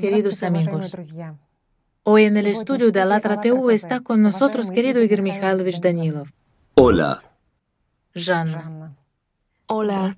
[0.00, 0.96] queridos amigos.
[2.02, 6.28] Hoy en el estudio de Alatra TV está con nosotros querido Igor Mikhailovich Danilov.
[6.76, 7.20] Hola.
[8.14, 8.96] Жанна.
[9.66, 10.16] Hola.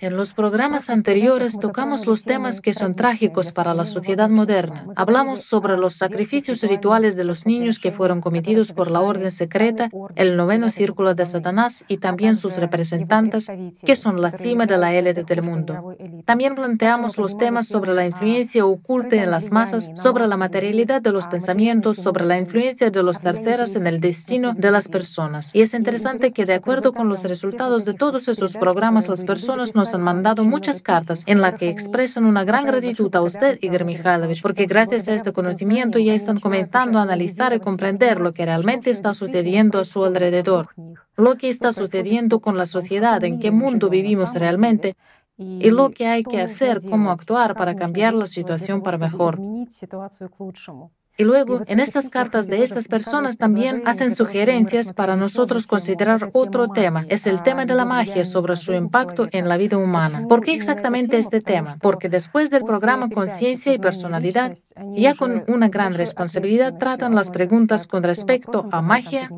[0.00, 4.88] En los programas anteriores tocamos los temas que son trágicos para la sociedad moderna.
[4.96, 9.90] Hablamos sobre los sacrificios rituales de los niños que fueron cometidos por la orden secreta,
[10.16, 13.46] el noveno círculo de Satanás y también sus representantes,
[13.86, 15.96] que son la cima de la élite del mundo.
[16.24, 21.12] También planteamos los temas sobre la influencia oculta en las masas, sobre la materialidad de
[21.12, 25.54] los pensamientos, sobre la influencia de los terceros en el destino de las personas.
[25.54, 29.76] Y es interesante que de acuerdo con los resultados de todos esos programas, las personas
[29.76, 33.84] nos han mandado muchas cartas en las que expresan una gran gratitud a usted, Igor
[33.84, 38.44] Mikhailovich, porque gracias a este conocimiento ya están comenzando a analizar y comprender lo que
[38.44, 40.68] realmente está sucediendo a su alrededor,
[41.16, 44.96] lo que está sucediendo con la sociedad, en qué mundo vivimos realmente
[45.36, 49.38] y lo que hay que hacer, cómo actuar para cambiar la situación para mejor.
[51.16, 56.68] Y luego, en estas cartas de estas personas también hacen sugerencias para nosotros considerar otro
[56.68, 57.06] tema.
[57.08, 60.26] Es el tema de la magia sobre su impacto en la vida humana.
[60.28, 61.76] ¿Por qué exactamente este tema?
[61.80, 64.54] Porque después del programa Conciencia y Personalidad,
[64.96, 69.30] ya con una gran responsabilidad tratan las preguntas con respecto a magia,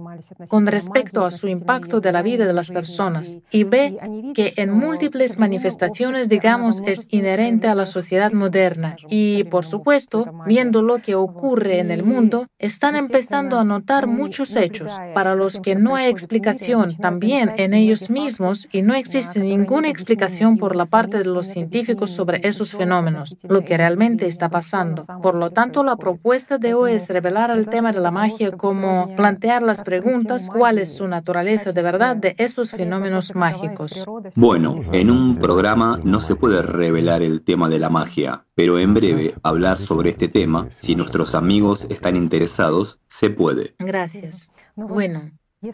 [0.49, 3.99] con respecto a su impacto de la vida de las personas, y ve
[4.35, 8.97] que en múltiples manifestaciones, digamos, es inherente a la sociedad moderna.
[9.11, 14.57] Y, por supuesto, viendo lo que ocurre en el mundo, están empezando a notar muchos
[14.57, 14.93] hechos.
[15.15, 20.59] para los que no hay explicación también en ellos mismos y no existe ninguna explicación
[20.59, 25.03] por la parte de los científicos sobre esos fenómenos, lo que realmente está pasando.
[25.23, 29.15] Por lo tanto, la propuesta de hoy es revelar el tema de la magia como
[29.17, 34.05] plantear las preguntas cuál es su naturaleza de verdad de esos fenómenos mágicos.
[34.37, 38.95] Bueno, en un programa no se puede revelar el tema de la magia, pero en
[38.95, 41.56] breve hablar sobre este tema, si nuestros amigos
[41.91, 43.75] están interesados, se puede.
[43.79, 44.49] Gracias.
[44.75, 45.31] Bueno,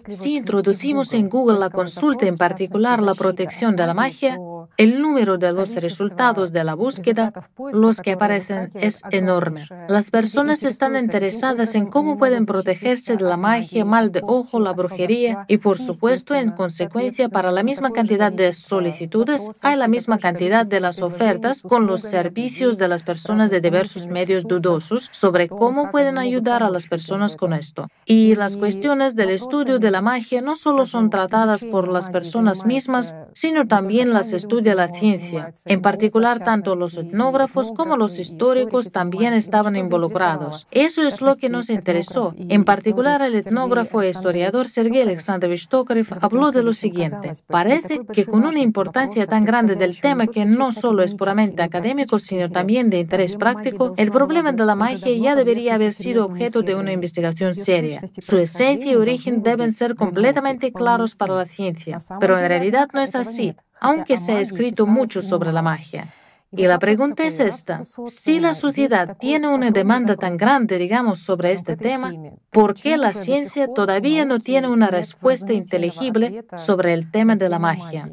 [0.09, 4.39] si introducimos en Google la consulta, en particular la protección de la magia,
[4.77, 7.33] el número de los resultados de la búsqueda,
[7.73, 9.65] los que aparecen, es enorme.
[9.89, 14.73] Las personas están interesadas en cómo pueden protegerse de la magia, mal de ojo, la
[14.73, 20.19] brujería y, por supuesto, en consecuencia, para la misma cantidad de solicitudes, hay la misma
[20.19, 25.49] cantidad de las ofertas con los servicios de las personas de diversos medios dudosos sobre
[25.49, 27.89] cómo pueden ayudar a las personas con esto.
[28.05, 32.65] Y las cuestiones del estudio de la magia no solo son tratadas por las personas
[32.67, 35.53] mismas, sino también las estudia la ciencia.
[35.67, 40.67] En particular, tanto los etnógrafos como los históricos también estaban involucrados.
[40.71, 42.35] Eso es lo que nos interesó.
[42.49, 47.33] En particular, el etnógrafo e historiador Sergei Alexandrovich Tokarev habló de lo siguiente.
[47.47, 52.19] Parece que con una importancia tan grande del tema que no solo es puramente académico,
[52.19, 56.63] sino también de interés práctico, el problema de la magia ya debería haber sido objeto
[56.63, 58.01] de una investigación seria.
[58.21, 63.01] Su esencia y origen deben ser completamente claros para la ciencia, pero en realidad no
[63.01, 66.07] es así, aunque se ha escrito mucho sobre la magia.
[66.55, 71.53] Y la pregunta es esta, si la sociedad tiene una demanda tan grande, digamos, sobre
[71.53, 72.13] este tema,
[72.51, 77.59] ¿por qué la ciencia todavía no tiene una respuesta inteligible sobre el tema de la
[77.59, 78.11] magia?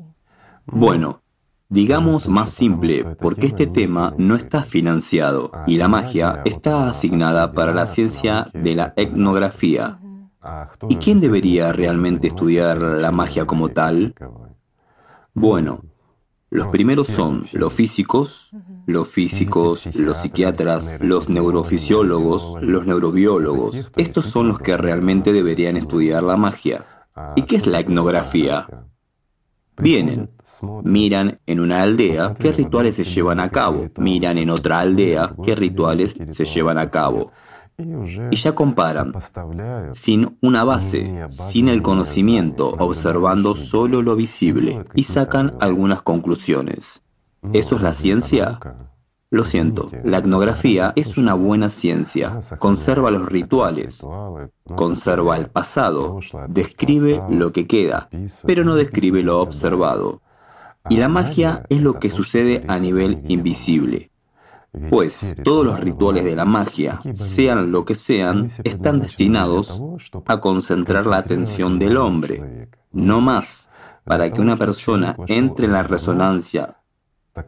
[0.66, 1.22] Bueno,
[1.68, 7.74] digamos más simple, porque este tema no está financiado y la magia está asignada para
[7.74, 10.00] la ciencia de la etnografía.
[10.88, 14.16] ¿Y quién debería realmente estudiar la magia como tal?
[15.40, 15.86] Bueno,
[16.50, 18.52] los primeros son los físicos,
[18.86, 23.90] los físicos, los psiquiatras, los neurofisiólogos, los neurobiólogos.
[23.96, 26.86] Estos son los que realmente deberían estudiar la magia.
[27.38, 28.68] ¿Y qué es la etnografía?
[29.78, 30.30] Vienen,
[30.84, 35.56] miran en una aldea qué rituales se llevan a cabo, miran en otra aldea qué
[35.56, 37.32] rituales se llevan a cabo
[38.32, 39.14] y ya comparan,
[39.94, 47.02] sin una base, sin el conocimiento, observando solo lo visible, y sacan algunas conclusiones.
[47.54, 48.60] ¿Eso es la ciencia?
[49.32, 52.40] Lo siento, la etnografía es una buena ciencia.
[52.58, 54.04] Conserva los rituales,
[54.76, 58.10] conserva el pasado, describe lo que queda,
[58.46, 60.22] pero no describe lo observado.
[60.90, 64.10] Y la magia es lo que sucede a nivel invisible.
[64.90, 69.82] Pues todos los rituales de la magia, sean lo que sean, están destinados
[70.26, 73.70] a concentrar la atención del hombre, no más,
[74.04, 76.79] para que una persona entre en la resonancia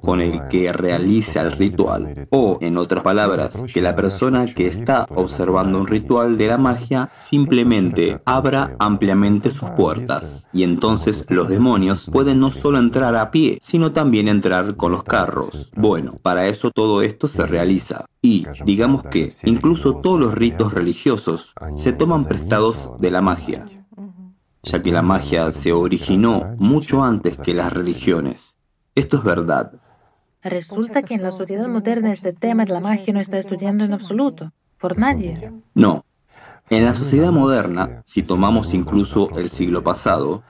[0.01, 2.27] con el que realiza el ritual.
[2.29, 7.09] O, en otras palabras, que la persona que está observando un ritual de la magia
[7.11, 10.47] simplemente abra ampliamente sus puertas.
[10.53, 15.03] Y entonces los demonios pueden no solo entrar a pie, sino también entrar con los
[15.03, 15.71] carros.
[15.75, 18.05] Bueno, para eso todo esto se realiza.
[18.21, 23.67] Y digamos que incluso todos los ritos religiosos se toman prestados de la magia,
[24.63, 28.57] ya que la magia se originó mucho antes que las religiones.
[28.95, 29.73] Esto es verdad.
[30.43, 33.93] Resulta que en la sociedad moderna este tema de la magia no está estudiando en
[33.93, 35.51] absoluto, por nadie.
[35.73, 36.03] No.
[36.69, 40.43] En la sociedad moderna, si tomamos incluso el siglo pasado,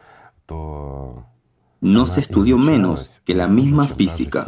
[1.82, 4.48] no se estudió menos que la misma física.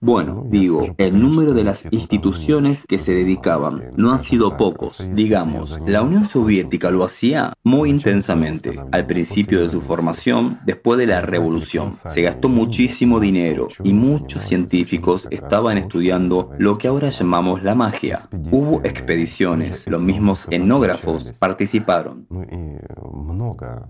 [0.00, 5.02] Bueno, digo, el número de las instituciones que se dedicaban no han sido pocos.
[5.12, 8.80] Digamos, la Unión Soviética lo hacía muy intensamente.
[8.92, 14.44] Al principio de su formación, después de la revolución, se gastó muchísimo dinero y muchos
[14.44, 18.20] científicos estaban estudiando lo que ahora llamamos la magia.
[18.52, 22.28] Hubo expediciones, los mismos etnógrafos participaron.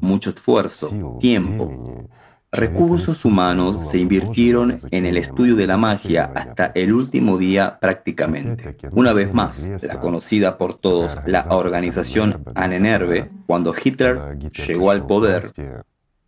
[0.00, 2.08] Mucho esfuerzo, tiempo.
[2.50, 8.74] Recursos humanos se invirtieron en el estudio de la magia hasta el último día prácticamente.
[8.92, 15.50] Una vez más, la conocida por todos, la organización Anenerve, cuando Hitler llegó al poder,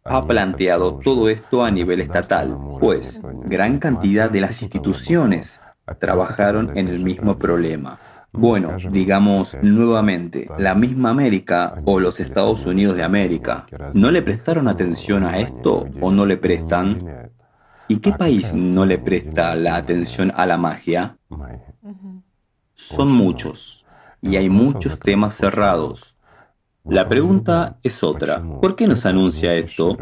[0.05, 5.63] ha planteado todo esto a nivel estatal, pues gran cantidad de las instituciones
[5.99, 7.99] trabajaron en el mismo problema.
[8.33, 14.69] Bueno, digamos nuevamente, la misma América o los Estados Unidos de América, ¿no le prestaron
[14.69, 17.31] atención a esto o no le prestan?
[17.89, 21.19] ¿Y qué país no le presta la atención a la magia?
[22.73, 23.85] Son muchos
[24.23, 26.17] y hay muchos temas cerrados.
[26.85, 28.43] La pregunta es otra.
[28.61, 29.99] ¿Por qué nos anuncia esto?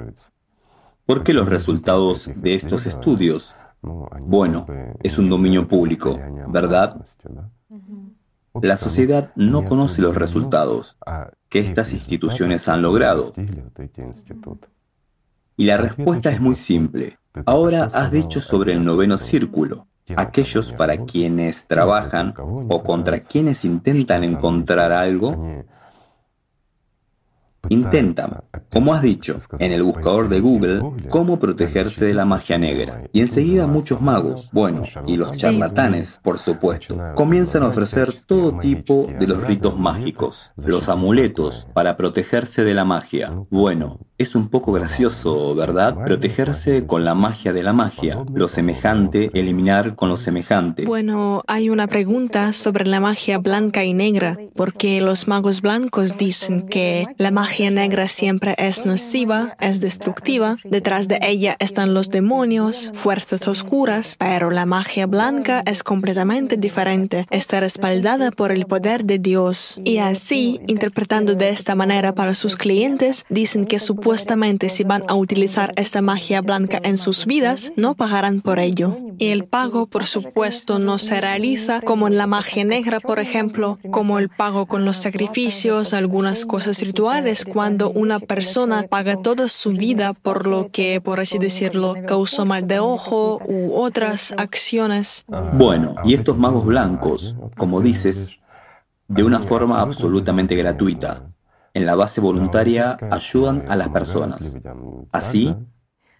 [1.07, 3.55] ¿Por qué los resultados de estos estudios?
[4.21, 4.67] Bueno,
[5.03, 7.03] es un dominio público, ¿verdad?
[8.63, 10.97] La sociedad no conoce los resultados
[11.49, 13.33] que estas instituciones han logrado.
[15.57, 17.19] Y la respuesta es muy simple.
[17.47, 24.25] Ahora has dicho sobre el noveno círculo, aquellos para quienes trabajan o contra quienes intentan
[24.25, 25.65] encontrar algo
[27.69, 28.43] Intentan,
[28.73, 33.03] como has dicho, en el buscador de Google, cómo protegerse de la magia negra.
[33.13, 39.09] Y enseguida muchos magos, bueno, y los charlatanes, por supuesto, comienzan a ofrecer todo tipo
[39.19, 43.33] de los ritos mágicos, los amuletos para protegerse de la magia.
[43.51, 45.95] Bueno, es un poco gracioso, ¿verdad?
[46.05, 50.85] Protegerse con la magia de la magia, lo semejante, eliminar con lo semejante.
[50.85, 56.67] Bueno, hay una pregunta sobre la magia blanca y negra, porque los magos blancos dicen
[56.67, 62.91] que la magia negra siempre es nociva, es destructiva, detrás de ella están los demonios,
[62.95, 69.21] fuerzas oscuras, pero la magia blanca es completamente diferente, está respaldada por el poder de
[69.21, 69.81] Dios.
[69.85, 75.05] Y así, interpretando de esta manera para sus clientes, dicen que su supuestamente si van
[75.07, 78.97] a utilizar esta magia blanca en sus vidas, no pagarán por ello.
[79.19, 83.79] Y el pago, por supuesto, no se realiza como en la magia negra, por ejemplo,
[83.91, 89.73] como el pago con los sacrificios, algunas cosas rituales, cuando una persona paga toda su
[89.73, 95.27] vida por lo que, por así decirlo, causó mal de ojo u otras acciones.
[95.53, 98.39] Bueno, y estos magos blancos, como dices,
[99.07, 101.25] de una forma absolutamente gratuita,
[101.75, 104.57] en la base voluntaria ayudan a las personas.
[105.13, 105.55] ¿Así?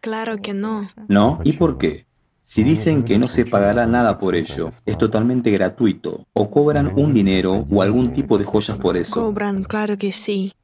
[0.01, 0.89] Claro que no.
[1.09, 1.41] ¿No?
[1.45, 2.07] ¿Y por qué?
[2.43, 7.13] Si dicen que no se pagará nada por ello, es totalmente gratuito, o cobran un
[7.13, 9.21] dinero o algún tipo de joyas por eso.
[9.21, 10.55] Cobran, claro que sí.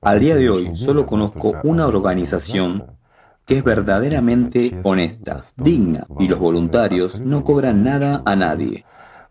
[0.00, 2.86] Al día de hoy solo conozco una organización
[3.44, 8.84] que es verdaderamente honesta, digna, y los voluntarios no cobran nada a nadie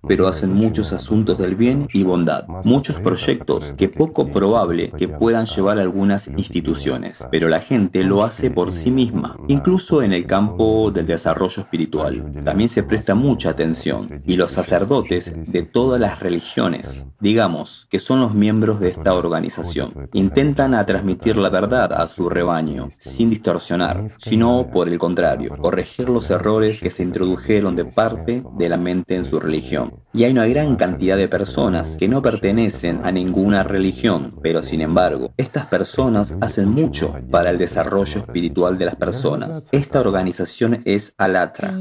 [0.08, 5.46] pero hacen muchos asuntos del bien y bondad, muchos proyectos que poco probable que puedan
[5.46, 10.92] llevar algunas instituciones, pero la gente lo hace por sí misma, incluso en el campo
[10.92, 12.42] del desarrollo espiritual.
[12.44, 18.22] También se presta mucha atención y los sacerdotes de todas las religiones, digamos, que son
[18.22, 24.08] los miembros de esta organización, intentan a transmitir la verdad a su rebaño, sin distorsionar,
[24.18, 29.16] sino por el contrario, corregir los errores que se introdujeron de parte de la mente
[29.16, 29.91] en su religión.
[30.14, 34.82] Y hay una gran cantidad de personas que no pertenecen a ninguna religión, pero sin
[34.82, 39.70] embargo, estas personas hacen mucho para el desarrollo espiritual de las personas.
[39.72, 41.74] Esta organización es Alatra,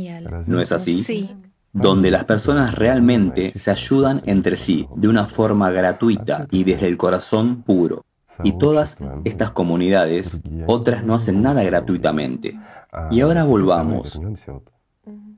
[0.47, 1.03] ¿no es así?
[1.03, 1.37] Sí.
[1.73, 6.97] donde las personas realmente se ayudan entre sí de una forma gratuita y desde el
[6.97, 8.05] corazón puro.
[8.43, 12.59] Y todas estas comunidades, otras no hacen nada gratuitamente.
[13.11, 14.21] Y ahora volvamos,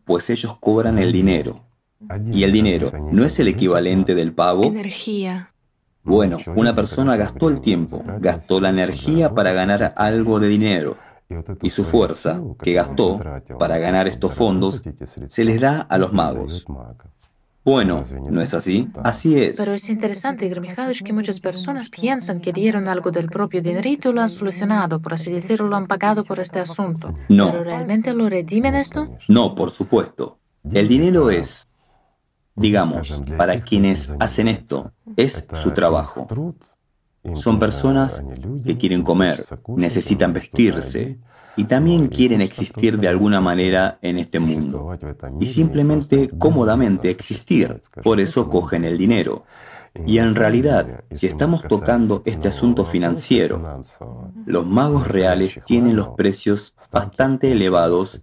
[0.04, 1.60] pues ellos cobran el dinero.
[2.32, 4.64] Y el dinero no es el equivalente del pago.
[4.64, 5.52] Energía.
[6.04, 10.96] Bueno, una persona gastó el tiempo, gastó la energía para ganar algo de dinero.
[11.62, 13.20] Y su fuerza, que gastó
[13.58, 14.82] para ganar estos fondos,
[15.28, 16.66] se les da a los magos.
[17.64, 18.88] Bueno, ¿no es así?
[19.04, 19.56] Así es.
[19.56, 24.10] Pero es interesante, Igor Mikhailovich, que muchas personas piensan que dieron algo del propio dinerito
[24.10, 27.14] y lo han solucionado, por así decirlo, lo han pagado por este asunto.
[27.28, 27.52] No.
[27.52, 29.16] ¿Pero realmente lo redimen esto?
[29.28, 30.38] No, por supuesto.
[30.72, 31.68] El dinero es,
[32.54, 36.26] digamos, para quienes hacen esto, es su trabajo.
[37.34, 38.22] Son personas
[38.64, 39.42] que quieren comer,
[39.76, 41.18] necesitan vestirse,
[41.56, 44.96] y también quieren existir de alguna manera en este mundo.
[45.40, 47.80] Y simplemente cómodamente existir.
[48.02, 49.44] Por eso cogen el dinero.
[50.06, 53.82] Y en realidad, si estamos tocando este asunto financiero,
[54.46, 58.22] los magos reales tienen los precios bastante elevados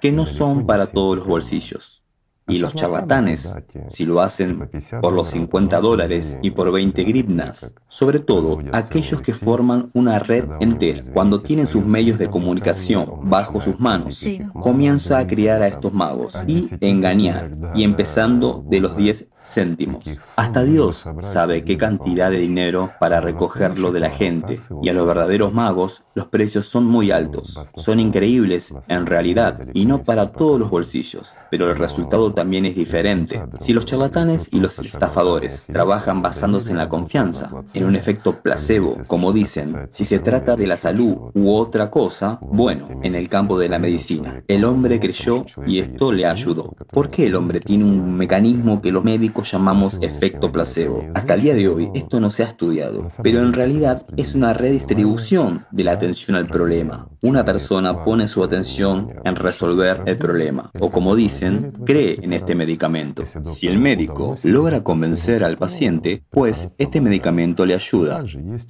[0.00, 2.02] que no son para todos los bolsillos.
[2.48, 3.54] Y los charlatanes,
[3.88, 9.34] si lo hacen por los 50 dólares y por 20 gribnas, sobre todo aquellos que
[9.34, 14.24] forman una red entera, cuando tienen sus medios de comunicación bajo sus manos,
[14.62, 20.04] comienza a criar a estos magos y engañar, y empezando de los 10 céntimos.
[20.36, 25.06] Hasta Dios sabe qué cantidad de dinero para recogerlo de la gente, y a los
[25.06, 30.58] verdaderos magos los precios son muy altos, son increíbles en realidad, y no para todos
[30.58, 33.42] los bolsillos, pero el resultado también es diferente.
[33.58, 38.98] Si los charlatanes y los estafadores trabajan basándose en la confianza, en un efecto placebo,
[39.06, 43.58] como dicen, si se trata de la salud u otra cosa, bueno, en el campo
[43.58, 46.74] de la medicina, el hombre creyó y esto le ayudó.
[46.92, 51.04] ¿Por qué el hombre tiene un mecanismo que los médicos llamamos efecto placebo.
[51.14, 54.52] Hasta el día de hoy esto no se ha estudiado, pero en realidad es una
[54.52, 57.08] redistribución de la atención al problema.
[57.22, 62.54] Una persona pone su atención en resolver el problema, o como dicen, cree en este
[62.54, 63.24] medicamento.
[63.42, 68.24] Si el médico logra convencer al paciente, pues este medicamento le ayuda.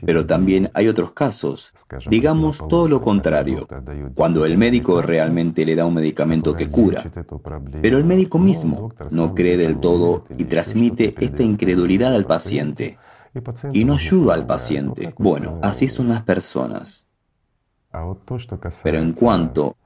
[0.04, 1.72] Pero también hay otros casos,
[2.08, 3.66] digamos todo lo contrario,
[4.14, 7.10] cuando el médico realmente le da un medicamento que cura,
[7.82, 12.98] pero el médico mismo no cree del todo y transmite esta incredulidad al paciente
[13.72, 15.14] y no ayuda al paciente.
[15.18, 17.06] Bueno, así son las personas.
[18.82, 19.76] Pero en cuanto,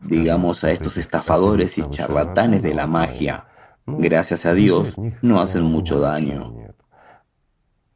[0.00, 3.46] digamos, a estos estafadores y charlatanes de la magia,
[3.86, 6.54] gracias a Dios, no hacen mucho daño.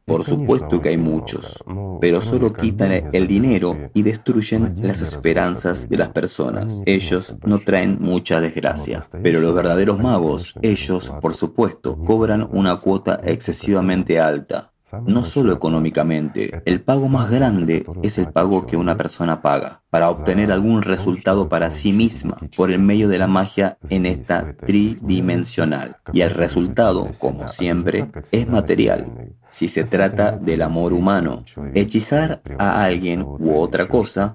[0.04, 1.64] Por supuesto que hay muchos,
[2.00, 6.82] pero solo quitan el dinero y destruyen las esperanzas de las personas.
[6.87, 9.04] Ellos no traen mucha desgracia.
[9.23, 14.72] Pero los verdaderos magos, ellos, por supuesto, cobran una cuota excesivamente alta.
[15.06, 20.11] No solo económicamente, el pago más grande es el pago que una persona paga para
[20.11, 25.96] obtener algún resultado para sí misma por el medio de la magia en esta tridimensional.
[26.12, 29.34] Y el resultado, como siempre, es material.
[29.49, 31.44] Si se trata del amor humano,
[31.75, 34.34] hechizar a alguien u otra cosa,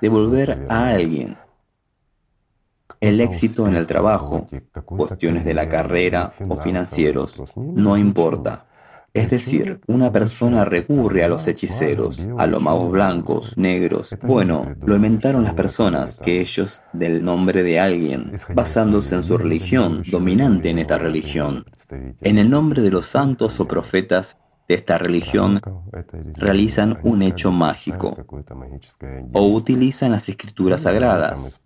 [0.00, 1.36] devolver a alguien
[3.00, 4.48] el éxito en el trabajo,
[4.84, 8.66] cuestiones de la carrera o financieros, no importa.
[9.18, 14.14] Es decir, una persona recurre a los hechiceros, a los magos blancos, negros.
[14.22, 20.04] Bueno, lo inventaron las personas, que ellos del nombre de alguien, basándose en su religión,
[20.08, 21.64] dominante en esta religión.
[22.20, 24.36] En el nombre de los santos o profetas
[24.68, 25.60] de esta religión
[26.36, 28.16] realizan un hecho mágico
[29.32, 31.60] o utilizan las escrituras sagradas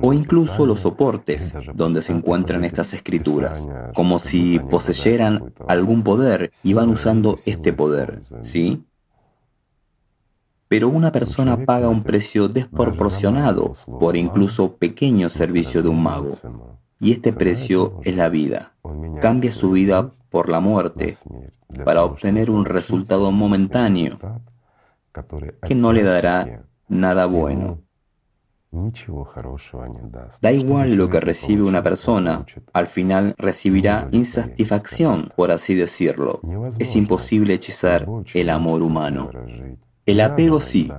[0.00, 6.72] o incluso los soportes donde se encuentran estas escrituras, como si poseyeran algún poder y
[6.72, 8.84] van usando este poder, ¿sí?
[10.68, 16.38] Pero una persona paga un precio desproporcionado por incluso pequeño servicio de un mago.
[16.98, 18.74] Y este precio es la vida.
[19.20, 21.16] Cambia su vida por la muerte
[21.84, 24.18] para obtener un resultado momentáneo
[25.66, 27.80] que no le dará nada bueno.
[30.40, 36.40] Da igual lo que recibe una persona, al final recibirá insatisfacción, por así decirlo.
[36.78, 39.30] Es imposible hechizar el amor humano.
[40.06, 40.90] El apego sí.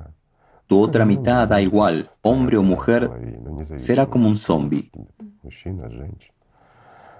[0.67, 3.09] Tu otra mitad da igual, hombre o mujer,
[3.75, 4.91] será como un zombi.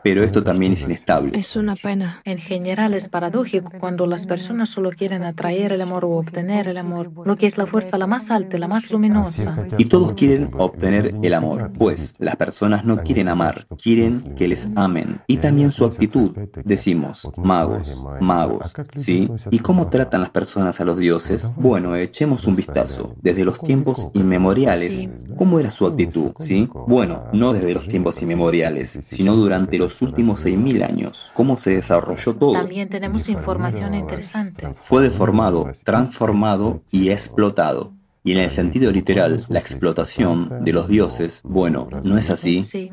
[0.03, 1.37] Pero esto también es inestable.
[1.37, 2.21] Es una pena.
[2.25, 6.77] En general es paradójico cuando las personas solo quieren atraer el amor o obtener el
[6.77, 9.65] amor, lo que es la fuerza la más alta, la más luminosa.
[9.77, 14.67] Y todos quieren obtener el amor, pues las personas no quieren amar, quieren que les
[14.75, 15.21] amen.
[15.27, 16.31] Y también su actitud.
[16.63, 19.29] Decimos, magos, magos, ¿sí?
[19.51, 21.51] ¿Y cómo tratan las personas a los dioses?
[21.55, 23.15] Bueno, echemos un vistazo.
[23.21, 25.07] Desde los tiempos inmemoriales,
[25.37, 26.31] ¿cómo era su actitud?
[26.39, 26.69] ¿Sí?
[26.87, 31.31] Bueno, no desde los tiempos inmemoriales, sino durante los últimos 6.000 años.
[31.35, 32.53] ¿Cómo se desarrolló todo?
[32.53, 34.73] También tenemos información interesante.
[34.73, 37.93] Fue deformado, transformado y explotado.
[38.23, 42.61] Y en el sentido literal, la explotación de los dioses, bueno, ¿no es así?
[42.61, 42.89] Sí.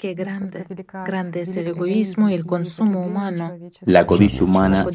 [0.00, 0.64] Qué grande,
[1.04, 3.52] grande es el egoísmo y el consumo humano.
[3.82, 4.86] La codicia humana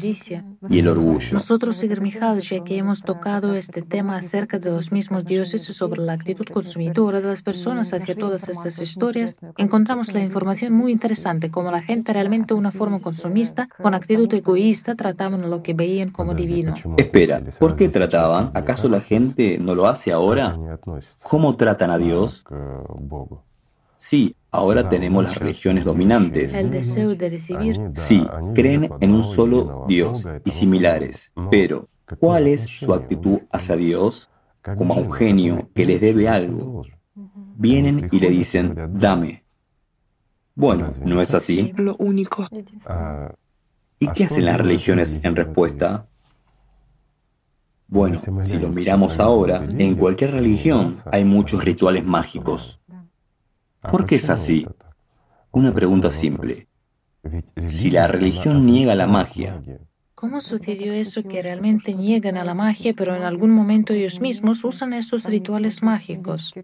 [0.68, 1.28] y el orgullo.
[1.32, 5.72] Nosotros, Igor Mikhailovich, ya que hemos tocado este tema acerca de los mismos dioses y
[5.72, 10.90] sobre la actitud consumidora de las personas hacia todas estas historias, encontramos la información muy
[10.90, 16.10] interesante, como la gente realmente una forma consumista, con actitud egoísta, trataban lo que veían
[16.10, 16.74] como divino.
[16.96, 18.50] Espera, ¿por qué trataban?
[18.54, 20.58] ¿Acaso la gente no lo hace ahora?
[21.22, 22.44] ¿Cómo tratan a Dios?
[23.98, 26.54] Sí, ahora tenemos las religiones dominantes.
[26.54, 31.32] El deseo de recibir Sí, creen en un solo Dios y similares.
[31.50, 34.30] Pero, ¿cuál es su actitud hacia Dios?
[34.76, 36.84] Como a un genio que les debe algo.
[37.56, 39.44] Vienen y le dicen, dame.
[40.54, 41.72] Bueno, ¿no es así?
[41.76, 42.48] Lo único.
[43.98, 46.08] ¿Y qué hacen las religiones en respuesta?
[47.88, 52.80] Bueno, si lo miramos ahora, en cualquier religión hay muchos rituales mágicos.
[53.90, 54.66] ¿Por qué es así?
[55.52, 56.68] Una pregunta simple.
[57.66, 59.60] Si la religión niega la magia,
[60.16, 64.64] ¿Cómo sucedió eso que realmente niegan a la magia, pero en algún momento ellos mismos
[64.64, 66.54] usan estos rituales mágicos?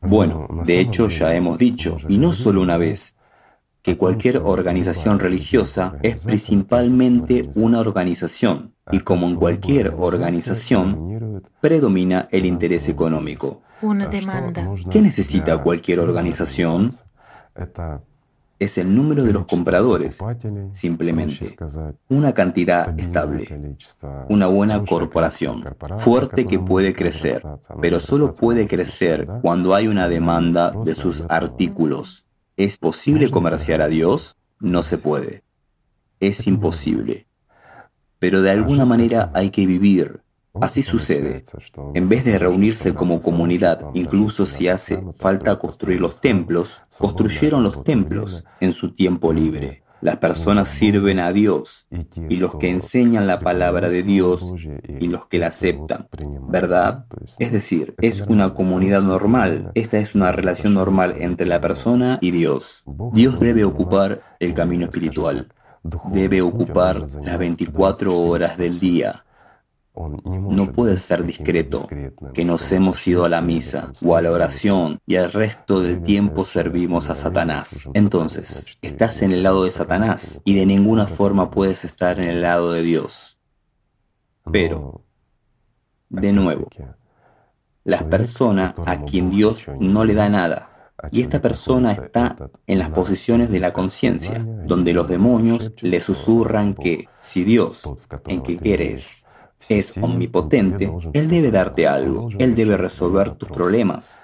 [0.00, 3.16] bueno, de hecho ya hemos dicho, y no solo una vez,
[3.86, 12.46] que cualquier organización religiosa es principalmente una organización, y como en cualquier organización, predomina el
[12.46, 13.62] interés económico.
[13.82, 14.68] Una demanda.
[14.90, 16.92] ¿Qué necesita cualquier organización?
[18.58, 20.18] Es el número de los compradores,
[20.72, 21.54] simplemente.
[22.08, 23.46] Una cantidad estable.
[24.28, 25.62] Una buena corporación,
[25.98, 27.40] fuerte que puede crecer,
[27.80, 32.25] pero solo puede crecer cuando hay una demanda de sus artículos.
[32.56, 34.36] ¿Es posible comerciar a Dios?
[34.60, 35.42] No se puede.
[36.20, 37.26] Es imposible.
[38.18, 40.22] Pero de alguna manera hay que vivir.
[40.58, 41.44] Así sucede.
[41.92, 47.84] En vez de reunirse como comunidad, incluso si hace falta construir los templos, construyeron los
[47.84, 49.82] templos en su tiempo libre.
[50.00, 51.86] Las personas sirven a Dios
[52.28, 54.54] y los que enseñan la palabra de Dios
[55.00, 56.08] y los que la aceptan,
[56.48, 57.06] ¿verdad?
[57.38, 59.72] Es decir, es una comunidad normal.
[59.74, 62.84] Esta es una relación normal entre la persona y Dios.
[63.12, 65.48] Dios debe ocupar el camino espiritual.
[66.12, 69.25] Debe ocupar las 24 horas del día.
[69.96, 71.88] No puede ser discreto
[72.34, 76.02] que nos hemos ido a la misa o a la oración y el resto del
[76.02, 77.88] tiempo servimos a Satanás.
[77.94, 82.42] Entonces, estás en el lado de Satanás y de ninguna forma puedes estar en el
[82.42, 83.38] lado de Dios.
[84.52, 85.02] Pero,
[86.08, 86.68] de nuevo,
[87.84, 92.90] la persona a quien Dios no le da nada, y esta persona está en las
[92.90, 97.82] posiciones de la conciencia, donde los demonios le susurran que si Dios,
[98.26, 99.25] en que quieres,
[99.68, 104.20] es omnipotente, Él debe darte algo, Él debe resolver tus problemas,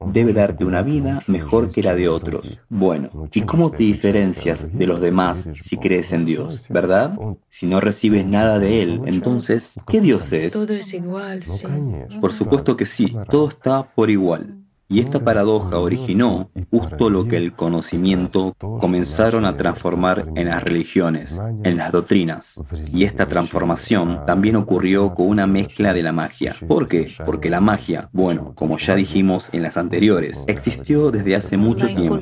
[0.00, 2.60] debe darte una vida mejor que la de otros.
[2.68, 7.18] Bueno, ¿y cómo te diferencias de los demás si crees en Dios, verdad?
[7.48, 10.52] Si no recibes nada de Él, entonces, ¿qué Dios es?
[10.52, 11.66] Todo es igual, sí.
[12.20, 14.57] Por supuesto que sí, todo está por igual.
[14.90, 21.38] Y esta paradoja originó justo lo que el conocimiento comenzaron a transformar en las religiones,
[21.62, 22.62] en las doctrinas.
[22.90, 26.56] Y esta transformación también ocurrió con una mezcla de la magia.
[26.66, 27.12] ¿Por qué?
[27.26, 32.20] Porque la magia, bueno, como ya dijimos en las anteriores, existió desde hace mucho tiempo.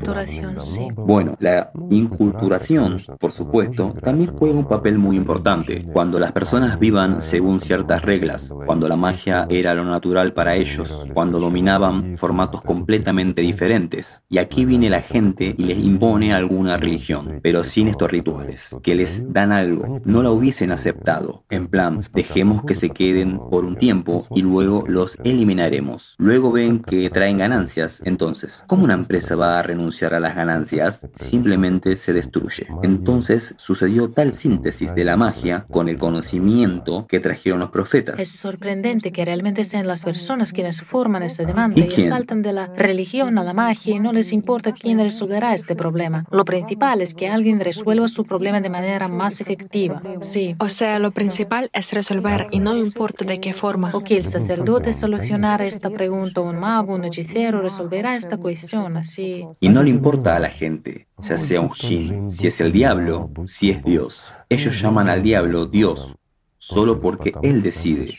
[0.96, 5.84] Bueno, la inculturación, por supuesto, también juega un papel muy importante.
[5.92, 11.06] Cuando las personas vivan según ciertas reglas, cuando la magia era lo natural para ellos,
[11.14, 14.22] cuando dominaban formatos completamente diferentes.
[14.28, 18.94] Y aquí viene la gente y les impone alguna religión, pero sin estos rituales, que
[18.94, 20.00] les dan algo.
[20.04, 21.44] No la hubiesen aceptado.
[21.50, 26.14] En plan, dejemos que se queden por un tiempo y luego los eliminaremos.
[26.18, 28.02] Luego ven que traen ganancias.
[28.04, 31.06] Entonces, ¿cómo una empresa va a renunciar a las ganancias?
[31.14, 32.66] Simplemente se destruye.
[32.82, 38.18] Entonces sucedió tal síntesis de la magia con el conocimiento que trajeron los profetas.
[38.18, 42.08] Es sorprendente que realmente sean las personas quienes forman esa demanda ¿Y y, quién?
[42.08, 46.24] saltan de la religión a la magia y no les importa quién resolverá este problema.
[46.30, 50.02] Lo principal es que alguien resuelva su problema de manera más efectiva.
[50.20, 50.56] Sí.
[50.58, 53.90] O sea, lo principal es resolver y no importa de qué forma.
[53.92, 59.46] O que el sacerdote solucionará esta pregunta, un mago, un hechicero resolverá esta cuestión así.
[59.60, 63.30] Y no le importa a la gente, ya sea un jin, si es el diablo,
[63.46, 64.32] si es Dios.
[64.48, 66.16] Ellos llaman al diablo Dios
[66.58, 68.14] solo porque Él decide.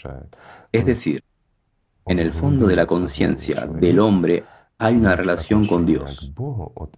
[0.72, 1.24] Es decir,
[2.08, 4.44] en el fondo de la conciencia del hombre
[4.78, 6.32] hay una relación con Dios.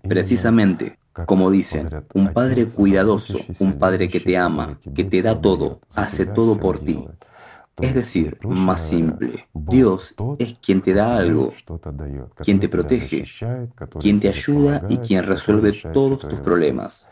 [0.08, 5.80] Precisamente, como dicen, un padre cuidadoso, un padre que te ama, que te da todo,
[5.96, 7.08] hace todo por ti.
[7.82, 11.54] Es decir, más simple, Dios es quien te da algo,
[12.44, 13.26] quien te protege,
[14.00, 17.10] quien te ayuda y quien resuelve todos tus problemas.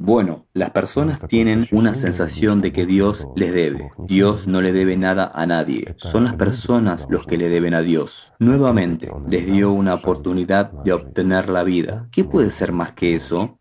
[0.00, 3.90] Bueno, las personas tienen una sensación de que Dios les debe.
[4.06, 5.92] Dios no le debe nada a nadie.
[5.96, 8.32] Son las personas los que le deben a Dios.
[8.38, 12.08] Nuevamente, les dio una oportunidad de obtener la vida.
[12.12, 13.58] ¿Qué puede ser más que eso?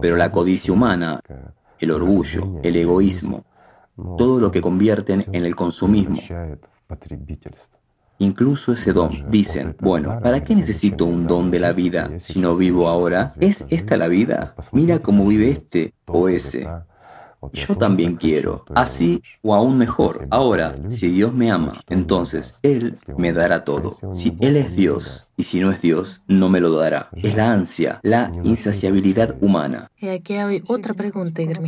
[0.00, 1.20] Pero la codicia humana,
[1.78, 3.44] el orgullo, el egoísmo,
[4.16, 6.18] todo lo que convierten en el consumismo.
[8.18, 9.30] Incluso ese don.
[9.30, 13.32] Dicen, bueno, ¿para qué necesito un don de la vida si no vivo ahora?
[13.40, 14.54] ¿Es esta la vida?
[14.72, 16.66] Mira cómo vive este o ese.
[17.52, 20.26] Yo también quiero, así o aún mejor.
[20.30, 23.96] Ahora, si Dios me ama, entonces Él me dará todo.
[24.10, 27.10] Si Él es Dios y si no es Dios, no me lo dará.
[27.14, 29.88] Es la ansia, la insaciabilidad humana.
[29.98, 31.58] Y aquí hay otra pregunta, Igor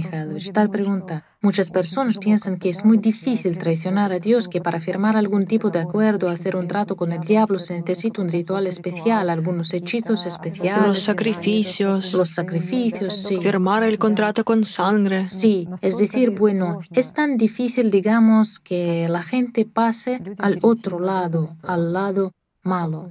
[0.53, 1.25] Tal pregunta.
[1.41, 5.71] Muchas personas piensan que es muy difícil traicionar a Dios, que para firmar algún tipo
[5.71, 10.27] de acuerdo, hacer un trato con el diablo, se necesita un ritual especial, algunos hechizos
[10.27, 10.89] especiales.
[10.89, 12.15] Los sacrificios.
[12.15, 13.39] Los sacrificios, sí.
[13.41, 15.29] Firmar el contrato con sangre.
[15.29, 21.49] Sí, es decir, bueno, es tan difícil, digamos, que la gente pase al otro lado,
[21.63, 23.11] al lado malo.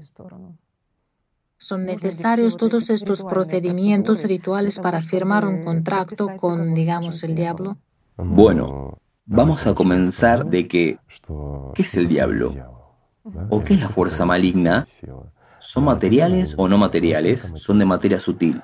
[1.58, 7.78] Son necesarios todos estos procedimientos rituales para firmar un contrato con, digamos, el diablo.
[8.16, 11.00] Bueno, vamos a comenzar de que,
[11.74, 12.54] ¿qué es el diablo?
[13.50, 14.86] ¿O qué es la fuerza maligna?
[15.60, 17.54] ¿Son materiales o no materiales?
[17.56, 18.62] Son de materia sutil.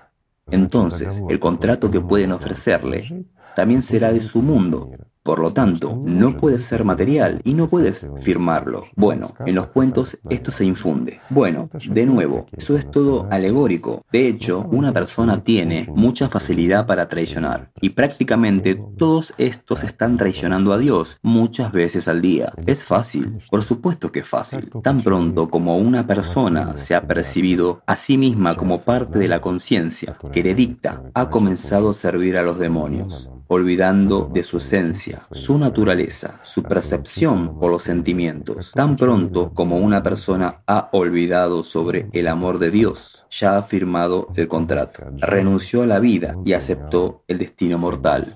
[0.51, 4.91] Entonces, el contrato que pueden ofrecerle también será de su mundo,
[5.23, 8.85] por lo tanto, no puede ser material y no puedes firmarlo.
[8.95, 11.21] Bueno, en los cuentos esto se infunde.
[11.29, 14.03] Bueno, de nuevo, eso es todo alegórico.
[14.11, 20.73] De hecho, una persona tiene mucha facilidad para traicionar y prácticamente todos estos están traicionando
[20.73, 22.51] a Dios muchas veces al día.
[22.65, 24.69] Es fácil, por supuesto que es fácil.
[24.83, 29.39] Tan pronto como una persona se ha percibido a sí misma como parte de la
[29.39, 35.21] conciencia que le dicta, ha comenzado a servir a los demonios olvidando de su esencia,
[35.31, 38.71] su naturaleza, su percepción por los sentimientos.
[38.73, 44.29] Tan pronto como una persona ha olvidado sobre el amor de Dios, ya ha firmado
[44.35, 48.35] el contrato, renunció a la vida y aceptó el destino mortal.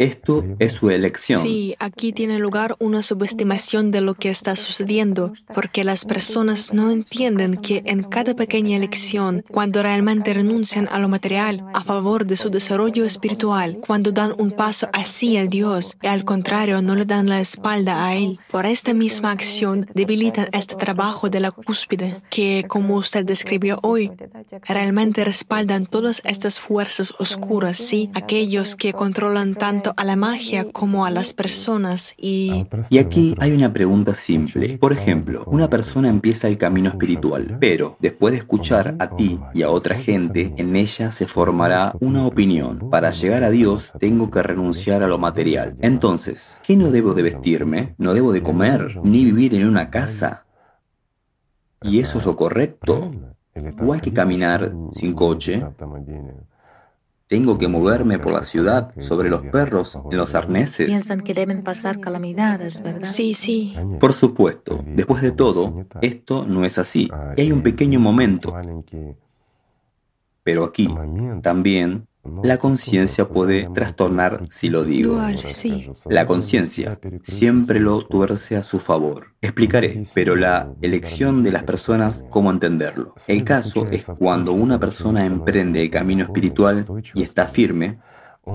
[0.00, 1.42] Esto es su elección.
[1.42, 6.90] Sí, aquí tiene lugar una subestimación de lo que está sucediendo, porque las personas no
[6.90, 12.36] entienden que en cada pequeña elección, cuando realmente renuncian a lo material a favor de
[12.36, 17.28] su desarrollo espiritual, cuando dan un paso hacia Dios y al contrario no le dan
[17.28, 22.64] la espalda a Él, por esta misma acción debilitan este trabajo de la cúspide, que,
[22.66, 24.10] como usted describió hoy,
[24.62, 31.04] realmente respaldan todas estas fuerzas oscuras, sí, aquellos que controlan tanto a la magia como
[31.04, 32.66] a las personas y...
[32.88, 34.78] Y aquí hay una pregunta simple.
[34.78, 39.62] Por ejemplo, una persona empieza el camino espiritual, pero después de escuchar a ti y
[39.62, 42.90] a otra gente, en ella se formará una opinión.
[42.90, 45.76] Para llegar a Dios tengo que renunciar a lo material.
[45.80, 47.94] Entonces, ¿qué no debo de vestirme?
[47.98, 48.98] ¿No debo de comer?
[49.02, 50.46] ¿Ni vivir en una casa?
[51.82, 53.10] ¿Y eso es lo correcto?
[53.82, 55.64] ¿O hay que caminar sin coche?
[57.30, 60.86] Tengo que moverme por la ciudad sobre los perros en los arneses.
[60.86, 63.06] Piensan que deben pasar calamidades, ¿verdad?
[63.06, 63.72] Sí, sí.
[64.00, 64.82] Por supuesto.
[64.84, 67.08] Después de todo, esto no es así.
[67.36, 68.52] Y hay un pequeño momento.
[70.42, 70.92] Pero aquí
[71.40, 72.08] también
[72.42, 75.20] la conciencia puede trastornar si lo digo.
[76.08, 79.34] La conciencia siempre lo tuerce a su favor.
[79.40, 83.14] Explicaré, pero la elección de las personas, ¿cómo entenderlo?
[83.26, 87.98] El caso es cuando una persona emprende el camino espiritual y está firme,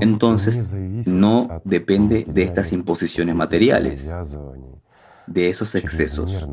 [0.02, 0.74] entonces
[1.06, 4.12] no depende de estas imposiciones materiales
[5.28, 6.48] de esos excesos.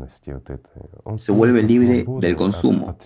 [1.17, 2.97] Se vuelve libre del consumo,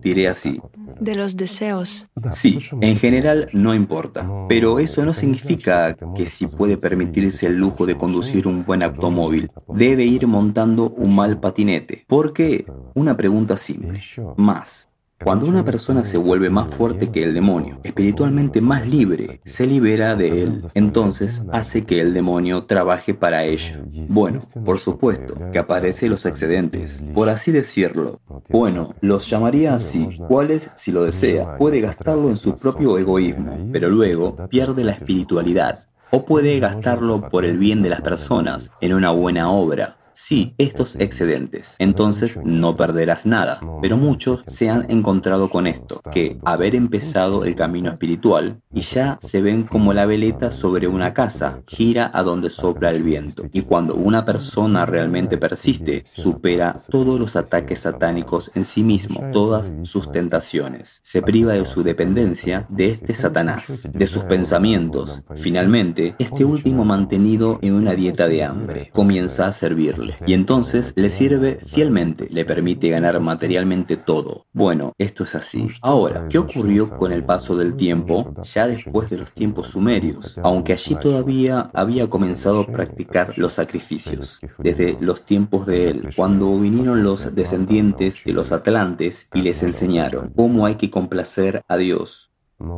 [0.00, 0.60] diré así.
[1.00, 2.08] De los deseos.
[2.30, 7.86] Sí, en general no importa, pero eso no significa que si puede permitirse el lujo
[7.86, 14.00] de conducir un buen automóvil, debe ir montando un mal patinete, porque una pregunta simple.
[14.36, 14.87] Más.
[15.22, 20.14] Cuando una persona se vuelve más fuerte que el demonio, espiritualmente más libre, se libera
[20.14, 23.82] de él, entonces hace que el demonio trabaje para ella.
[24.08, 28.20] Bueno, por supuesto, que aparecen los excedentes, por así decirlo.
[28.48, 33.88] Bueno, los llamaría así, cuáles, si lo desea, puede gastarlo en su propio egoísmo, pero
[33.88, 35.88] luego pierde la espiritualidad.
[36.10, 40.96] O puede gastarlo por el bien de las personas, en una buena obra, Sí, estos
[40.96, 41.76] excedentes.
[41.78, 43.60] Entonces no perderás nada.
[43.80, 49.16] Pero muchos se han encontrado con esto, que haber empezado el camino espiritual y ya
[49.22, 53.44] se ven como la veleta sobre una casa, gira a donde sopla el viento.
[53.52, 59.70] Y cuando una persona realmente persiste, supera todos los ataques satánicos en sí mismo, todas
[59.82, 60.98] sus tentaciones.
[61.04, 65.22] Se priva de su dependencia de este Satanás, de sus pensamientos.
[65.36, 71.10] Finalmente, este último mantenido en una dieta de hambre, comienza a servirle y entonces le
[71.10, 74.46] sirve fielmente, le permite ganar materialmente todo.
[74.52, 75.68] Bueno, esto es así.
[75.82, 80.38] Ahora, ¿qué ocurrió con el paso del tiempo ya después de los tiempos sumerios?
[80.42, 86.58] Aunque allí todavía había comenzado a practicar los sacrificios, desde los tiempos de él, cuando
[86.58, 92.28] vinieron los descendientes de los atlantes y les enseñaron cómo hay que complacer a Dios.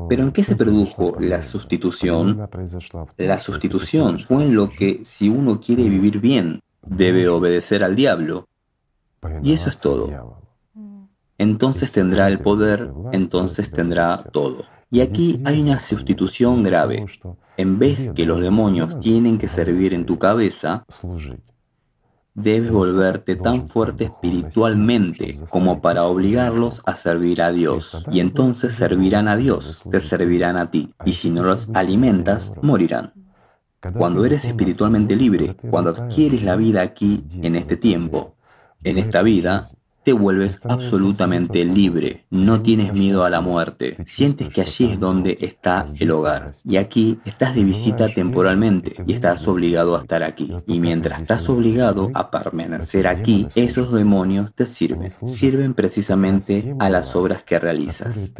[0.08, 2.46] Pero ¿en qué se produjo la sustitución?
[3.16, 8.48] La sustitución fue en lo que si uno quiere vivir bien, debe obedecer al diablo.
[9.42, 10.40] Y eso es todo.
[11.38, 14.64] Entonces tendrá el poder, entonces tendrá todo.
[14.90, 17.06] Y aquí hay una sustitución grave.
[17.56, 20.84] En vez que los demonios tienen que servir en tu cabeza,
[22.34, 28.04] debes volverte tan fuerte espiritualmente como para obligarlos a servir a Dios.
[28.10, 30.92] Y entonces servirán a Dios, te servirán a ti.
[31.04, 33.12] Y si no los alimentas, morirán.
[33.96, 38.34] Cuando eres espiritualmente libre, cuando adquieres la vida aquí, en este tiempo,
[38.84, 39.68] en esta vida,
[40.02, 45.36] te vuelves absolutamente libre, no tienes miedo a la muerte, sientes que allí es donde
[45.40, 46.52] está el hogar.
[46.64, 50.52] Y aquí estás de visita temporalmente y estás obligado a estar aquí.
[50.66, 57.14] Y mientras estás obligado a permanecer aquí, esos demonios te sirven, sirven precisamente a las
[57.14, 58.34] obras que realizas.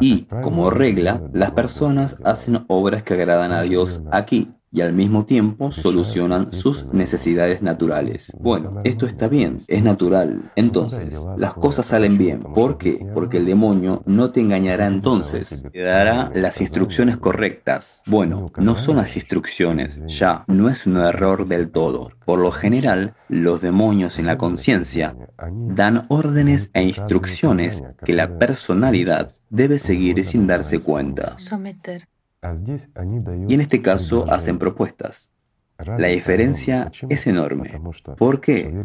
[0.00, 5.26] Y, como regla, las personas hacen obras que agradan a Dios aquí, y al mismo
[5.26, 8.32] tiempo solucionan sus necesidades naturales.
[8.40, 10.50] Bueno, esto está bien, es natural.
[10.56, 12.40] Entonces, las cosas salen bien.
[12.40, 13.06] ¿Por qué?
[13.14, 18.02] Porque el demonio no te engañará entonces, te dará las instrucciones correctas.
[18.06, 22.10] Bueno, no son las instrucciones, ya, no es un error del todo.
[22.24, 25.16] Por lo general, los demonios en la conciencia
[25.50, 31.36] dan órdenes e instrucciones que la personalidad debe seguir sin darse cuenta.
[33.48, 35.32] Y en este caso hacen propuestas.
[35.98, 37.80] La diferencia es enorme.
[38.16, 38.84] ¿Por qué?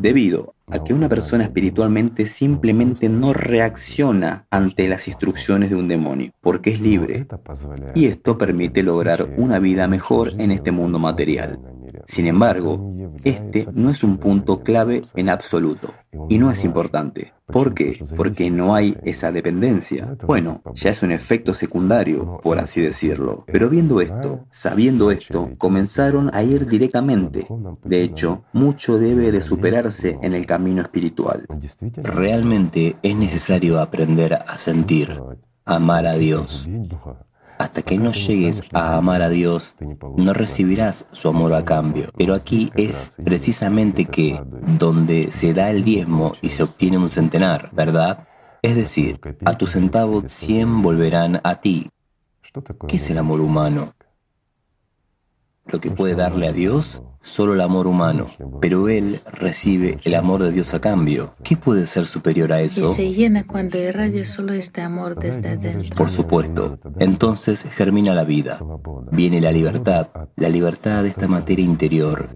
[0.00, 6.32] Debido a que una persona espiritualmente simplemente no reacciona ante las instrucciones de un demonio,
[6.40, 7.26] porque es libre.
[7.94, 11.58] Y esto permite lograr una vida mejor en este mundo material.
[12.06, 15.92] Sin embargo, este no es un punto clave en absoluto
[16.28, 17.32] y no es importante.
[17.46, 18.04] ¿Por qué?
[18.16, 20.16] Porque no hay esa dependencia.
[20.24, 23.44] Bueno, ya es un efecto secundario, por así decirlo.
[23.46, 27.46] Pero viendo esto, sabiendo esto, comenzaron a ir directamente.
[27.84, 31.46] De hecho, mucho debe de superarse en el camino espiritual.
[32.02, 35.20] Realmente es necesario aprender a sentir,
[35.64, 36.68] amar a Dios.
[37.58, 39.74] Hasta que no llegues a amar a Dios,
[40.16, 42.10] no recibirás su amor a cambio.
[42.16, 44.40] Pero aquí es precisamente que
[44.78, 48.26] donde se da el diezmo y se obtiene un centenar, ¿verdad?
[48.62, 51.88] Es decir, a tu centavo cien volverán a ti.
[52.88, 53.92] ¿Qué es el amor humano?
[55.66, 58.28] Lo que puede darle a Dios solo el amor humano,
[58.60, 61.32] pero él recibe el amor de Dios a cambio.
[61.42, 62.92] ¿Qué puede ser superior a eso?
[62.92, 65.96] Y se llena cuando irradia solo este amor desde adentro.
[65.96, 66.78] Por supuesto.
[67.00, 68.60] Entonces germina la vida.
[69.10, 72.28] Viene la libertad, la libertad de esta materia interior.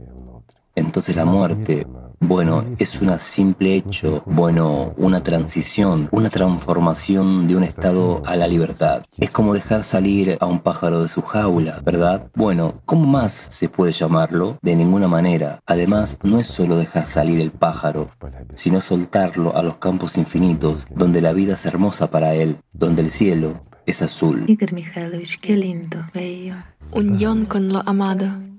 [0.74, 1.86] Entonces la muerte
[2.20, 8.46] bueno, es un simple hecho, bueno, una transición, una transformación de un estado a la
[8.46, 9.04] libertad.
[9.16, 12.30] Es como dejar salir a un pájaro de su jaula, ¿verdad?
[12.34, 14.58] Bueno, ¿cómo más se puede llamarlo?
[14.60, 15.60] De ninguna manera.
[15.66, 18.10] Además, no es solo dejar salir el pájaro,
[18.54, 23.10] sino soltarlo a los campos infinitos, donde la vida es hermosa para él, donde el
[23.10, 24.44] cielo es azul.
[24.46, 26.56] Igor Mikhailovich, qué lindo, bello.
[26.92, 28.49] Unión con lo amado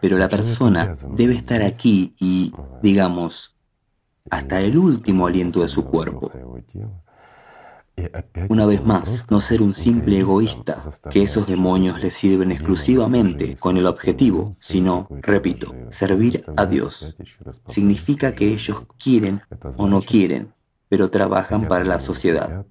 [0.00, 3.56] pero la persona debe estar aquí y, digamos,
[4.30, 6.30] hasta el último aliento de su cuerpo.
[8.50, 10.78] Una vez más, no ser un simple egoísta,
[11.10, 17.16] que esos demonios le sirven exclusivamente con el objetivo, sino, repito, servir a Dios.
[17.68, 19.40] Significa que ellos quieren
[19.78, 20.52] o no quieren,
[20.88, 22.66] pero trabajan para la sociedad.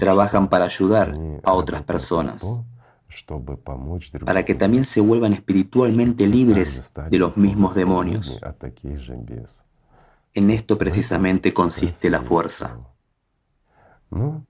[0.00, 2.42] Trabajan para ayudar a otras personas,
[4.24, 8.40] para que también se vuelvan espiritualmente libres de los mismos demonios.
[10.34, 12.78] En esto precisamente consiste la fuerza.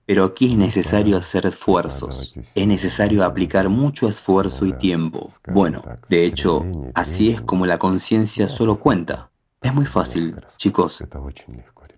[0.05, 5.27] Pero aquí es necesario hacer esfuerzos, es necesario aplicar mucho esfuerzo y tiempo.
[5.51, 9.31] Bueno, de hecho, así es como la conciencia solo cuenta.
[9.61, 11.03] Es muy fácil, chicos.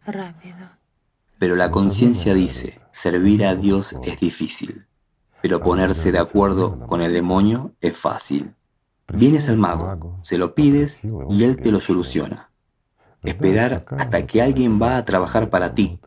[0.05, 0.55] Rápido.
[1.37, 4.85] Pero la conciencia dice, servir a Dios es difícil,
[5.41, 8.53] pero ponerse de acuerdo con el demonio es fácil.
[9.13, 12.49] Vienes al mago, se lo pides y él te lo soluciona.
[13.23, 15.99] Esperar hasta que alguien va a trabajar para ti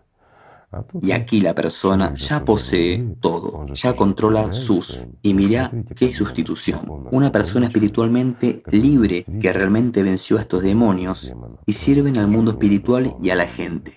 [1.00, 5.04] y aquí la persona ya posee todo, ya controla sus.
[5.22, 7.08] Y mira qué sustitución.
[7.10, 11.32] Una persona espiritualmente libre que realmente venció a estos demonios
[11.66, 13.94] y sirven al mundo espiritual y a la gente.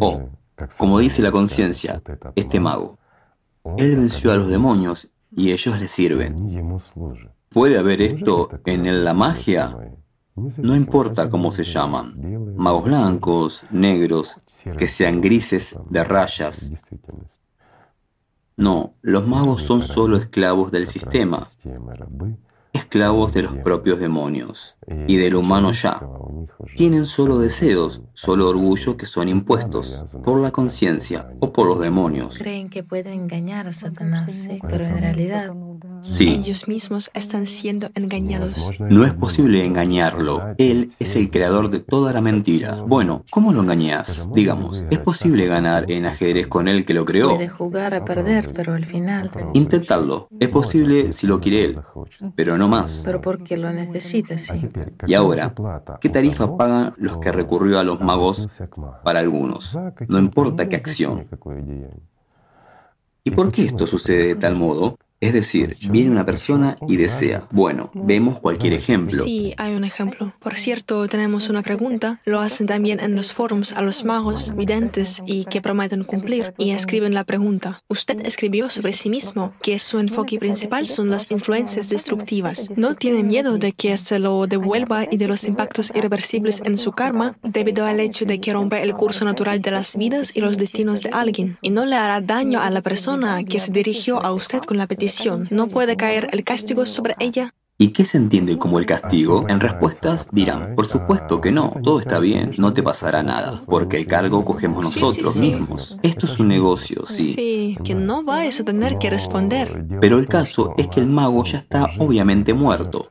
[0.00, 0.28] O,
[0.78, 2.02] como dice la conciencia,
[2.34, 2.98] este mago,
[3.78, 6.72] él venció a los demonios y ellos le sirven.
[7.48, 9.76] ¿Puede haber esto en la magia?
[10.34, 14.42] No importa cómo se llaman, magos blancos, negros,
[14.76, 16.70] que sean grises de rayas.
[18.56, 21.46] No, los magos son solo esclavos del sistema,
[22.76, 26.00] esclavos de los propios demonios y del humano ya.
[26.76, 32.38] Tienen solo deseos, solo orgullo que son impuestos por la conciencia o por los demonios.
[32.38, 35.52] Creen que pueden engañar a Satanás, pero en realidad
[36.00, 36.28] Sí.
[36.28, 38.52] Ellos mismos están siendo engañados.
[38.80, 40.54] No es posible engañarlo.
[40.58, 42.82] Él es el creador de toda la mentira.
[42.86, 44.28] Bueno, ¿cómo lo engañas?
[44.32, 47.36] Digamos, ¿es posible ganar en ajedrez con él que lo creó?
[47.36, 49.30] puede jugar a perder, pero al final...
[49.54, 50.28] Intentadlo.
[50.38, 51.78] Es posible si lo quiere él,
[52.34, 53.02] pero no más.
[53.04, 54.68] Pero porque lo necesita, sí.
[55.06, 55.54] Y ahora,
[56.00, 58.48] ¿qué tarifa pagan los que recurrió a los magos
[59.02, 59.76] para algunos?
[60.08, 61.26] No importa qué acción.
[63.24, 64.98] ¿Y por qué esto sucede de tal modo?
[65.18, 67.44] Es decir, viene una persona y desea.
[67.50, 69.24] Bueno, vemos cualquier ejemplo.
[69.24, 70.30] Sí, hay un ejemplo.
[70.40, 72.20] Por cierto, tenemos una pregunta.
[72.26, 76.52] Lo hacen también en los forums a los magos, videntes y que prometen cumplir.
[76.58, 77.82] Y escriben la pregunta.
[77.88, 82.68] Usted escribió sobre sí mismo que su enfoque principal son las influencias destructivas.
[82.76, 86.92] ¿No tiene miedo de que se lo devuelva y de los impactos irreversibles en su
[86.92, 90.58] karma debido al hecho de que rompe el curso natural de las vidas y los
[90.58, 91.56] destinos de alguien?
[91.62, 94.86] Y no le hará daño a la persona que se dirigió a usted con la
[94.86, 95.05] petición
[95.50, 97.54] ¿No puede caer el castigo sobre ella?
[97.78, 99.44] ¿Y qué se entiende como el castigo?
[99.48, 103.98] En respuestas dirán, por supuesto que no, todo está bien, no te pasará nada, porque
[103.98, 105.98] el cargo cogemos nosotros mismos.
[106.02, 107.34] Esto es un negocio, sí.
[107.34, 109.86] Sí, que no vayas a tener que responder.
[110.00, 113.10] Pero el caso es que el mago ya está obviamente muerto.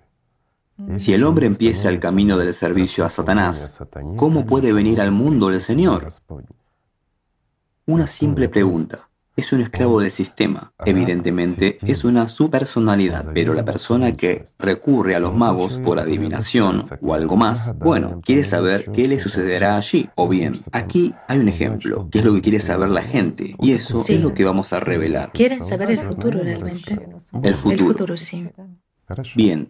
[0.97, 3.79] Si el hombre empieza el camino del servicio a Satanás,
[4.17, 6.09] ¿cómo puede venir al mundo el Señor?
[7.85, 9.04] Una simple pregunta.
[9.35, 10.71] Es un esclavo del sistema.
[10.85, 17.13] Evidentemente, es una subpersonalidad, pero la persona que recurre a los magos por adivinación o
[17.13, 20.09] algo más, bueno, quiere saber qué le sucederá allí.
[20.15, 23.73] O bien, aquí hay un ejemplo, que es lo que quiere saber la gente, y
[23.73, 25.31] eso es lo que vamos a revelar.
[25.33, 26.93] Quieren saber el futuro realmente.
[27.43, 27.91] El futuro.
[27.91, 28.47] El futuro, sí.
[29.35, 29.69] Bien,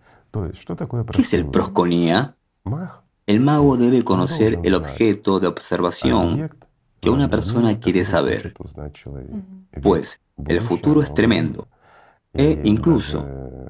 [1.11, 2.35] ¿qué es el prosconía?
[3.25, 6.51] El mago debe conocer el objeto de observación
[7.05, 8.55] que una persona quiere saber,
[9.79, 11.67] pues el futuro es tremendo.
[12.33, 13.23] E incluso,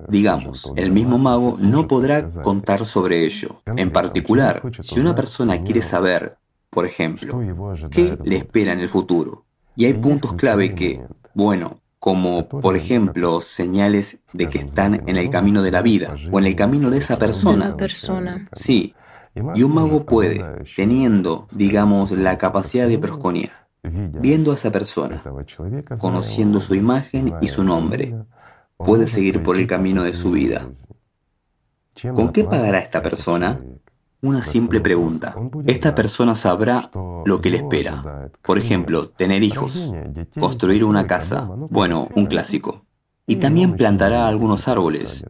[0.08, 3.62] digamos, el mismo mago no podrá contar sobre ello.
[3.76, 6.38] En particular, si una persona quiere saber,
[6.70, 7.42] por ejemplo,
[7.92, 9.44] qué le espera en el futuro,
[9.76, 11.02] y hay puntos clave que,
[11.34, 16.40] bueno, como por ejemplo señales de que están en el camino de la vida o
[16.40, 17.76] en el camino de esa persona.
[17.76, 18.48] persona.
[18.54, 18.96] Sí,
[19.54, 25.22] y un mago puede, teniendo, digamos, la capacidad de prosconía, viendo a esa persona,
[26.00, 28.16] conociendo su imagen y su nombre,
[28.78, 30.70] puede seguir por el camino de su vida.
[32.14, 33.60] ¿Con qué pagará esta persona?
[34.22, 35.36] Una simple pregunta.
[35.68, 36.90] Esta persona sabrá
[37.26, 38.32] lo que le espera.
[38.42, 39.92] Por ejemplo, tener hijos,
[40.40, 42.86] construir una casa, bueno, un clásico.
[43.28, 45.26] Y también plantará algunos árboles.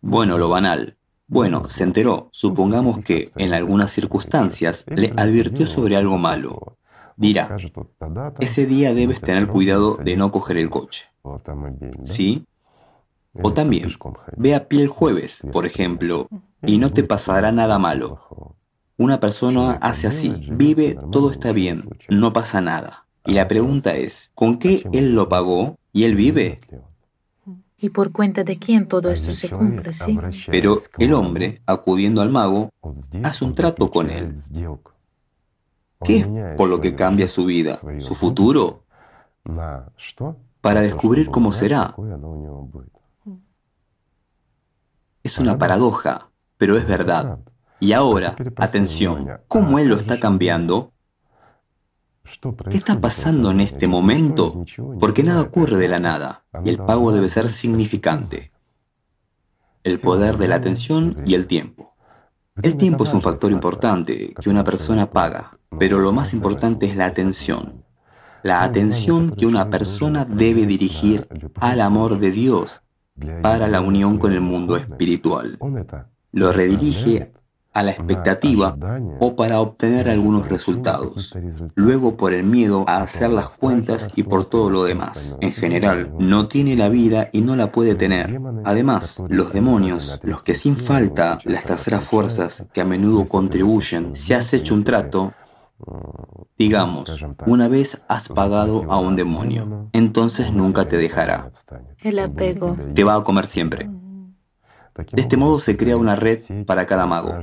[0.00, 0.96] Bueno, lo banal.
[1.30, 2.28] Bueno, se enteró.
[2.32, 6.76] Supongamos que en algunas circunstancias le advirtió sobre algo malo.
[7.16, 7.56] Dirá,
[8.40, 11.04] ese día debes tener cuidado de no coger el coche.
[12.02, 12.44] ¿Sí?
[13.40, 13.88] O también,
[14.36, 16.26] ve a pie el jueves, por ejemplo,
[16.66, 18.56] y no te pasará nada malo.
[18.96, 23.06] Una persona hace así, vive, todo está bien, no pasa nada.
[23.24, 26.60] Y la pregunta es, ¿con qué él lo pagó y él vive?
[27.82, 30.18] ¿Y por cuenta de quién todo esto se cumple, sí?
[30.50, 32.70] Pero el hombre, acudiendo al mago,
[33.22, 34.34] hace un trato con él.
[36.04, 38.84] ¿Qué es por lo que cambia su vida, su futuro?
[40.60, 41.94] Para descubrir cómo será.
[45.22, 47.38] Es una paradoja, pero es verdad.
[47.78, 50.92] Y ahora, atención, ¿cómo él lo está cambiando?
[52.70, 54.64] ¿Qué está pasando en este momento?
[54.98, 58.52] Porque nada ocurre de la nada y el pago debe ser significante.
[59.82, 61.94] El poder de la atención y el tiempo.
[62.62, 66.96] El tiempo es un factor importante que una persona paga, pero lo más importante es
[66.96, 67.84] la atención.
[68.42, 71.26] La atención que una persona debe dirigir
[71.56, 72.82] al amor de Dios
[73.42, 75.58] para la unión con el mundo espiritual.
[76.32, 77.32] Lo redirige
[77.72, 78.76] a la expectativa
[79.20, 81.34] o para obtener algunos resultados.
[81.74, 85.36] Luego por el miedo a hacer las cuentas y por todo lo demás.
[85.40, 88.40] En general, no tiene la vida y no la puede tener.
[88.64, 94.32] Además, los demonios, los que sin falta las terceras fuerzas que a menudo contribuyen, si
[94.32, 95.32] has hecho un trato,
[96.58, 101.50] Digamos, una vez has pagado a un demonio, entonces nunca te dejará.
[102.02, 102.76] El apego.
[102.94, 103.88] Te va a comer siempre.
[105.04, 107.34] De este modo se crea una red para cada mago.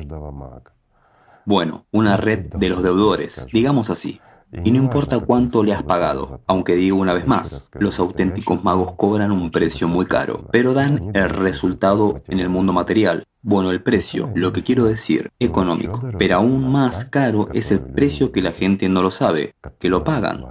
[1.45, 4.19] Bueno, una red de los deudores, digamos así.
[4.63, 8.93] Y no importa cuánto le has pagado, aunque digo una vez más, los auténticos magos
[8.93, 13.25] cobran un precio muy caro, pero dan el resultado en el mundo material.
[13.41, 18.31] Bueno, el precio, lo que quiero decir, económico, pero aún más caro es el precio
[18.31, 20.45] que la gente no lo sabe, que lo pagan.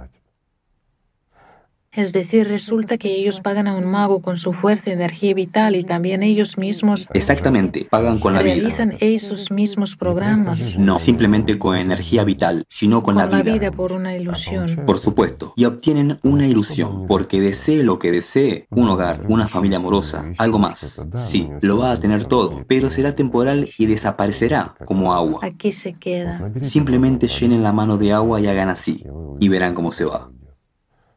[1.97, 5.83] Es decir, resulta que ellos pagan a un mago con su fuerza energía vital y
[5.83, 7.07] también ellos mismos...
[7.15, 8.53] Exactamente, pagan con la vida.
[8.53, 10.77] ¿Realizan esos mismos programas?
[10.77, 13.37] No, simplemente con energía vital, sino con, la vida.
[13.37, 14.83] la vida por una ilusión.
[14.85, 19.79] Por supuesto, y obtienen una ilusión, porque desee lo que desee, un hogar, una familia
[19.79, 21.01] amorosa, algo más.
[21.31, 25.39] Sí, lo va a tener todo, pero será temporal y desaparecerá como agua.
[25.41, 26.51] Aquí se queda.
[26.61, 29.03] Simplemente llenen la mano de agua y hagan así,
[29.39, 30.29] y verán cómo se va.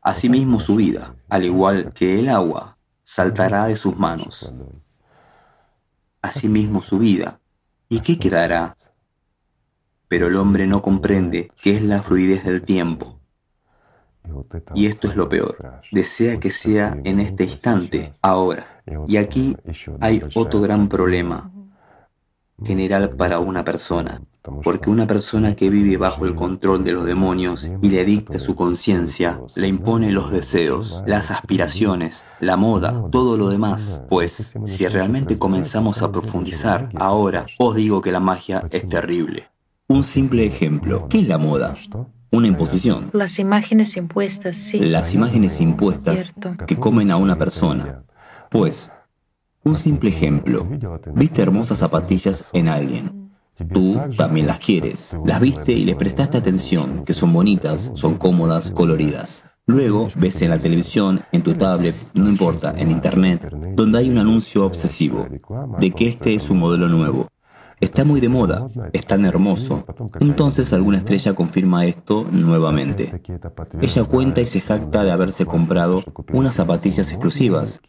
[0.03, 4.51] Asimismo su vida, al igual que el agua, saltará de sus manos.
[6.23, 7.41] Asimismo su vida.
[7.89, 8.75] ¿Y qué quedará?
[10.09, 13.21] Pero el hombre no comprende qué es la fluidez del tiempo.
[14.75, 15.57] Y esto es lo peor.
[15.91, 18.83] Desea que sea en este instante, ahora.
[19.09, 19.57] Y aquí
[20.01, 21.53] hay otro gran problema
[22.65, 24.23] general para una persona.
[24.63, 28.55] Porque una persona que vive bajo el control de los demonios y le dicta su
[28.55, 34.01] conciencia, le impone los deseos, las aspiraciones, la moda, todo lo demás.
[34.09, 39.49] Pues, si realmente comenzamos a profundizar, ahora os digo que la magia es terrible.
[39.89, 41.07] Un simple ejemplo.
[41.09, 41.75] ¿Qué es la moda?
[42.31, 43.11] Una imposición.
[43.13, 44.79] Las imágenes impuestas, sí.
[44.79, 46.33] Las imágenes impuestas
[46.67, 48.05] que comen a una persona.
[48.51, 48.91] Pues,
[49.65, 50.67] un simple ejemplo.
[51.15, 53.31] Viste hermosas zapatillas en alguien.
[53.73, 55.15] Tú también las quieres.
[55.25, 59.45] Las viste y le prestaste atención, que son bonitas, son cómodas, coloridas.
[59.67, 64.19] Luego ves en la televisión, en tu tablet, no importa, en internet, donde hay un
[64.19, 65.27] anuncio obsesivo
[65.79, 67.29] de que este es un modelo nuevo.
[67.81, 69.87] Está muy de moda, es tan hermoso.
[70.21, 73.23] Entonces alguna estrella confirma esto nuevamente.
[73.81, 76.03] Ella cuenta y se jacta de haberse comprado
[76.33, 77.81] unas zapatillas exclusivas,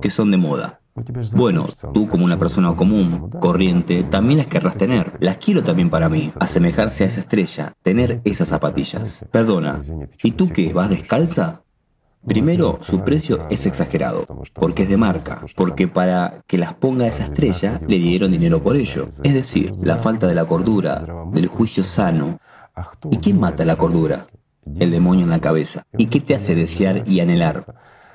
[0.00, 0.81] que son de moda.
[1.34, 5.16] Bueno, tú como una persona común, corriente, también las querrás tener.
[5.20, 6.30] Las quiero también para mí.
[6.38, 9.24] Asemejarse a esa estrella, tener esas zapatillas.
[9.30, 9.80] Perdona,
[10.22, 10.72] ¿y tú qué?
[10.72, 11.62] ¿Vas descalza?
[12.26, 17.24] Primero, su precio es exagerado, porque es de marca, porque para que las ponga esa
[17.24, 19.08] estrella le dieron dinero por ello.
[19.24, 22.38] Es decir, la falta de la cordura, del juicio sano.
[23.10, 24.26] ¿Y quién mata la cordura?
[24.78, 25.84] El demonio en la cabeza.
[25.98, 27.64] ¿Y qué te hace desear y anhelar?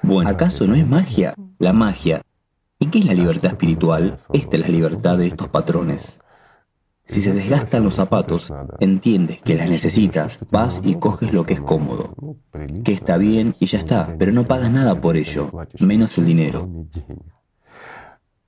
[0.03, 1.34] Bueno, ¿acaso no es magia?
[1.59, 2.21] La magia
[2.80, 4.17] ¿Y qué es la libertad espiritual?
[4.34, 6.19] Esta es la libertad de estos patrones.
[7.05, 11.61] Si se desgastan los zapatos, entiendes que las necesitas, vas y coges lo que es
[11.61, 12.13] cómodo,
[12.84, 15.49] que está bien y ya está, pero no pagas nada por ello,
[15.80, 16.69] menos el dinero.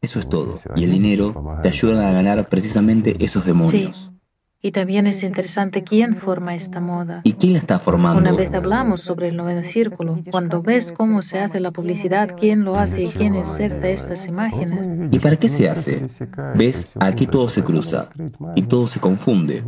[0.02, 4.12] Eso es todo, y el dinero te ayuda a ganar precisamente esos demonios.
[4.62, 7.22] Y también es interesante quién forma esta moda.
[7.24, 8.20] ¿Y quién la está formando?
[8.20, 10.18] Una vez hablamos sobre el noveno círculo.
[10.30, 14.90] Cuando ves cómo se hace la publicidad, quién lo hace y quién inserta estas imágenes.
[15.12, 16.08] ¿Y para qué se hace?
[16.56, 16.94] ¿Ves?
[17.00, 18.10] Aquí todo se cruza
[18.56, 19.64] y todo se confunde,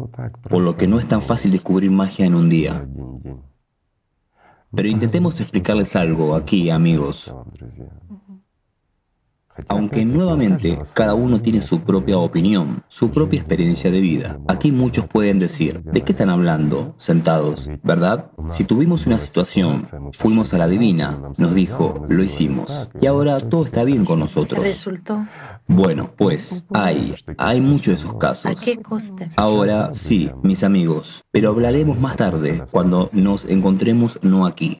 [0.49, 2.85] por lo que no es tan fácil descubrir magia en un día.
[4.75, 7.33] Pero intentemos explicarles algo aquí, amigos.
[9.67, 14.39] Aunque nuevamente cada uno tiene su propia opinión, su propia experiencia de vida.
[14.47, 16.95] Aquí muchos pueden decir, ¿de qué están hablando?
[16.97, 18.31] Sentados, ¿verdad?
[18.49, 19.83] Si tuvimos una situación,
[20.13, 24.63] fuimos a la divina, nos dijo, lo hicimos, y ahora todo está bien con nosotros.
[24.63, 25.25] Resultó.
[25.67, 28.45] Bueno, pues hay, hay muchos de esos casos.
[28.51, 29.29] ¿A qué coste?
[29.37, 34.79] Ahora sí, mis amigos, pero hablaremos más tarde, cuando nos encontremos no aquí.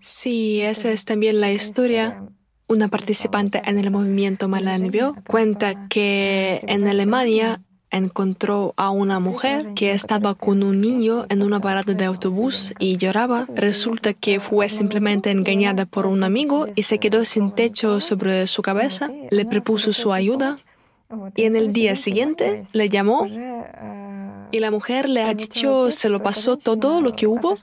[0.00, 2.24] Sí, esa es también la historia.
[2.70, 7.60] Una participante en el movimiento Malanvio cuenta que en Alemania
[7.90, 12.96] encontró a una mujer que estaba con un niño en una parada de autobús y
[12.96, 13.44] lloraba.
[13.56, 18.62] Resulta que fue simplemente engañada por un amigo y se quedó sin techo sobre su
[18.62, 19.10] cabeza.
[19.32, 20.54] Le propuso su ayuda
[21.36, 23.26] y en el día siguiente le llamó
[24.52, 27.54] y la mujer le ha dicho, se lo pasó todo lo que hubo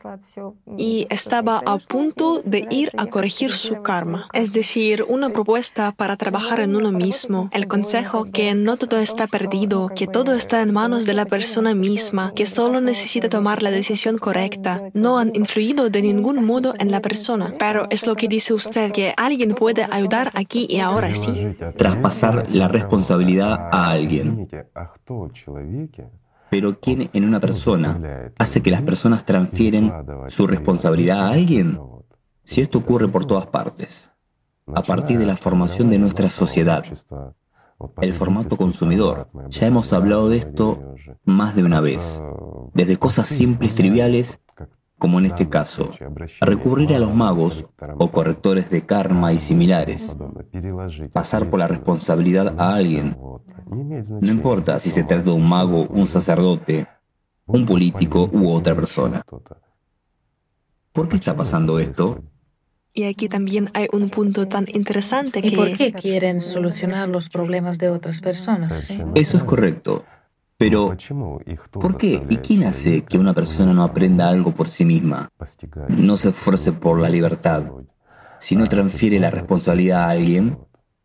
[0.77, 4.27] y estaba a punto de ir a corregir su karma.
[4.33, 7.49] Es decir, una propuesta para trabajar en uno mismo.
[7.51, 11.73] El consejo que no todo está perdido, que todo está en manos de la persona
[11.73, 14.83] misma, que solo necesita tomar la decisión correcta.
[14.93, 17.53] No han influido de ningún modo en la persona.
[17.59, 21.47] Pero es lo que dice usted, que alguien puede ayudar aquí y ahora, sí.
[21.75, 24.47] Traspasar la responsabilidad a alguien.
[26.49, 29.91] Pero ¿quién en una persona hace que las personas transfieren
[30.27, 31.79] su responsabilidad a alguien?
[32.43, 34.09] Si esto ocurre por todas partes,
[34.73, 36.83] a partir de la formación de nuestra sociedad,
[38.01, 39.29] el formato consumidor.
[39.49, 42.21] Ya hemos hablado de esto más de una vez.
[42.73, 44.39] Desde cosas simples, triviales,
[44.97, 45.91] como en este caso,
[46.41, 47.65] recurrir a los magos
[47.97, 50.15] o correctores de karma y similares,
[51.13, 53.17] pasar por la responsabilidad a alguien,
[53.69, 56.87] no importa si se trata de un mago, un sacerdote,
[57.45, 59.21] un político u otra persona.
[60.93, 62.23] ¿Por qué está pasando esto?
[62.93, 65.49] Y aquí también hay un punto tan interesante que...
[65.49, 68.89] ¿Y por qué quieren solucionar los problemas de otras personas?
[69.13, 70.03] Eso es correcto.
[70.57, 70.97] Pero,
[71.71, 75.29] ¿por qué y quién hace que una persona no aprenda algo por sí misma?
[75.89, 77.63] No se esfuerce por la libertad,
[78.39, 80.57] sino transfiere la responsabilidad a alguien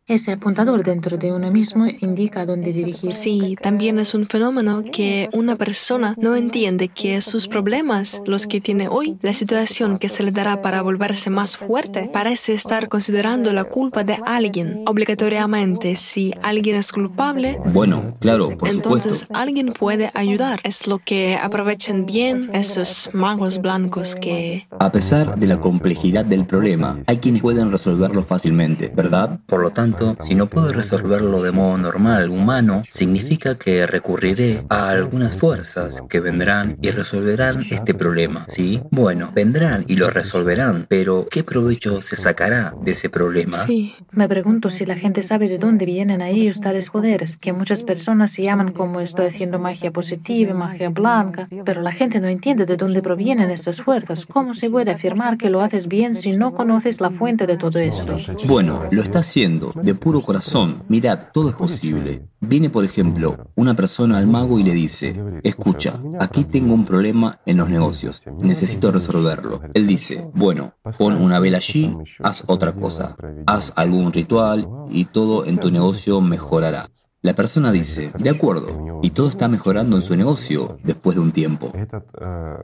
[0.07, 3.13] ese apuntador dentro de uno mismo indica dónde dirigir.
[3.13, 8.59] Sí, también es un fenómeno que una persona no entiende que sus problemas, los que
[8.59, 13.53] tiene hoy, la situación que se le dará para volverse más fuerte, parece estar considerando
[13.53, 14.83] la culpa de alguien.
[14.87, 20.59] Obligatoriamente, si alguien es culpable, bueno, claro, por entonces alguien puede ayudar.
[20.63, 24.67] Es lo que aprovechan bien esos magos blancos que...
[24.79, 29.39] A pesar de la complejidad del problema, hay quienes pueden resolverlo fácilmente, ¿verdad?
[29.45, 34.89] Por lo tanto, si no puedo resolverlo de modo normal, humano, significa que recurriré a
[34.89, 38.81] algunas fuerzas que vendrán y resolverán este problema, ¿sí?
[38.91, 43.57] Bueno, vendrán y lo resolverán, pero ¿qué provecho se sacará de ese problema?
[43.57, 43.93] Sí.
[44.11, 47.83] Me pregunto si la gente sabe de dónde vienen a ellos tales poderes, que muchas
[47.83, 52.65] personas se llaman como estoy haciendo magia positiva, magia blanca, pero la gente no entiende
[52.65, 54.25] de dónde provienen estas fuerzas.
[54.25, 57.79] ¿Cómo se puede afirmar que lo haces bien si no conoces la fuente de todo
[57.79, 58.17] esto?
[58.45, 60.83] Bueno, lo está haciendo de puro corazón.
[60.87, 62.27] Mirad, todo es posible.
[62.39, 67.39] Viene, por ejemplo, una persona al mago y le dice, escucha, aquí tengo un problema
[67.45, 69.61] en los negocios, necesito resolverlo.
[69.73, 73.15] Él dice, bueno, pon una vela allí, haz otra cosa,
[73.45, 76.89] haz algún ritual y todo en tu negocio mejorará.
[77.23, 81.31] La persona dice, de acuerdo, y todo está mejorando en su negocio después de un
[81.31, 81.71] tiempo.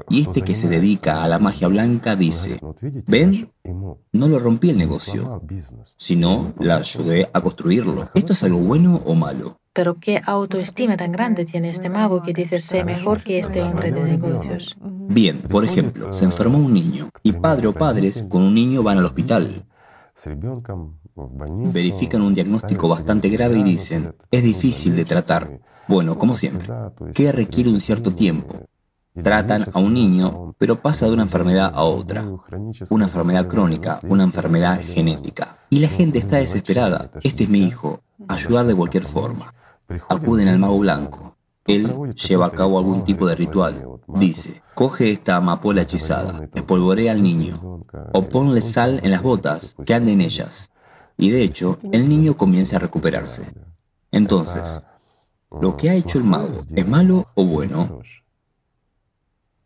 [0.10, 2.60] Y este que se dedica a la magia blanca dice,
[3.08, 3.54] ¿ven?
[4.12, 5.42] No lo rompí el negocio,
[5.96, 8.10] sino la ayudé a construirlo.
[8.14, 9.62] ¿Esto es algo bueno o malo?
[9.72, 13.94] Pero qué autoestima tan grande tiene este mago que dice ser mejor que este hombre
[13.94, 14.76] de negocios.
[14.82, 18.98] Bien, por ejemplo, se enfermó un niño y padre o padres con un niño van
[18.98, 19.66] al hospital.
[21.74, 25.60] Verifican un diagnóstico bastante grave y dicen, es difícil de tratar.
[25.88, 26.70] Bueno, como siempre,
[27.14, 28.56] que requiere un cierto tiempo.
[29.24, 32.26] Tratan a un niño, pero pasa de una enfermedad a otra.
[32.90, 35.58] Una enfermedad crónica, una enfermedad genética.
[35.70, 37.12] Y la gente está desesperada.
[37.24, 38.02] Este es mi hijo.
[38.28, 39.54] Ayudar de cualquier forma.
[40.10, 41.36] Acuden al mago blanco.
[41.66, 43.86] Él lleva a cabo algún tipo de ritual.
[44.08, 49.94] Dice, coge esta amapola hechizada, espolvorea al niño, o ponle sal en las botas, que
[49.94, 50.72] ande en ellas.
[51.20, 53.44] Y de hecho, el niño comienza a recuperarse.
[54.12, 54.82] Entonces,
[55.62, 58.00] ¿lo que ha hecho el mago es malo o bueno?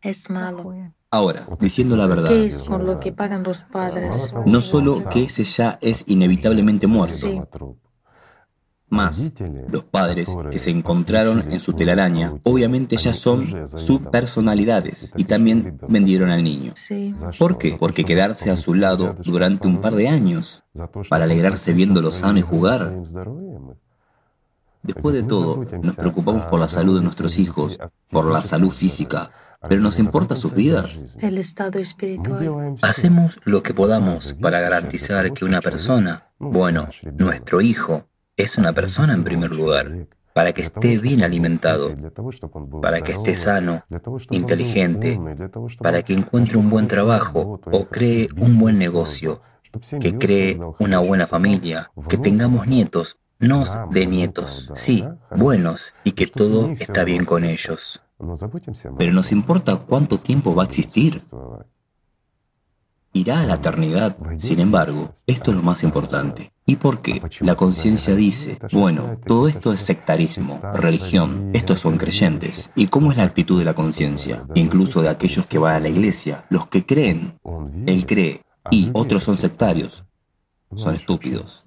[0.02, 0.74] Es malo.
[1.10, 4.34] Ahora, diciendo la verdad, ¿Qué es con lo que pagan los padres?
[4.46, 7.40] no solo que ese ya es inevitablemente muerto, Sí.
[8.88, 9.32] Más,
[9.68, 15.78] los padres que se encontraron en su telaraña obviamente ya son sus personalidades y también
[15.88, 16.72] vendieron al niño.
[16.76, 17.14] Sí.
[17.38, 17.76] ¿Por qué?
[17.78, 20.64] Porque quedarse a su lado durante un par de años
[21.08, 22.94] para alegrarse viéndolo sano y jugar.
[24.82, 27.80] Después de todo, nos preocupamos por la salud de nuestros hijos,
[28.10, 29.32] por la salud física,
[29.66, 31.06] pero ¿nos importa sus vidas?
[31.20, 32.76] El estado espiritual.
[32.82, 38.06] Hacemos lo que podamos para garantizar que una persona, bueno, nuestro hijo,
[38.36, 41.94] es una persona en primer lugar, para que esté bien alimentado,
[42.82, 43.84] para que esté sano,
[44.30, 45.20] inteligente,
[45.80, 49.40] para que encuentre un buen trabajo o cree un buen negocio,
[50.00, 55.04] que cree una buena familia, que tengamos nietos, no de nietos, sí,
[55.36, 58.02] buenos, y que todo está bien con ellos.
[58.98, 61.22] Pero nos importa cuánto tiempo va a existir.
[63.14, 64.16] Irá a la eternidad.
[64.38, 66.52] Sin embargo, esto es lo más importante.
[66.66, 67.22] ¿Y por qué?
[67.40, 72.70] La conciencia dice, bueno, todo esto es sectarismo, religión, estos son creyentes.
[72.74, 74.44] ¿Y cómo es la actitud de la conciencia?
[74.54, 77.38] Incluso de aquellos que van a la iglesia, los que creen.
[77.86, 78.42] Él cree.
[78.72, 80.04] Y otros son sectarios.
[80.74, 81.66] Son estúpidos.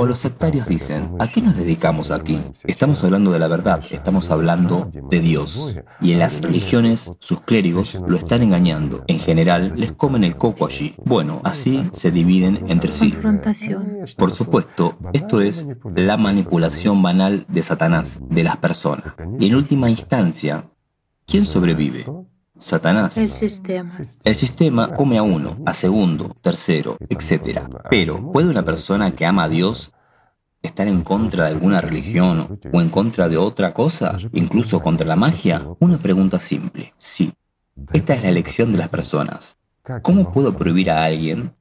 [0.00, 2.40] O los sectarios dicen, ¿a qué nos dedicamos aquí?
[2.62, 5.80] Estamos hablando de la verdad, estamos hablando de Dios.
[6.00, 9.02] Y en las religiones, sus clérigos lo están engañando.
[9.08, 10.94] En general, les comen el coco allí.
[11.04, 13.12] Bueno, así se dividen entre sí.
[14.16, 19.14] Por supuesto, esto es la manipulación banal de Satanás, de las personas.
[19.40, 20.70] Y en última instancia,
[21.26, 22.06] ¿quién sobrevive?
[22.58, 23.16] Satanás.
[23.16, 23.90] El sistema.
[24.24, 27.60] El sistema come a uno, a segundo, tercero, etc.
[27.90, 29.92] Pero, ¿puede una persona que ama a Dios
[30.62, 35.16] estar en contra de alguna religión o en contra de otra cosa, incluso contra la
[35.16, 35.62] magia?
[35.78, 36.94] Una pregunta simple.
[36.98, 37.32] Sí.
[37.92, 39.56] Esta es la elección de las personas.
[40.02, 41.54] ¿Cómo puedo prohibir a alguien?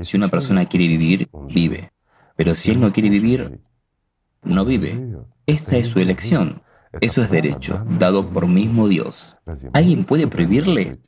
[0.00, 1.92] Si una persona quiere vivir, vive.
[2.36, 3.60] Pero si él no quiere vivir,
[4.42, 5.16] no vive.
[5.46, 6.62] Esta es su elección.
[7.00, 9.36] Eso es derecho, dado por mismo Dios.
[9.72, 10.98] ¿Alguien puede prohibirle?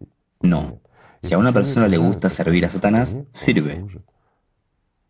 [0.40, 0.80] No.
[1.22, 3.84] Si a una persona le gusta servir a Satanás, sirve.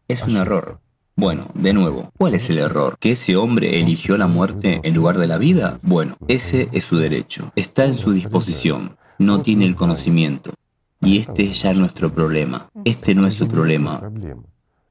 [0.08, 0.80] Es un error.
[1.16, 2.96] Bueno, de nuevo, ¿cuál es el error?
[2.98, 5.78] ¿Que ese hombre eligió la muerte en lugar de la vida?
[5.82, 7.52] Bueno, ese es su derecho.
[7.56, 8.96] Está en su disposición.
[9.18, 10.52] No tiene el conocimiento.
[11.00, 12.68] Y este es ya nuestro problema.
[12.84, 14.02] Este no es su problema.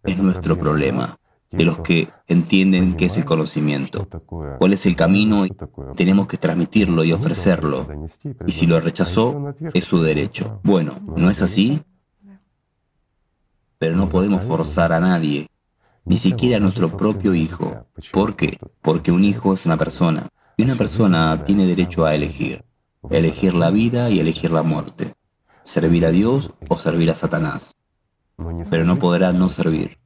[0.03, 1.19] Es nuestro problema
[1.57, 4.07] de los que entienden qué es el conocimiento,
[4.59, 5.45] cuál es el camino,
[5.95, 7.87] tenemos que transmitirlo y ofrecerlo.
[8.45, 10.59] Y si lo rechazó, es su derecho.
[10.63, 11.81] Bueno, ¿no es así?
[13.77, 15.47] Pero no podemos forzar a nadie,
[16.05, 17.85] ni siquiera a nuestro propio hijo.
[18.11, 18.57] ¿Por qué?
[18.81, 20.27] Porque un hijo es una persona,
[20.57, 22.63] y una persona tiene derecho a elegir,
[23.09, 25.13] elegir la vida y elegir la muerte,
[25.63, 27.75] servir a Dios o servir a Satanás,
[28.69, 29.97] pero no podrá no servir.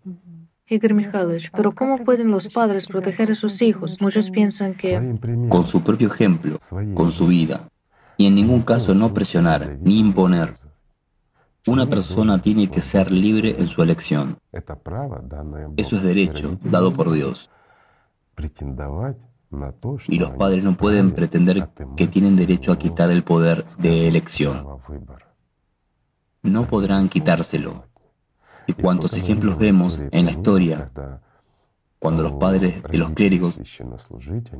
[0.69, 3.99] Igor Mikhailovich, pero ¿cómo pueden los padres proteger a sus hijos?
[3.99, 5.17] Muchos piensan que
[5.49, 6.59] con su propio ejemplo,
[6.93, 7.69] con su vida,
[8.17, 10.53] y en ningún caso no presionar ni imponer.
[11.65, 14.37] Una persona tiene que ser libre en su elección.
[15.75, 17.49] Eso es derecho dado por Dios.
[20.07, 24.65] Y los padres no pueden pretender que tienen derecho a quitar el poder de elección.
[26.43, 27.88] No podrán quitárselo.
[28.69, 30.91] Y cuántos ejemplos vemos en la historia
[31.97, 33.59] cuando los padres de los clérigos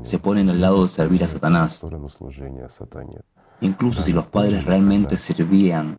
[0.01, 1.85] se ponen al lado de servir a Satanás.
[3.61, 5.95] Incluso si los padres realmente servían,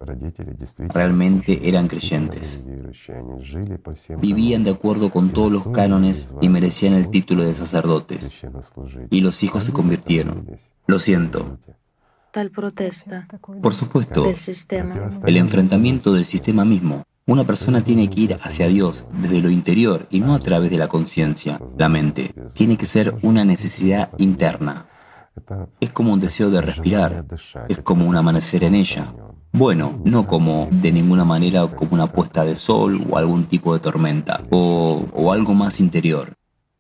[0.89, 2.65] realmente eran creyentes.
[4.19, 8.43] Vivían de acuerdo con todos los cánones y merecían el título de sacerdotes.
[9.11, 10.47] Y los hijos se convirtieron.
[10.89, 11.59] Lo siento.
[12.33, 13.29] tal protesta
[13.63, 15.11] Por supuesto, del sistema.
[15.25, 17.05] el enfrentamiento del sistema mismo.
[17.31, 20.79] Una persona tiene que ir hacia Dios desde lo interior y no a través de
[20.79, 22.35] la conciencia, la mente.
[22.55, 24.87] Tiene que ser una necesidad interna.
[25.79, 27.25] Es como un deseo de respirar,
[27.69, 29.15] es como un amanecer en ella.
[29.53, 33.79] Bueno, no como de ninguna manera como una puesta de sol o algún tipo de
[33.79, 36.33] tormenta, o, o algo más interior.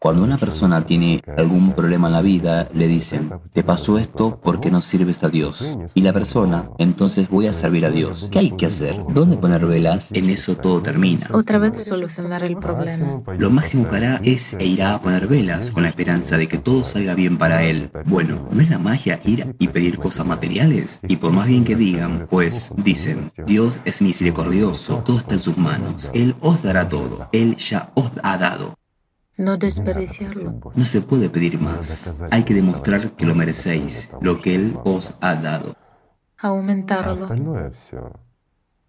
[0.02, 4.70] Cuando una persona tiene algún problema en la vida, le dicen, te pasó esto porque
[4.70, 5.78] no sirves a Dios.
[5.94, 8.30] Y la persona, entonces voy a servir a Dios.
[8.32, 8.96] ¿Qué hay que hacer?
[9.10, 10.10] ¿Dónde poner velas?
[10.12, 11.26] En eso todo termina.
[11.34, 13.22] Otra vez solucionar el problema.
[13.36, 16.56] Lo máximo que hará es e irá a poner velas con la esperanza de que
[16.56, 17.90] todo salga bien para él.
[18.06, 21.00] Bueno, ¿no es la magia ir y pedir cosas materiales?
[21.08, 25.58] Y por más bien que digan, pues dicen, Dios es misericordioso, todo está en sus
[25.58, 26.10] manos.
[26.14, 27.28] Él os dará todo.
[27.32, 28.79] Él ya os ha dado.
[29.40, 30.60] No desperdiciarlo.
[30.74, 32.14] No se puede pedir más.
[32.30, 35.74] Hay que demostrar que lo merecéis, lo que Él os ha dado.
[36.36, 37.26] Aumentarlo.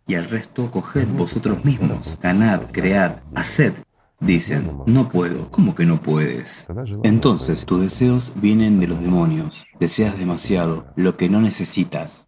[0.06, 3.74] Y al resto coged vosotros mismos, ganad, cread, haced.
[4.20, 6.68] Dicen, no puedo, ¿cómo que no puedes?
[7.04, 12.28] Entonces tus deseos vienen de los demonios, deseas demasiado, lo que no necesitas.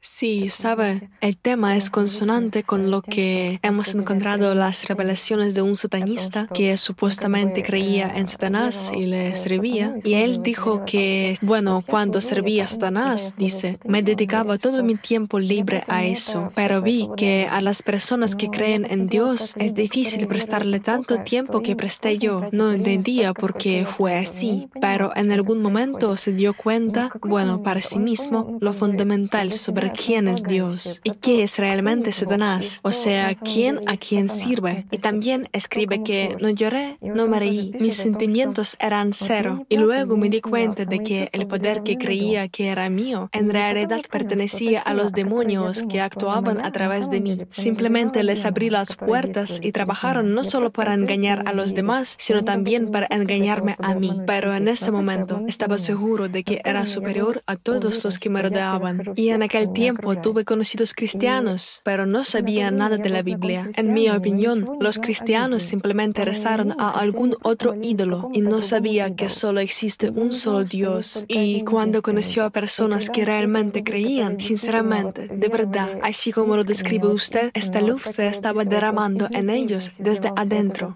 [0.00, 5.74] Sí, sabe, el tema es consonante con lo que hemos encontrado las revelaciones de un
[5.74, 9.96] satanista que supuestamente creía en Satanás y le servía.
[10.04, 15.40] Y él dijo que, bueno, cuando servía a Satanás, dice, me dedicaba todo mi tiempo
[15.40, 20.28] libre a eso, pero vi que a las personas que creen en Dios es difícil
[20.28, 22.48] prestarle tanto tiempo que presté yo.
[22.52, 27.82] No entendía por qué fue así, pero en algún momento se dio cuenta, bueno, para
[27.82, 33.34] sí mismo, lo fundamental sobre quién es Dios y qué es realmente Satanás, o sea,
[33.34, 34.86] quién a quién sirve.
[34.90, 39.66] Y también escribe que no lloré, no me reí, mis sentimientos eran cero.
[39.68, 43.50] Y luego me di cuenta de que el poder que creía que era mío en
[43.50, 47.38] realidad pertenecía a los demonios que actuaban a través de mí.
[47.50, 52.44] Simplemente les abrí las puertas y trabajaron no solo para engañar a los demás, sino
[52.44, 54.20] también para engañarme a mí.
[54.26, 58.42] Pero en ese momento estaba seguro de que era superior a todos los que me
[58.42, 59.02] rodeaban.
[59.16, 63.68] Y en aquel tiempo tuve conocidos cristianos, pero no sabía nada de la Biblia.
[63.76, 69.28] En mi opinión, los cristianos simplemente rezaron a algún otro ídolo y no sabía que
[69.28, 71.24] solo existe un solo Dios.
[71.28, 77.08] Y cuando conoció a personas que realmente creían, sinceramente, de verdad, así como lo describe
[77.08, 80.94] usted, esta luz se estaba derramando en ellos desde adentro.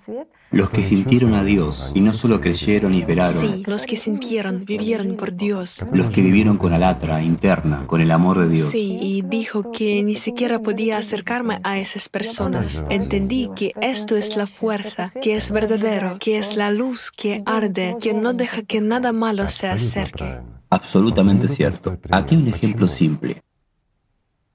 [0.53, 3.41] Los que sintieron a Dios y no solo creyeron y esperaron.
[3.41, 5.85] Sí, los que sintieron, vivieron por Dios.
[5.93, 8.69] Los que vivieron con alatra interna, con el amor de Dios.
[8.71, 12.85] Sí, y dijo que ni siquiera podía acercarme a esas personas.
[12.91, 17.97] Entendí que esto es la fuerza, que es verdadero, que es la luz que arde,
[18.01, 20.41] que no deja que nada malo se acerque.
[20.69, 21.99] Absolutamente cierto.
[22.11, 23.43] Aquí un ejemplo simple.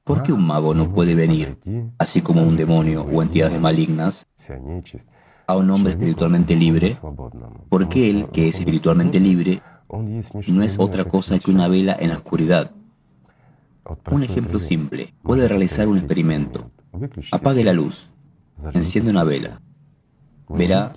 [0.03, 1.57] ¿Por qué un mago no puede venir,
[1.97, 4.25] así como un demonio o entidades malignas,
[5.47, 6.97] a un hombre espiritualmente libre,
[7.69, 9.61] porque él, que es espiritualmente libre,
[10.47, 12.71] no es otra cosa que una vela en la oscuridad.
[14.11, 16.69] Un ejemplo simple, puede realizar un experimento.
[17.31, 18.11] Apague la luz,
[18.73, 19.61] enciende una vela.
[20.49, 20.91] Verá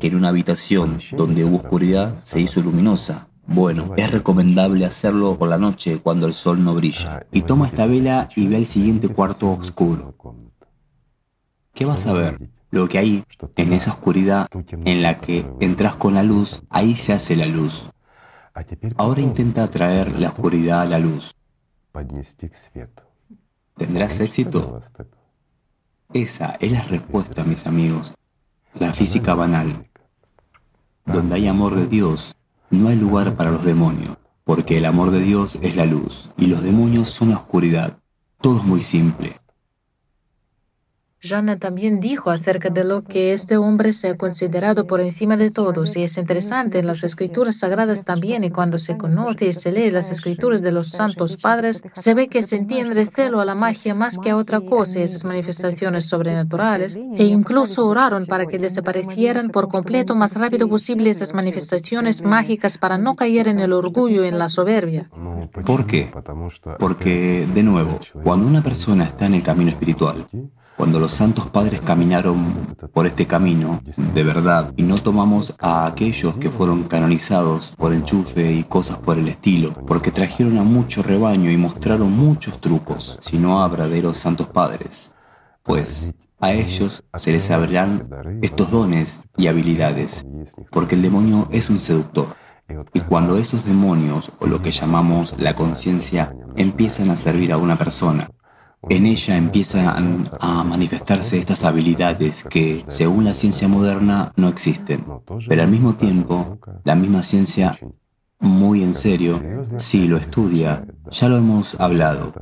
[0.00, 3.28] que en una habitación donde hubo oscuridad se hizo luminosa.
[3.46, 7.26] Bueno, es recomendable hacerlo por la noche cuando el sol no brilla.
[7.32, 10.14] Y toma esta vela y ve el siguiente cuarto oscuro.
[11.74, 12.50] ¿Qué vas a ver?
[12.72, 13.24] Lo que hay
[13.56, 14.48] en esa oscuridad
[14.86, 17.90] en la que entras con la luz, ahí se hace la luz.
[18.96, 21.36] Ahora intenta atraer la oscuridad a la luz.
[23.76, 24.80] ¿Tendrás éxito?
[26.14, 28.14] Esa es la respuesta, mis amigos.
[28.72, 29.90] La física banal.
[31.04, 32.34] Donde hay amor de Dios,
[32.70, 36.46] no hay lugar para los demonios, porque el amor de Dios es la luz y
[36.46, 37.98] los demonios son la oscuridad.
[38.40, 39.36] Todo es muy simple.
[41.24, 45.52] Jana también dijo acerca de lo que este hombre se ha considerado por encima de
[45.52, 49.70] todos y es interesante en las escrituras sagradas también y cuando se conoce y se
[49.70, 53.94] lee las escrituras de los santos padres, se ve que sentían recelo a la magia
[53.94, 59.50] más que a otra cosa y esas manifestaciones sobrenaturales e incluso oraron para que desaparecieran
[59.50, 64.28] por completo más rápido posible esas manifestaciones mágicas para no caer en el orgullo y
[64.28, 65.04] en la soberbia.
[65.64, 66.12] ¿Por qué?
[66.80, 70.26] Porque, de nuevo, cuando una persona está en el camino espiritual,
[70.76, 73.80] cuando los santos padres caminaron por este camino
[74.14, 79.18] de verdad y no tomamos a aquellos que fueron canonizados por enchufe y cosas por
[79.18, 84.48] el estilo, porque trajeron a mucho rebaño y mostraron muchos trucos, sino a verdaderos santos
[84.48, 85.10] padres,
[85.62, 88.08] pues a ellos se les abrirán
[88.42, 90.26] estos dones y habilidades,
[90.70, 92.26] porque el demonio es un seductor.
[92.92, 97.76] Y cuando esos demonios, o lo que llamamos la conciencia, empiezan a servir a una
[97.76, 98.28] persona,
[98.88, 105.04] en ella empiezan a manifestarse estas habilidades que, según la ciencia moderna, no existen.
[105.48, 107.78] Pero al mismo tiempo, la misma ciencia,
[108.40, 109.40] muy en serio,
[109.76, 112.32] sí lo estudia, ya lo hemos hablado.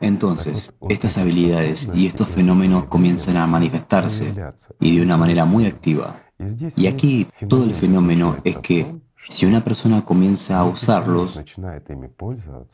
[0.00, 4.34] Entonces, estas habilidades y estos fenómenos comienzan a manifestarse
[4.80, 6.22] y de una manera muy activa.
[6.76, 11.42] Y aquí todo el fenómeno es que si una persona comienza a usarlos,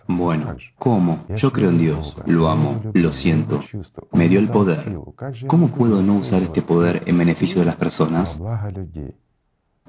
[0.09, 1.25] bueno, ¿cómo?
[1.37, 3.63] Yo creo en Dios, lo amo, lo siento,
[4.13, 4.99] me dio el poder.
[5.47, 8.41] ¿Cómo puedo no usar este poder en beneficio de las personas?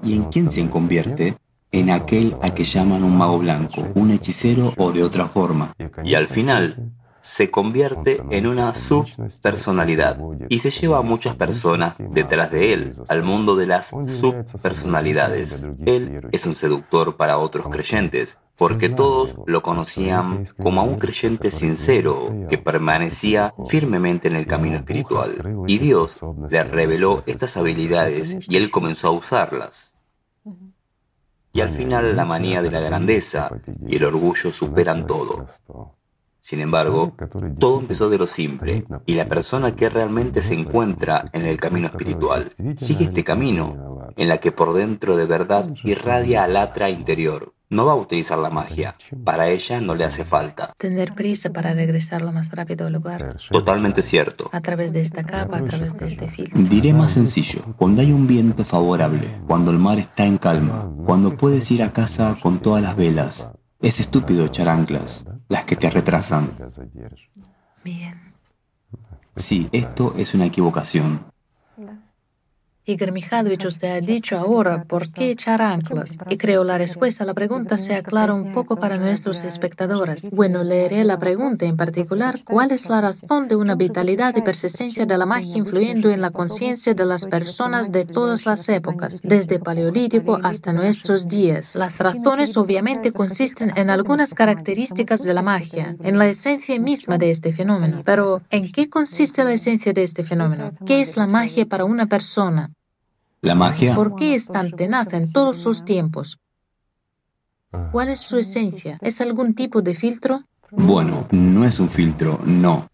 [0.02, 1.36] ¿Y en quién se convierte?
[1.72, 5.74] En aquel a que llaman un mago blanco, un hechicero o de otra forma.
[6.04, 6.92] Y al final,
[7.24, 10.18] se convierte en una subpersonalidad
[10.50, 15.66] y se lleva a muchas personas detrás de él, al mundo de las subpersonalidades.
[15.86, 21.50] Él es un seductor para otros creyentes, porque todos lo conocían como a un creyente
[21.50, 25.64] sincero que permanecía firmemente en el camino espiritual.
[25.66, 26.20] Y Dios
[26.50, 29.96] le reveló estas habilidades y él comenzó a usarlas.
[31.54, 33.48] Y al final la manía de la grandeza
[33.88, 35.46] y el orgullo superan todo.
[36.44, 37.16] Sin embargo,
[37.58, 41.86] todo empezó de lo simple y la persona que realmente se encuentra en el camino
[41.86, 47.54] espiritual sigue este camino en la que por dentro de verdad irradia al atra interior.
[47.70, 48.94] No va a utilizar la magia.
[49.24, 50.74] Para ella no le hace falta.
[50.76, 53.38] Tener prisa para regresar lo más rápido al lugar.
[53.50, 54.50] Totalmente cierto.
[54.52, 56.60] A través de esta capa, a través de este filtro.
[56.60, 57.62] Diré más sencillo.
[57.78, 61.94] Cuando hay un viento favorable, cuando el mar está en calma, cuando puedes ir a
[61.94, 63.48] casa con todas las velas,
[63.84, 66.50] es estúpido echar anclas, las que te retrasan.
[67.84, 68.32] Bien.
[69.36, 71.26] Sí, esto es una equivocación.
[72.86, 76.18] Igor Mikhailovich, usted ha dicho ahora por qué echar anclas.
[76.28, 80.28] Y creo la respuesta a la pregunta se aclara un poco para nuestros espectadores.
[80.30, 82.34] Bueno, leeré la pregunta en particular.
[82.44, 86.28] ¿Cuál es la razón de una vitalidad y persistencia de la magia influyendo en la
[86.28, 91.76] conciencia de las personas de todas las épocas, desde paleolítico hasta nuestros días?
[91.76, 97.30] Las razones obviamente consisten en algunas características de la magia, en la esencia misma de
[97.30, 98.02] este fenómeno.
[98.04, 100.70] Pero, ¿en qué consiste la esencia de este fenómeno?
[100.84, 102.73] ¿Qué es la magia para una persona?
[103.44, 103.94] La magia.
[103.94, 106.38] ¿Por qué es tan tenaz en todos sus tiempos?
[107.92, 108.98] ¿Cuál es su esencia?
[109.02, 110.44] ¿Es algún tipo de filtro?
[110.70, 112.88] Bueno, no es un filtro, no.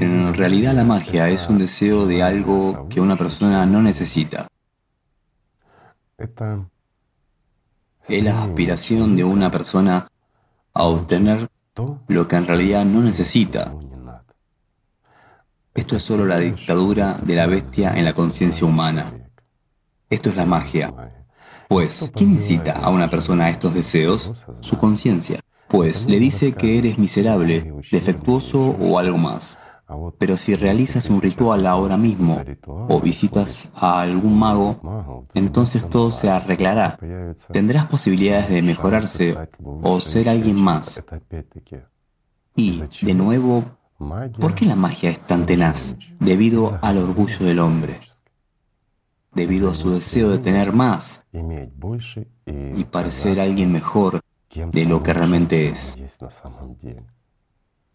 [0.00, 4.46] En realidad la magia es un deseo de algo que una persona no necesita.
[8.06, 10.10] Es la aspiración de una persona
[10.74, 11.48] a obtener
[12.06, 13.72] lo que en realidad no necesita.
[15.74, 19.27] Esto es solo la dictadura de la bestia en la conciencia humana.
[20.10, 20.94] Esto es la magia.
[21.68, 24.46] Pues, ¿quién incita a una persona a estos deseos?
[24.60, 25.40] Su conciencia.
[25.68, 29.58] Pues le dice que eres miserable, defectuoso o algo más.
[30.18, 34.80] Pero si realizas un ritual ahora mismo o visitas a algún mago,
[35.34, 36.98] entonces todo se arreglará.
[37.52, 39.36] Tendrás posibilidades de mejorarse
[39.82, 41.02] o ser alguien más.
[42.56, 43.64] Y, de nuevo,
[44.40, 45.96] ¿por qué la magia es tan tenaz?
[46.18, 48.07] Debido al orgullo del hombre
[49.38, 54.20] debido a su deseo de tener más y parecer alguien mejor
[54.54, 55.96] de lo que realmente es.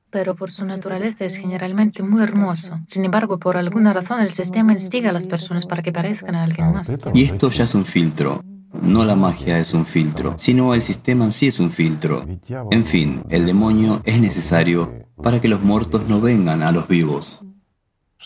[0.10, 2.80] Pero por su naturaleza es generalmente muy hermoso.
[2.88, 6.44] Sin embargo, por alguna razón el sistema instiga a las personas para que parezcan a
[6.44, 6.92] alguien más.
[7.14, 8.42] Y esto ya es un filtro.
[8.82, 12.26] No la magia es un filtro, sino el sistema en sí es un filtro.
[12.72, 14.92] En fin, el demonio es necesario
[15.22, 17.44] para que los muertos no vengan a los vivos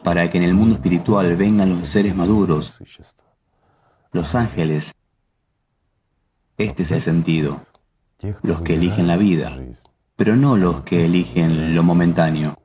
[0.04, 2.80] para que en el mundo espiritual vengan los seres maduros,
[4.12, 4.94] los ángeles.
[6.58, 7.62] Este es el sentido,
[8.42, 9.58] los que eligen la vida,
[10.16, 12.58] pero no los que eligen lo momentáneo.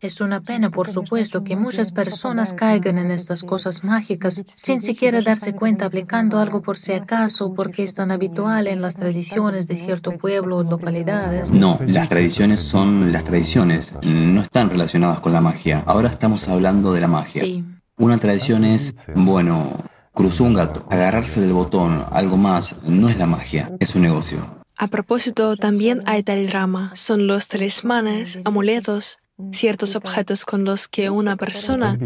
[0.00, 5.20] Es una pena, por supuesto, que muchas personas caigan en estas cosas mágicas sin siquiera
[5.20, 9.76] darse cuenta aplicando algo por si acaso, porque es tan habitual en las tradiciones de
[9.76, 11.50] cierto pueblo o localidades.
[11.50, 15.82] No, las tradiciones son las tradiciones, no están relacionadas con la magia.
[15.84, 17.42] Ahora estamos hablando de la magia.
[17.42, 17.62] Sí.
[17.98, 19.84] Una tradición es, bueno,
[20.14, 24.60] cruzó un gato, agarrarse del botón, algo más, no es la magia, es un negocio.
[24.78, 26.92] A propósito, también hay tal rama.
[26.94, 29.18] Son los talismanes, amuletos,
[29.52, 31.98] ciertos objetos con los que una persona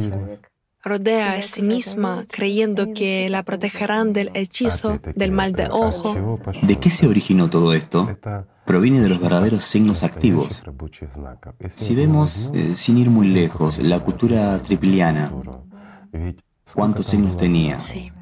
[0.82, 6.38] rodea a sí misma creyendo que la protegerán del hechizo, del mal de ojo.
[6.62, 8.16] ¿De qué se originó todo esto?
[8.66, 10.62] Proviene de los verdaderos signos activos.
[11.74, 15.32] Si vemos, eh, sin ir muy lejos, la cultura tripiliana,
[16.74, 17.80] ¿cuántos signos tenía?
[17.80, 18.13] Sí.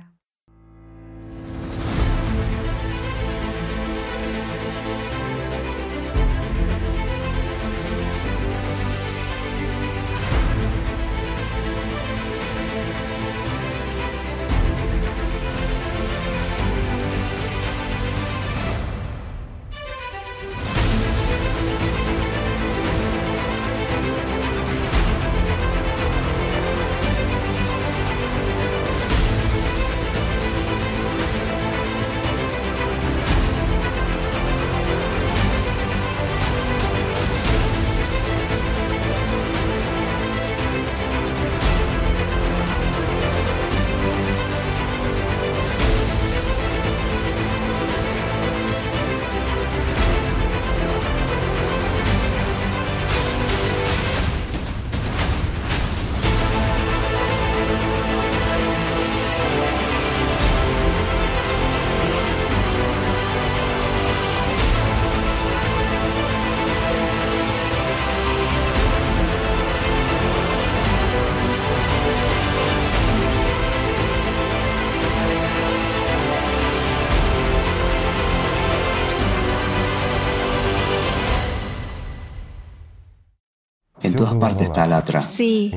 [84.43, 85.23] Partes está Alatra.
[85.23, 85.71] Sí.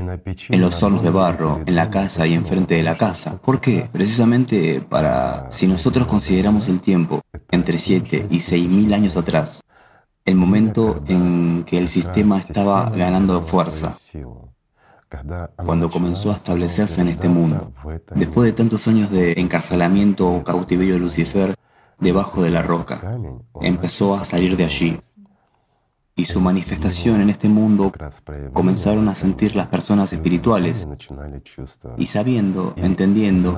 [0.49, 3.37] En los hornos de barro, en la casa y enfrente de la casa.
[3.37, 3.87] ¿Por qué?
[3.91, 9.61] Precisamente para, si nosotros consideramos el tiempo entre 7 y 6 mil años atrás,
[10.25, 13.95] el momento en que el sistema estaba ganando fuerza,
[15.63, 17.71] cuando comenzó a establecerse en este mundo,
[18.15, 21.55] después de tantos años de encarcelamiento o cautiverio de Lucifer
[21.99, 22.99] debajo de la roca,
[23.61, 24.99] empezó a salir de allí
[26.17, 27.91] y su manifestación en este mundo
[28.53, 30.87] comenzaron a sentir las personas espirituales
[31.97, 33.57] y sabiendo, entendiendo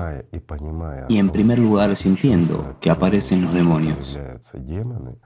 [1.08, 4.18] y en primer lugar sintiendo que aparecen los demonios.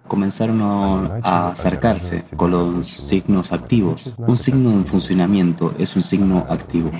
[0.06, 4.14] Comenzaron a acercarse con los signos activos.
[4.18, 6.90] Un signo en funcionamiento es un signo activo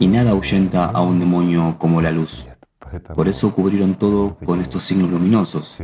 [0.00, 2.48] y nada ahuyenta a un demonio como la luz.
[3.14, 5.78] Por eso cubrieron todo con estos signos luminosos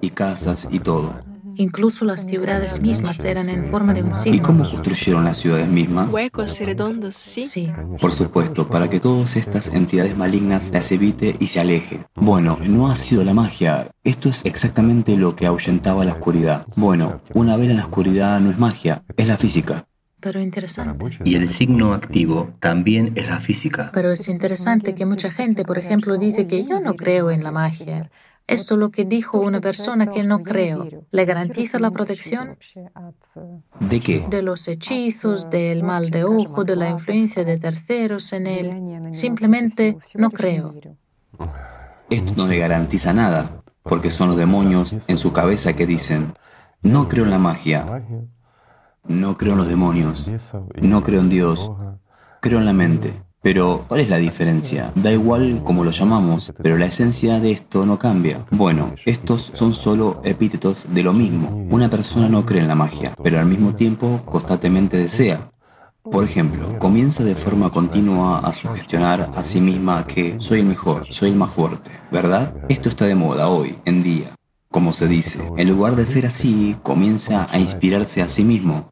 [0.00, 1.14] y casas y todo.
[1.58, 4.36] Incluso las ciudades mismas eran en forma de un signo.
[4.36, 6.12] ¿Y cómo construyeron las ciudades mismas?
[6.12, 7.42] Huecos y redondos, sí.
[7.42, 7.72] Sí.
[8.00, 12.06] Por supuesto, para que todas estas entidades malignas las evite y se alejen.
[12.14, 13.90] Bueno, no ha sido la magia.
[14.04, 16.66] Esto es exactamente lo que ahuyentaba la oscuridad.
[16.76, 19.86] Bueno, una vela en la oscuridad no es magia, es la física.
[20.20, 21.20] Pero interesante.
[21.24, 23.90] Y el signo activo también es la física.
[23.92, 27.52] Pero es interesante que mucha gente, por ejemplo, dice que yo no creo en la
[27.52, 28.10] magia.
[28.46, 30.88] Esto es lo que dijo una persona que no creo.
[31.10, 32.56] ¿Le garantiza la protección?
[33.80, 34.26] ¿De qué?
[34.30, 39.14] De los hechizos, del mal de ojo, de la influencia de terceros en él.
[39.14, 40.74] Simplemente no creo.
[42.08, 46.32] Esto no le garantiza nada, porque son los demonios en su cabeza que dicen,
[46.82, 48.04] no creo en la magia,
[49.08, 50.30] no creo en los demonios,
[50.80, 51.72] no creo en Dios,
[52.40, 53.25] creo en la mente.
[53.46, 54.90] Pero, ¿cuál es la diferencia?
[54.96, 58.44] Da igual cómo lo llamamos, pero la esencia de esto no cambia.
[58.50, 61.64] Bueno, estos son solo epítetos de lo mismo.
[61.70, 65.48] Una persona no cree en la magia, pero al mismo tiempo constantemente desea.
[66.02, 71.06] Por ejemplo, comienza de forma continua a sugestionar a sí misma que soy el mejor,
[71.10, 72.52] soy el más fuerte, ¿verdad?
[72.68, 74.26] Esto está de moda hoy, en día.
[74.72, 78.90] Como se dice, en lugar de ser así, comienza a inspirarse a sí mismo,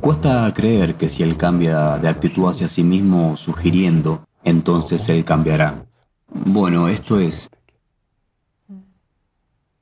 [0.00, 5.86] Cuesta creer que si él cambia de actitud hacia sí mismo sugiriendo, entonces él cambiará.
[6.28, 7.50] Bueno, esto es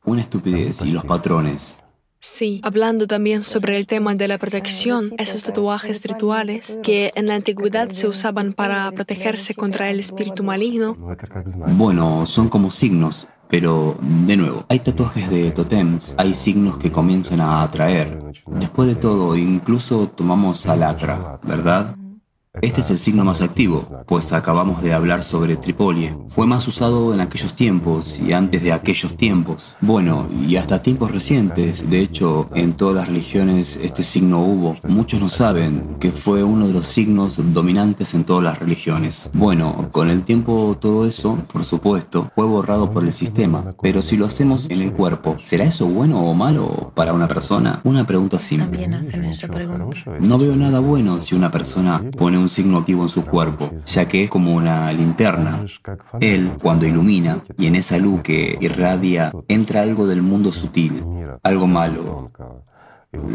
[0.05, 1.79] una estupidez y los patrones.
[2.21, 7.37] Sí, hablando también sobre el tema de la protección, esos tatuajes rituales que en la
[7.37, 10.97] antigüedad se usaban para protegerse contra el espíritu maligno.
[11.77, 17.41] Bueno, son como signos, pero, de nuevo, hay tatuajes de totems, hay signos que comienzan
[17.41, 18.23] a atraer.
[18.47, 21.97] Después de todo, incluso tomamos alatra, ¿verdad?
[22.63, 26.17] Este es el signo más activo, pues acabamos de hablar sobre Tripolie.
[26.29, 29.77] Fue más usado en aquellos tiempos y antes de aquellos tiempos.
[29.81, 31.89] Bueno, y hasta tiempos recientes.
[31.89, 34.77] De hecho, en todas las religiones este signo hubo.
[34.89, 39.31] Muchos no saben que fue uno de los signos dominantes en todas las religiones.
[39.35, 43.75] Bueno, con el tiempo todo eso, por supuesto, fue borrado por el sistema.
[43.81, 47.81] Pero si lo hacemos en el cuerpo, ¿será eso bueno o malo para una persona?
[47.85, 48.67] Una pregunta simple.
[48.67, 49.97] También hacen esa pregunta.
[50.21, 54.07] No veo nada bueno si una persona pone un signo activo en su cuerpo, ya
[54.09, 55.65] que es como una linterna.
[56.21, 61.05] Él, cuando ilumina, y en esa luz que irradia, entra algo del mundo sutil,
[61.43, 62.31] algo malo.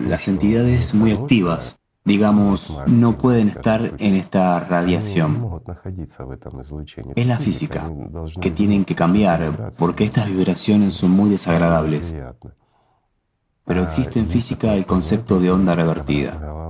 [0.08, 5.62] Las entidades muy activas, digamos, no pueden estar en esta radiación.
[7.16, 7.90] Es la física,
[8.40, 12.14] que tienen que cambiar, porque estas vibraciones son muy desagradables.
[13.66, 16.63] Pero existe en física el concepto de onda revertida.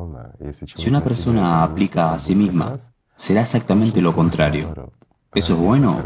[0.52, 2.78] Si una persona aplica a sí misma,
[3.16, 4.91] será exactamente lo contrario.
[5.34, 6.04] ¿Eso es bueno?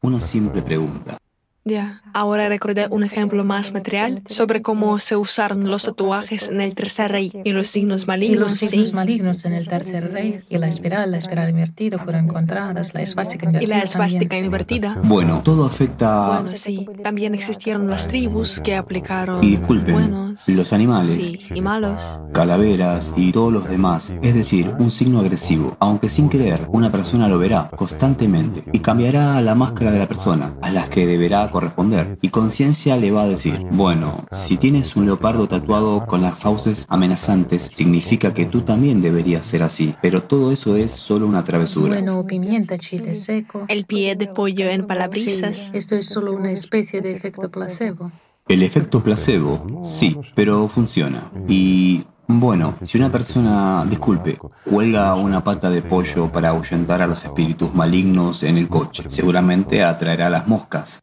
[0.00, 1.18] Una simple pregunta.
[1.66, 6.74] Ya, ahora recordé un ejemplo más material sobre cómo se usaron los tatuajes en el
[6.74, 8.38] tercer rey y los signos Y malignos.
[8.38, 12.94] los signos malignos en el tercer rey y la espiral, la espiral invertida fueron encontradas,
[12.94, 15.00] la esvástica Y invertida la esvástica invertida.
[15.02, 16.40] Bueno, todo afecta...
[16.40, 16.86] Bueno, sí.
[17.02, 22.18] También existieron las tribus que aplicaron Y disculpen, buenos los animales, sí, y malos.
[22.32, 24.12] calaveras y todos los demás.
[24.22, 25.76] Es decir, un signo agresivo.
[25.80, 30.54] Aunque sin querer, una persona lo verá constantemente y cambiará la máscara de la persona
[30.62, 32.18] a las que deberá corresponder.
[32.20, 36.84] Y conciencia le va a decir, bueno, si tienes un leopardo tatuado con las fauces
[36.90, 39.94] amenazantes, significa que tú también deberías ser así.
[40.02, 41.94] Pero todo eso es solo una travesura.
[41.94, 43.64] Bueno, pimienta, chile seco.
[43.68, 45.70] El pie de pollo en Sí, palabrisas.
[45.72, 48.12] esto es solo una especie de efecto placebo.
[48.48, 51.30] El efecto placebo, sí, pero funciona.
[51.48, 57.24] Y bueno, si una persona, disculpe, cuelga una pata de pollo para ahuyentar a los
[57.24, 61.00] espíritus malignos en el coche, seguramente atraerá a las moscas.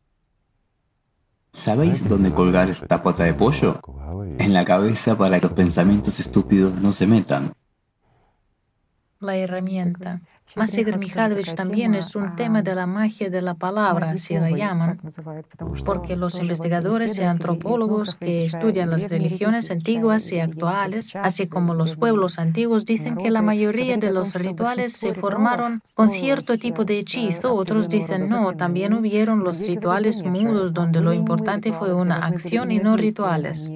[1.54, 3.80] ¿Sabéis dónde colgar esta pata de pollo?
[4.40, 7.54] En la cabeza para que los pensamientos estúpidos no se metan.
[9.20, 10.22] La herramienta.
[10.56, 15.00] Masig Mikhailovich también es un tema de la magia de la palabra, así la llaman,
[15.84, 21.96] porque los investigadores y antropólogos que estudian las religiones antiguas y actuales, así como los
[21.96, 27.00] pueblos antiguos, dicen que la mayoría de los rituales se formaron con cierto tipo de
[27.00, 32.72] hechizo, otros dicen no, también hubieron los rituales mudos donde lo importante fue una acción
[32.72, 33.70] y no rituales.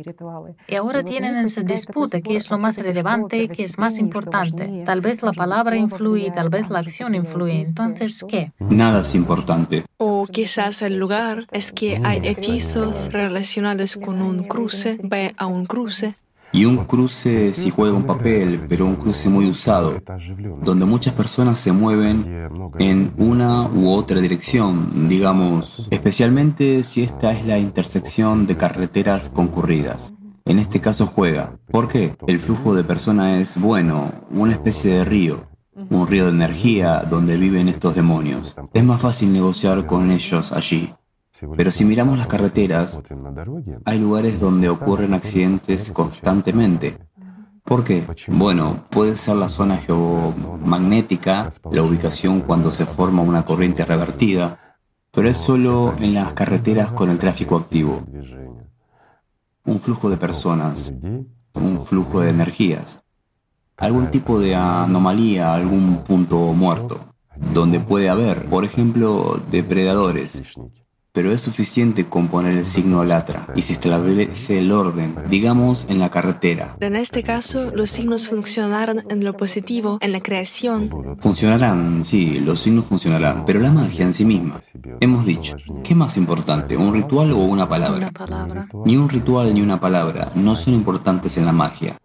[0.68, 4.84] Y ahora tienen esa disputa qué es lo más relevante y qué es más importante.
[4.86, 7.62] Tal vez la palabra influye, tal vez la acción influye.
[7.62, 8.52] Entonces, ¿qué?
[8.60, 9.84] Nada es importante.
[9.98, 15.66] O quizás el lugar es que hay hechizos relacionados con un cruce, ve a un
[15.66, 16.16] cruce.
[16.54, 20.02] Y un cruce si juega un papel, pero un cruce muy usado,
[20.64, 22.48] donde muchas personas se mueven
[22.80, 30.14] en una u otra dirección, digamos, especialmente si esta es la intersección de carreteras concurridas.
[30.46, 31.58] En este caso juega.
[31.70, 32.16] ¿Por qué?
[32.26, 35.48] El flujo de personas es, bueno, una especie de río
[35.90, 38.56] un río de energía donde viven estos demonios.
[38.74, 40.94] Es más fácil negociar con ellos allí.
[41.56, 43.00] Pero si miramos las carreteras,
[43.86, 46.98] hay lugares donde ocurren accidentes constantemente.
[47.64, 48.08] ¿Por qué?
[48.30, 54.78] Bueno, puede ser la zona geomagnética, la ubicación cuando se forma una corriente revertida,
[55.12, 58.04] pero es solo en las carreteras con el tráfico activo.
[59.66, 60.94] Un flujo de personas,
[61.54, 63.04] un flujo de energías
[63.78, 67.00] algún tipo de anomalía, algún punto muerto,
[67.54, 70.44] donde puede haber, por ejemplo, depredadores.
[71.12, 75.98] Pero es suficiente con poner el signo latra y se establece el orden, digamos, en
[75.98, 76.76] la carretera.
[76.80, 81.18] En este caso, los signos funcionarán en lo positivo, en la creación.
[81.20, 84.62] Funcionarán, sí, los signos funcionarán, pero la magia en sí misma.
[85.00, 88.12] Hemos dicho, ¿qué más importante, un ritual o una palabra?
[88.86, 91.98] Ni un ritual ni una palabra no son importantes en la magia.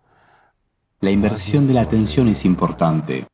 [1.03, 3.27] La inversión de la atención es importante.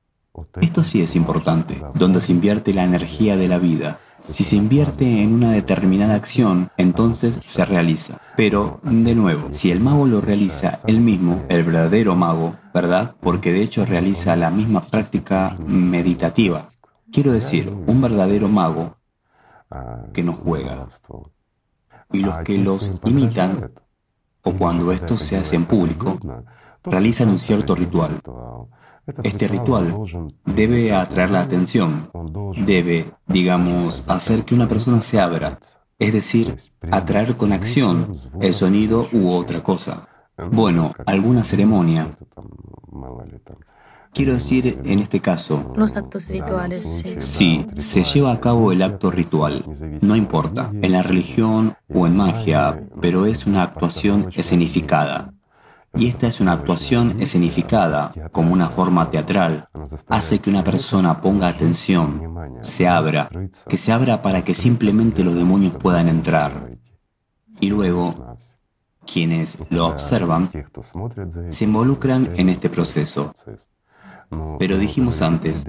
[0.58, 4.00] Esto sí es importante, donde se invierte la energía de la vida.
[4.18, 8.22] Si se invierte en una determinada acción, entonces se realiza.
[8.38, 13.16] Pero, de nuevo, si el mago lo realiza él mismo, el verdadero mago, ¿verdad?
[13.20, 16.70] Porque de hecho realiza la misma práctica meditativa.
[17.12, 18.96] Quiero decir, un verdadero mago
[20.14, 20.88] que no juega.
[22.12, 23.72] Y los que los imitan,
[24.42, 26.18] o cuando esto se hace en público,
[26.90, 28.20] realizan un cierto ritual.
[29.22, 29.94] Este ritual
[30.44, 32.10] debe atraer la atención,
[32.66, 35.58] debe, digamos, hacer que una persona se abra,
[35.98, 36.56] es decir,
[36.90, 40.08] atraer con acción el sonido u otra cosa.
[40.52, 42.08] Bueno, alguna ceremonia.
[44.12, 47.04] Quiero decir, en este caso, los actos rituales.
[47.18, 49.64] Sí, se lleva a cabo el acto ritual,
[50.00, 55.34] no importa, en la religión o en magia, pero es una actuación escenificada.
[55.94, 59.68] Y esta es una actuación escenificada, como una forma teatral.
[60.08, 63.30] Hace que una persona ponga atención, se abra,
[63.68, 66.70] que se abra para que simplemente los demonios puedan entrar.
[67.60, 68.36] Y luego,
[69.06, 70.50] quienes lo observan,
[71.48, 73.32] se involucran en este proceso.
[74.58, 75.64] Pero dijimos antes,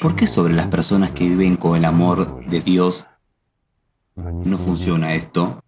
[0.00, 3.08] ¿por qué sobre las personas que viven con el amor de Dios
[4.14, 5.62] no funciona esto?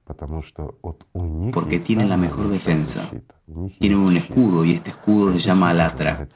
[1.53, 3.09] Porque tienen la mejor defensa.
[3.79, 6.29] Tienen un escudo y este escudo se llama Alatra,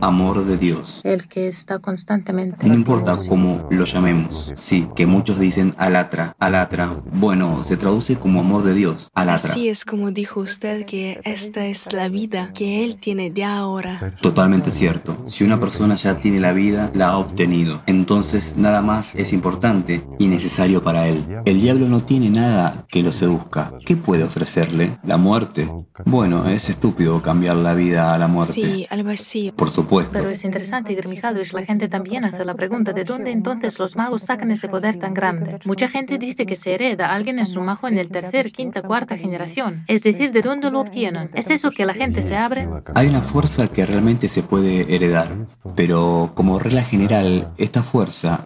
[0.00, 1.02] amor de Dios.
[1.04, 2.66] El que está constantemente.
[2.66, 4.52] No importa cómo lo llamemos.
[4.56, 7.02] Sí, que muchos dicen Alatra, Alatra.
[7.12, 9.50] Bueno, se traduce como amor de Dios, Alatra.
[9.50, 14.14] Así es como dijo usted que esta es la vida que Él tiene de ahora.
[14.22, 15.24] Totalmente cierto.
[15.26, 17.82] Si una persona ya tiene la vida, la ha obtenido.
[17.86, 21.22] Entonces nada más es importante y necesario para Él.
[21.44, 23.72] El diablo no tiene nada que lo seduzca.
[23.86, 24.98] ¿Qué puede ofrecerle?
[25.04, 25.70] La muerte.
[26.04, 28.52] Bueno, es estúpido cambiar la vida a la muerte.
[28.52, 29.54] Sí, al vacío.
[29.54, 30.10] Por supuesto.
[30.12, 33.94] Pero es interesante, Igor Mikhailovich, la gente también hace la pregunta de dónde entonces los
[33.94, 35.60] magos sacan ese poder tan grande.
[35.66, 39.16] Mucha gente dice que se hereda, alguien es un mago en el tercer, quinta, cuarta
[39.16, 39.84] generación.
[39.86, 41.30] Es decir, ¿de dónde lo obtienen?
[41.34, 42.68] ¿Es eso que la gente se abre?
[42.96, 45.28] Hay una fuerza que realmente se puede heredar,
[45.76, 48.44] pero como regla general, esta fuerza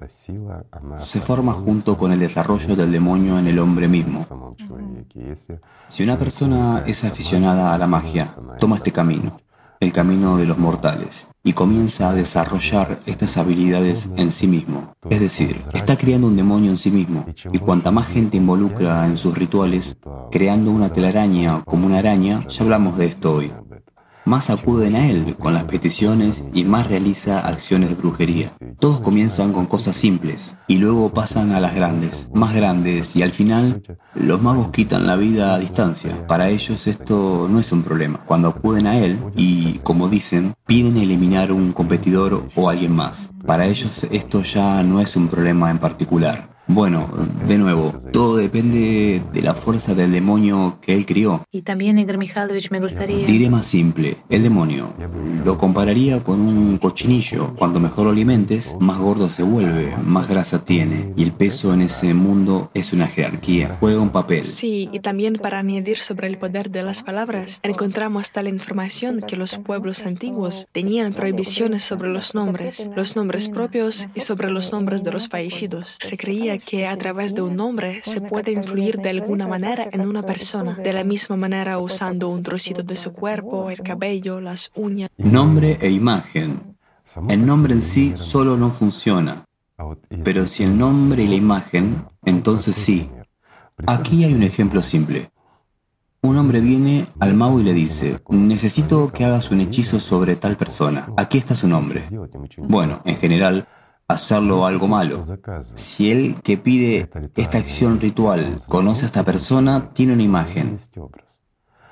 [0.98, 4.49] se forma junto con el desarrollo del demonio en el hombre mismo.
[5.88, 9.40] Si una persona es aficionada a la magia, toma este camino,
[9.80, 14.92] el camino de los mortales, y comienza a desarrollar estas habilidades en sí mismo.
[15.08, 19.16] Es decir, está creando un demonio en sí mismo, y cuanta más gente involucra en
[19.16, 19.96] sus rituales,
[20.30, 23.52] creando una telaraña como una araña, ya hablamos de esto hoy.
[24.24, 28.52] Más acuden a él con las peticiones y más realiza acciones de brujería.
[28.78, 33.32] Todos comienzan con cosas simples y luego pasan a las grandes, más grandes y al
[33.32, 33.82] final
[34.14, 36.26] los magos quitan la vida a distancia.
[36.26, 38.20] Para ellos esto no es un problema.
[38.26, 43.30] Cuando acuden a él y, como dicen, piden eliminar un competidor o alguien más.
[43.46, 46.50] Para ellos esto ya no es un problema en particular.
[46.72, 47.08] Bueno,
[47.48, 51.42] de nuevo, todo depende de la fuerza del demonio que él crió.
[51.50, 53.26] Y también, Igor Mikhailovich, me gustaría...
[53.26, 54.92] Diré más simple, el demonio.
[55.44, 57.56] Lo compararía con un cochinillo.
[57.56, 61.12] Cuando mejor lo alimentes, más gordo se vuelve, más grasa tiene.
[61.16, 64.46] Y el peso en ese mundo es una jerarquía, juega un papel.
[64.46, 69.36] Sí, y también para añadir sobre el poder de las palabras, encontramos tal información que
[69.36, 75.02] los pueblos antiguos tenían prohibiciones sobre los nombres, los nombres propios y sobre los nombres
[75.02, 75.96] de los fallecidos.
[75.98, 80.02] Se creía que a través de un nombre se puede influir de alguna manera en
[80.02, 84.70] una persona, de la misma manera usando un trocito de su cuerpo, el cabello, las
[84.74, 85.10] uñas.
[85.18, 86.76] Nombre e imagen.
[87.28, 89.44] El nombre en sí solo no funciona,
[90.22, 93.08] pero si el nombre y la imagen, entonces sí.
[93.86, 95.30] Aquí hay un ejemplo simple.
[96.22, 100.56] Un hombre viene al mago y le dice, necesito que hagas un hechizo sobre tal
[100.56, 101.08] persona.
[101.16, 102.04] Aquí está su nombre.
[102.58, 103.66] Bueno, en general,
[104.12, 105.22] hacerlo algo malo.
[105.74, 110.78] Si el que pide esta acción ritual conoce a esta persona, tiene una imagen.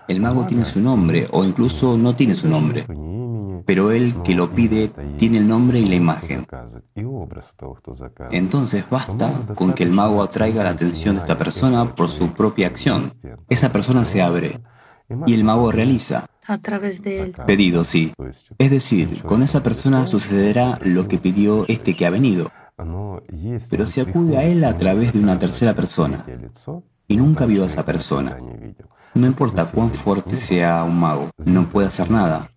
[0.09, 2.87] El mago tiene su nombre o incluso no tiene su nombre,
[3.67, 6.47] pero el que lo pide tiene el nombre y la imagen.
[8.31, 12.69] Entonces basta con que el mago atraiga la atención de esta persona por su propia
[12.69, 13.13] acción.
[13.51, 14.61] Esa persona se abre
[15.27, 16.27] y el mago realiza.
[16.49, 18.15] A través del Pedido, sí.
[18.57, 22.51] Es decir, con esa persona sucederá lo que pidió este que ha venido.
[23.69, 26.25] Pero se acude a él a través de una tercera persona
[27.07, 28.39] y nunca vio a esa persona.
[29.13, 32.51] No importa cuán fuerte sea un mago, no puede hacer nada,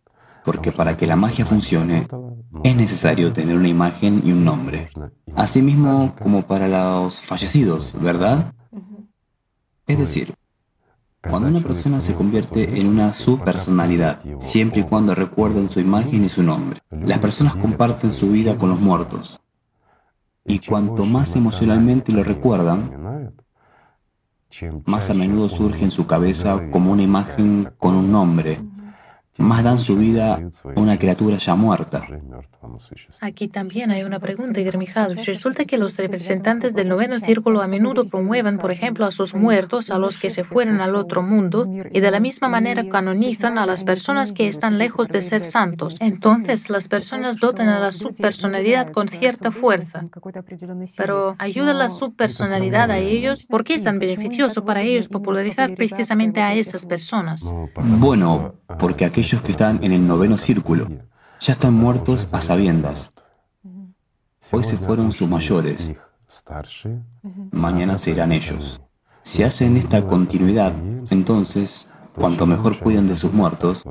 [0.46, 2.08] porque para que la magia funcione
[2.64, 4.88] es necesario tener una imagen y un nombre.
[5.36, 8.54] Asimismo como para los fallecidos, ¿verdad?
[9.86, 10.34] Es decir,
[11.30, 16.30] cuando una persona se convierte en una subpersonalidad, siempre y cuando recuerden su imagen y
[16.30, 19.40] su nombre, las personas comparten su vida con los muertos.
[20.46, 23.36] Y cuanto más emocionalmente lo recuerdan,
[24.86, 28.60] más a menudo surge en su cabeza como una imagen con un nombre,
[29.42, 32.04] más dan su vida a una criatura ya muerta.
[33.22, 34.78] Aquí también hay una pregunta, Igor
[35.26, 39.90] Resulta que los representantes del noveno círculo a menudo promueven, por ejemplo, a sus muertos,
[39.90, 43.66] a los que se fueron al otro mundo, y de la misma manera canonizan a
[43.66, 45.98] las personas que están lejos de ser santos.
[46.02, 50.06] Entonces, las personas dotan a la subpersonalidad con cierta fuerza.
[50.98, 53.46] Pero ¿ayuda la subpersonalidad a ellos?
[53.48, 57.44] ¿Por qué es tan beneficioso para ellos popularizar precisamente a esas personas?
[57.76, 60.88] Bueno, porque aquellos que están en el noveno círculo
[61.40, 63.12] ya están muertos a sabiendas.
[64.52, 65.92] Hoy se fueron sus mayores,
[67.52, 68.82] mañana serán ellos.
[69.24, 70.74] Si hacen esta continuidad,
[71.10, 73.84] entonces Cuanto mejor cuiden de sus muertos,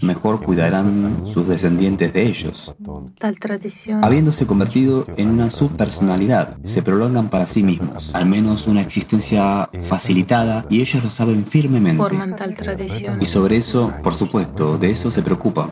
[0.00, 2.74] mejor cuidarán sus descendientes de ellos.
[3.18, 4.04] Tal tradición.
[4.04, 10.66] Habiéndose convertido en una subpersonalidad, se prolongan para sí mismos, al menos una existencia facilitada,
[10.70, 12.02] y ellos lo saben firmemente.
[12.02, 13.20] Forman tal tradición.
[13.20, 15.70] Y sobre eso, por supuesto, de eso se preocupan.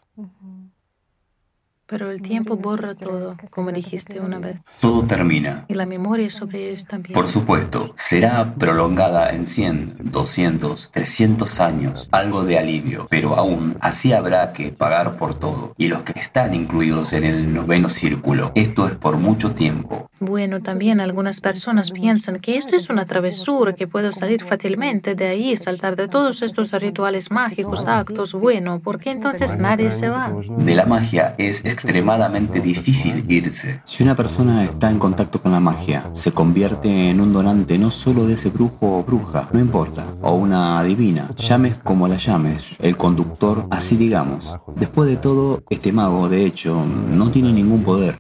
[1.89, 4.59] Pero el tiempo borra todo, como dijiste una vez.
[4.81, 5.65] Todo termina.
[5.69, 7.15] Y la memoria sobre ellos también.
[7.15, 14.13] Por supuesto, será prolongada en 100, 200, 300 años, algo de alivio, pero aún así
[14.13, 15.75] habrá que pagar por todo.
[15.79, 20.11] Y los que están incluidos en el noveno círculo, esto es por mucho tiempo.
[20.19, 25.27] Bueno, también algunas personas piensan que esto es una travesura, que puedo salir fácilmente de
[25.27, 30.33] ahí, saltar de todos estos rituales mágicos, actos, bueno, porque entonces nadie se va.
[30.59, 33.83] De la magia es extremadamente difícil irse.
[33.85, 37.91] Si una persona está en contacto con la magia, se convierte en un donante no
[37.91, 42.71] solo de ese brujo o bruja, no importa, o una adivina, llames como la llames,
[42.79, 44.57] el conductor, así digamos.
[44.77, 48.19] Después de todo, este mago, de hecho, no tiene ningún poder.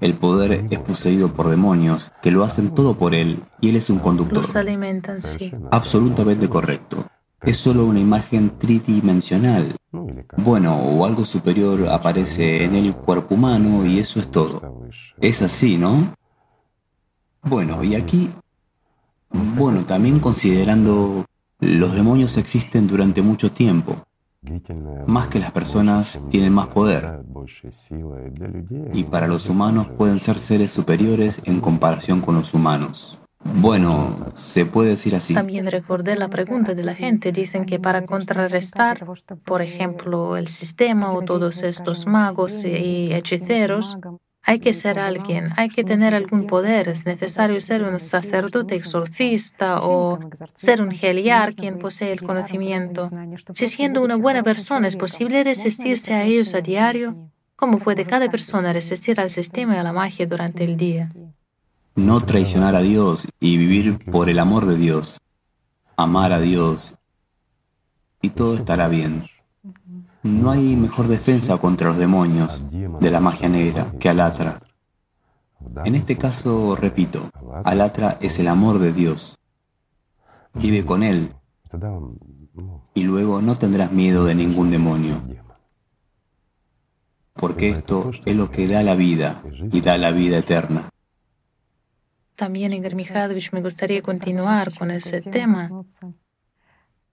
[0.00, 3.90] El poder es poseído por demonios que lo hacen todo por él y él es
[3.90, 4.38] un conductor.
[4.38, 5.52] Los alimentan, sí.
[5.70, 7.06] Absolutamente correcto.
[7.42, 9.76] Es solo una imagen tridimensional.
[10.38, 14.82] Bueno, o algo superior aparece en el cuerpo humano y eso es todo.
[15.20, 16.14] Es así, ¿no?
[17.42, 18.30] Bueno, y aquí,
[19.30, 21.24] bueno, también considerando
[21.60, 24.04] los demonios existen durante mucho tiempo.
[25.06, 27.20] Más que las personas tienen más poder.
[28.92, 33.18] Y para los humanos pueden ser seres superiores en comparación con los humanos.
[33.54, 35.34] Bueno, se puede decir así.
[35.34, 37.32] También recordé la pregunta de la gente.
[37.32, 39.06] Dicen que para contrarrestar,
[39.44, 43.96] por ejemplo, el sistema o todos estos magos y hechiceros,
[44.46, 46.88] hay que ser alguien, hay que tener algún poder.
[46.88, 50.18] Es necesario ser un sacerdote exorcista o
[50.54, 53.10] ser un geliar quien posee el conocimiento.
[53.52, 57.14] Si siendo una buena persona es posible resistirse a ellos a diario,
[57.56, 61.10] ¿cómo puede cada persona resistir al sistema y a la magia durante el día?
[61.96, 65.18] no traicionar a Dios y vivir por el amor de Dios,
[65.96, 66.94] amar a Dios,
[68.20, 69.26] y todo estará bien.
[70.26, 74.60] No hay mejor defensa contra los demonios de la magia negra que Alatra.
[75.84, 77.30] En este caso, repito,
[77.64, 79.38] Alatra es el amor de Dios.
[80.54, 81.32] Vive con Él
[82.94, 85.22] y luego no tendrás miedo de ningún demonio.
[87.34, 90.88] Porque esto es lo que da la vida y da la vida eterna.
[92.34, 95.70] También, Igor Mikhailovich, me gustaría continuar con ese tema,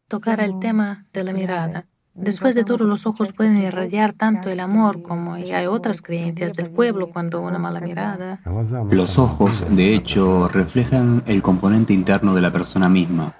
[0.07, 1.87] tocar el tema de la mirada.
[2.15, 6.53] Después de todo, los ojos pueden irradiar tanto el amor como y hay otras creencias
[6.53, 8.39] del pueblo cuando una mala mirada.
[8.91, 13.33] Los ojos, de hecho, reflejan el componente interno de la persona misma.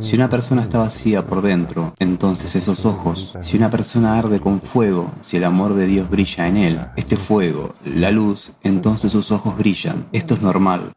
[0.00, 4.60] Si una persona está vacía por dentro, entonces esos ojos, si una persona arde con
[4.60, 9.30] fuego, si el amor de Dios brilla en él, este fuego, la luz, entonces sus
[9.30, 10.06] ojos brillan.
[10.12, 10.92] Esto es normal.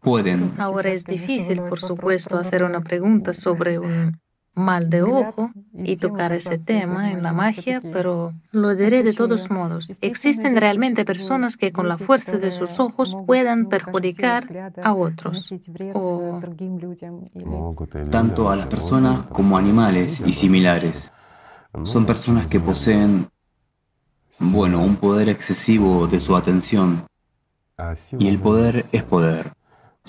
[0.00, 0.52] Pueden.
[0.58, 4.18] Ahora es difícil, por supuesto, hacer una pregunta sobre un
[4.58, 9.50] mal de ojo y tocar ese tema en la magia, pero lo diré de todos
[9.50, 9.90] modos.
[10.00, 15.52] Existen realmente personas que con la fuerza de sus ojos puedan perjudicar a otros.
[18.10, 21.12] Tanto a las personas como a animales y similares.
[21.84, 23.28] Son personas que poseen,
[24.40, 27.04] bueno, un poder excesivo de su atención.
[28.18, 29.52] Y el poder es poder.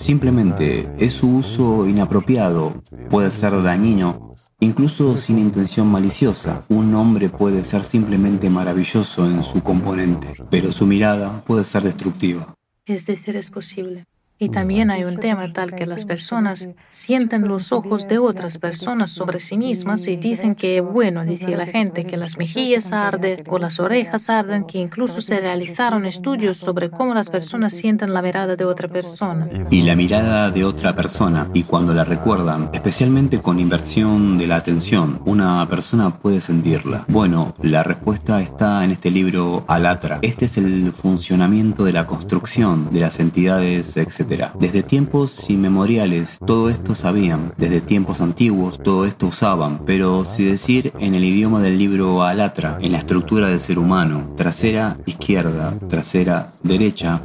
[0.00, 4.29] Simplemente es su uso inapropiado, puede ser dañino,
[4.60, 6.62] incluso sin intención maliciosa.
[6.68, 12.54] Un hombre puede ser simplemente maravilloso en su componente, pero su mirada puede ser destructiva.
[12.86, 14.06] Es decir, es posible.
[14.42, 19.10] Y también hay un tema tal que las personas sienten los ojos de otras personas
[19.10, 23.58] sobre sí mismas y dicen que, bueno, dice la gente, que las mejillas arden o
[23.58, 28.56] las orejas arden, que incluso se realizaron estudios sobre cómo las personas sienten la mirada
[28.56, 29.46] de otra persona.
[29.70, 34.56] Y la mirada de otra persona, y cuando la recuerdan, especialmente con inversión de la
[34.56, 37.04] atención, una persona puede sentirla.
[37.08, 40.18] Bueno, la respuesta está en este libro Alatra.
[40.22, 46.70] Este es el funcionamiento de la construcción de las entidades, etc desde tiempos inmemoriales todo
[46.70, 51.78] esto sabían, desde tiempos antiguos todo esto usaban, pero si decir en el idioma del
[51.78, 57.22] libro Alatra, en la estructura del ser humano, trasera, izquierda, trasera, derecha,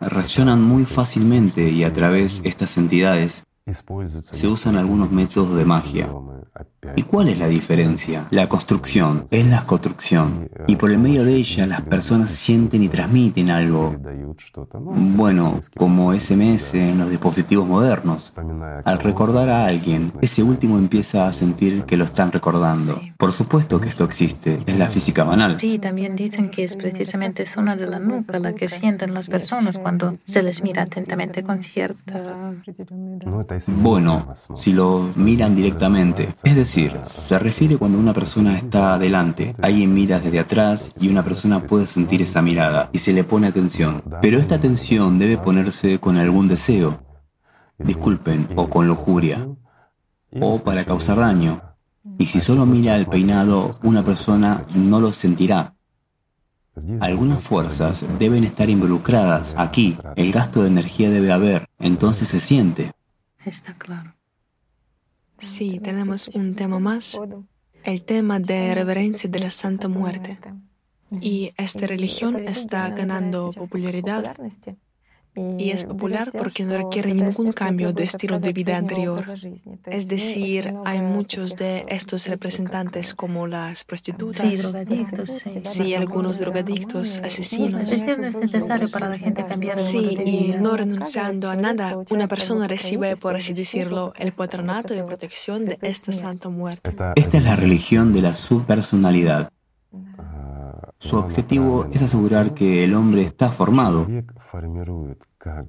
[0.00, 3.44] reaccionan muy fácilmente y a través de estas entidades
[4.20, 6.08] se usan algunos métodos de magia.
[6.96, 8.26] ¿Y cuál es la diferencia?
[8.30, 12.88] La construcción es la construcción y por el medio de ella las personas sienten y
[12.88, 13.94] transmiten algo.
[14.82, 18.32] Bueno, como SMS en los dispositivos modernos.
[18.84, 23.00] Al recordar a alguien, ese último empieza a sentir que lo están recordando.
[23.18, 25.58] Por supuesto que esto existe, es la física banal.
[25.60, 29.78] Sí, también dicen que es precisamente zona de la nuca la que sienten las personas
[29.78, 32.38] cuando se les mira atentamente con cierta...
[33.66, 39.92] Bueno, si lo miran directamente, es decir, se refiere cuando una persona está adelante, alguien
[39.92, 44.04] mira desde atrás y una persona puede sentir esa mirada y se le pone atención.
[44.22, 47.02] Pero esta atención debe ponerse con algún deseo,
[47.76, 49.48] disculpen, o con lujuria,
[50.40, 51.60] o para causar daño.
[52.18, 55.74] Y si solo mira el peinado, una persona no lo sentirá.
[57.00, 59.98] Algunas fuerzas deben estar involucradas aquí.
[60.14, 62.92] El gasto de energía debe haber, entonces se siente.
[63.44, 64.19] Está claro.
[65.40, 67.18] Sí, tenemos un tema más,
[67.84, 70.38] el tema de reverencia de la Santa Muerte.
[71.20, 74.36] Y esta religión está ganando popularidad
[75.34, 79.24] y es popular porque no requiere ningún cambio de estilo de vida anterior.
[79.86, 84.48] Es decir, hay muchos de estos representantes como las prostitutas.
[84.48, 85.44] Sí, drogadictos.
[85.64, 87.82] Sí, algunos drogadictos, asesinos.
[87.82, 91.56] Es decir, no es necesario para la gente cambiar de Sí, y no renunciando a
[91.56, 96.90] nada, una persona recibe, por así decirlo, el patronato y protección de esta santa muerte.
[97.16, 99.50] Esta es la religión de la subpersonalidad.
[101.00, 104.06] Su objetivo es asegurar que el hombre está formado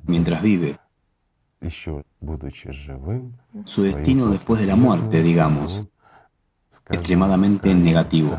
[0.04, 0.78] mientras vive.
[3.64, 5.86] Su destino después de la muerte, digamos,
[6.90, 8.38] extremadamente negativo.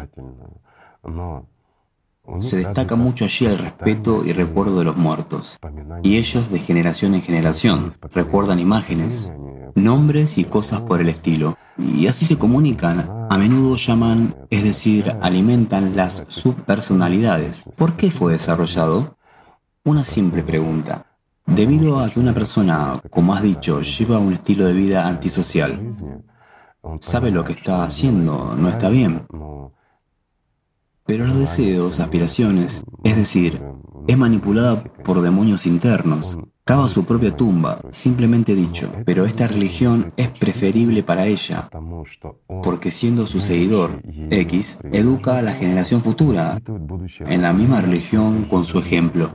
[2.41, 5.59] Se destaca mucho allí el respeto y recuerdo de los muertos.
[6.03, 9.33] Y ellos de generación en generación recuerdan imágenes,
[9.75, 11.57] nombres y cosas por el estilo.
[11.79, 13.22] Y así se comunican.
[13.33, 17.65] A menudo llaman, es decir, alimentan las subpersonalidades.
[17.79, 19.17] ¿Por qué fue desarrollado?
[19.85, 21.07] Una simple pregunta.
[21.47, 25.81] Debido a que una persona, como has dicho, lleva un estilo de vida antisocial,
[27.01, 29.27] sabe lo que está haciendo, no está bien.
[31.07, 33.63] Pero los deseos, aspiraciones, es decir,
[34.07, 40.29] es manipulada por demonios internos, cava su propia tumba, simplemente dicho, pero esta religión es
[40.29, 41.69] preferible para ella,
[42.63, 44.01] porque siendo su seguidor,
[44.31, 46.61] X, educa a la generación futura
[47.21, 49.31] en la misma religión con su ejemplo.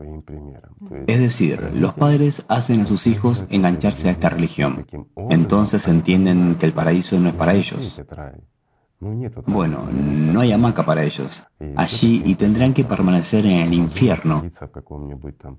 [1.08, 4.86] Es decir, los padres hacen a sus hijos engancharse a esta religión.
[5.30, 8.02] Entonces entienden que el paraíso no es para ellos.
[9.00, 11.44] Bueno, no hay hamaca para ellos.
[11.76, 14.44] Allí y tendrán que permanecer en el infierno,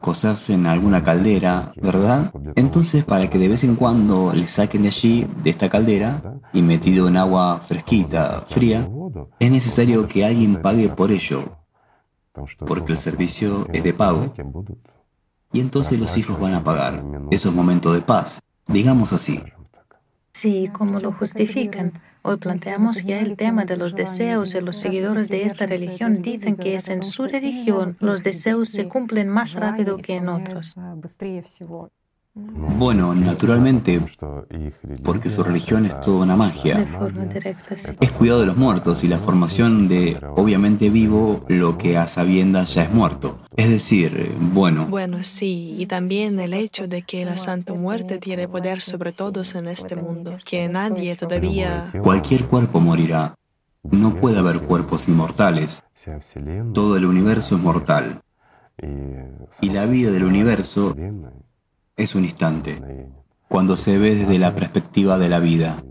[0.01, 2.33] cosas en alguna caldera, ¿verdad?
[2.57, 6.63] Entonces, para que de vez en cuando les saquen de allí, de esta caldera, y
[6.63, 8.89] metido en agua fresquita, fría,
[9.39, 11.59] es necesario que alguien pague por ello,
[12.67, 14.35] porque el servicio es de pago.
[15.53, 17.05] Y entonces los hijos van a pagar.
[17.31, 19.41] esos momentos de paz, digamos así.
[20.33, 21.93] Sí, como lo justifican.
[22.29, 26.21] Hoy planteamos ya el tema de los deseos y los seguidores de esta religión.
[26.21, 30.75] Dicen que es en su religión los deseos se cumplen más rápido que en otros.
[32.79, 34.01] Bueno, naturalmente,
[35.03, 36.87] porque su religión es toda una magia.
[38.01, 42.75] Es cuidado de los muertos y la formación de, obviamente vivo, lo que a sabiendas
[42.75, 43.39] ya es muerto.
[43.57, 44.87] Es decir, bueno.
[44.87, 49.55] Bueno, sí, y también el hecho de que la Santa Muerte tiene poder sobre todos
[49.55, 51.87] en este mundo, que nadie todavía...
[52.03, 53.35] Cualquier cuerpo morirá.
[53.83, 55.83] No puede haber cuerpos inmortales.
[56.75, 58.23] Todo el universo es mortal.
[59.61, 60.95] Y la vida del universo
[61.99, 62.81] es un instante,
[63.49, 65.83] cuando se ve desde la perspectiva de la vida.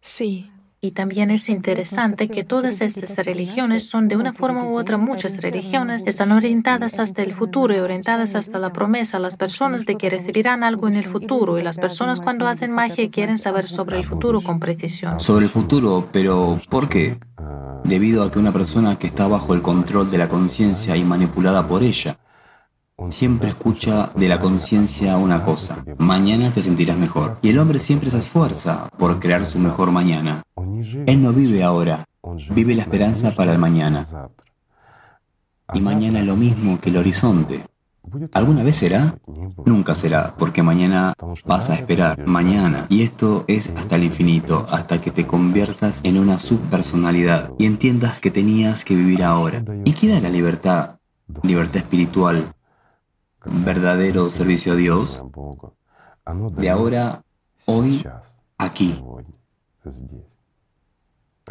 [0.00, 0.50] Sí.
[0.80, 5.38] Y también es interesante que todas estas religiones son de una forma u otra, muchas
[5.38, 10.10] religiones están orientadas hasta el futuro y orientadas hasta la promesa, las personas de que
[10.10, 14.04] recibirán algo en el futuro y las personas cuando hacen magia quieren saber sobre el
[14.04, 15.18] futuro con precisión.
[15.20, 17.16] Sobre el futuro, pero ¿por qué?
[17.84, 21.66] Debido a que una persona que está bajo el control de la conciencia y manipulada
[21.66, 22.18] por ella,
[23.10, 27.34] siempre escucha de la conciencia una cosa, mañana te sentirás mejor.
[27.42, 30.42] Y el hombre siempre se esfuerza por crear su mejor mañana.
[31.06, 32.04] Él no vive ahora,
[32.50, 34.06] vive la esperanza para el mañana.
[35.72, 37.64] Y mañana lo mismo que el horizonte.
[38.32, 39.16] ¿Alguna vez será?
[39.64, 41.14] Nunca será, porque mañana
[41.46, 42.86] vas a esperar, mañana.
[42.90, 48.20] Y esto es hasta el infinito, hasta que te conviertas en una subpersonalidad y entiendas
[48.20, 49.64] que tenías que vivir ahora.
[49.84, 50.96] ¿Y qué da la libertad?
[51.42, 52.53] Libertad espiritual,
[53.44, 55.22] verdadero servicio a Dios,
[56.56, 57.22] de ahora,
[57.66, 58.04] hoy,
[58.58, 59.02] aquí.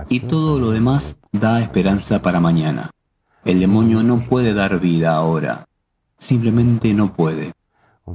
[0.09, 2.89] Y todo lo demás da esperanza para mañana.
[3.45, 5.67] El demonio no puede dar vida ahora,
[6.17, 7.51] simplemente no puede.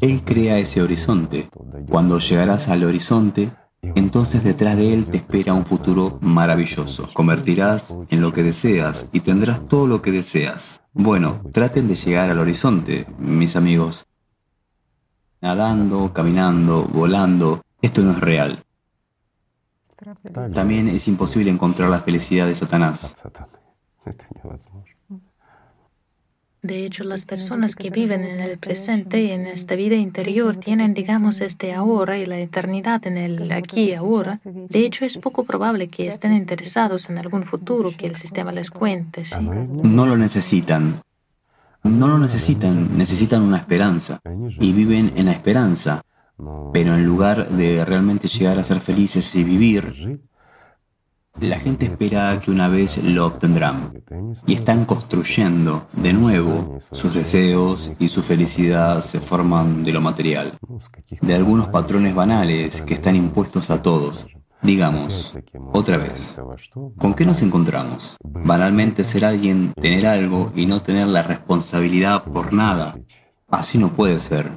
[0.00, 1.48] Él crea ese horizonte.
[1.88, 3.50] Cuando llegarás al horizonte,
[3.82, 7.08] entonces detrás de él te espera un futuro maravilloso.
[7.12, 10.80] Convertirás en lo que deseas y tendrás todo lo que deseas.
[10.92, 14.06] Bueno, traten de llegar al horizonte, mis amigos.
[15.40, 18.64] Nadando, caminando, volando, esto no es real.
[20.54, 23.14] También es imposible encontrar la felicidad de Satanás.
[26.68, 30.92] De hecho, las personas que viven en el presente y en esta vida interior tienen,
[30.92, 34.38] digamos, este ahora y la eternidad en el aquí y ahora.
[34.44, 38.70] De hecho, es poco probable que estén interesados en algún futuro que el sistema les
[38.70, 39.22] cuente.
[39.82, 41.00] No lo necesitan.
[41.84, 44.20] No lo necesitan, necesitan una esperanza.
[44.60, 46.02] Y viven en la esperanza.
[46.74, 50.20] Pero en lugar de realmente llegar a ser felices y vivir,
[51.40, 54.02] la gente espera que una vez lo obtendrán
[54.46, 60.52] y están construyendo de nuevo sus deseos y su felicidad se forman de lo material,
[61.20, 64.26] de algunos patrones banales que están impuestos a todos.
[64.60, 65.38] Digamos,
[65.72, 66.36] otra vez,
[66.98, 68.16] ¿con qué nos encontramos?
[68.24, 72.98] Banalmente ser alguien, tener algo y no tener la responsabilidad por nada.
[73.48, 74.50] Así no puede ser.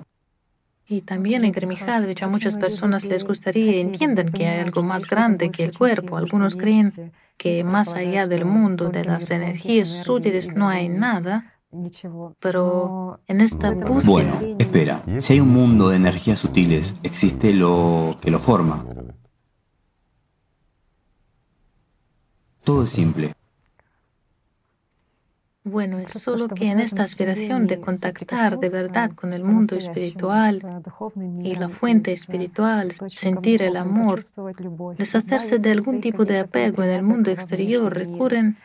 [0.91, 5.07] Y también en Gremijadovich a muchas personas les gustaría y entienden que hay algo más
[5.07, 6.17] grande que el cuerpo.
[6.17, 11.53] Algunos creen que más allá del mundo de las energías sutiles no hay nada,
[12.41, 14.11] pero en esta búsqueda...
[14.11, 18.85] Bueno, espera, si hay un mundo de energías sutiles, existe lo que lo forma.
[22.65, 23.33] Todo es simple.
[25.63, 30.59] Bueno, es solo que en esta aspiración de contactar de verdad con el mundo espiritual
[31.43, 34.25] y la fuente espiritual, sentir el amor,
[34.97, 38.57] deshacerse de algún tipo de apego en el mundo exterior, recurren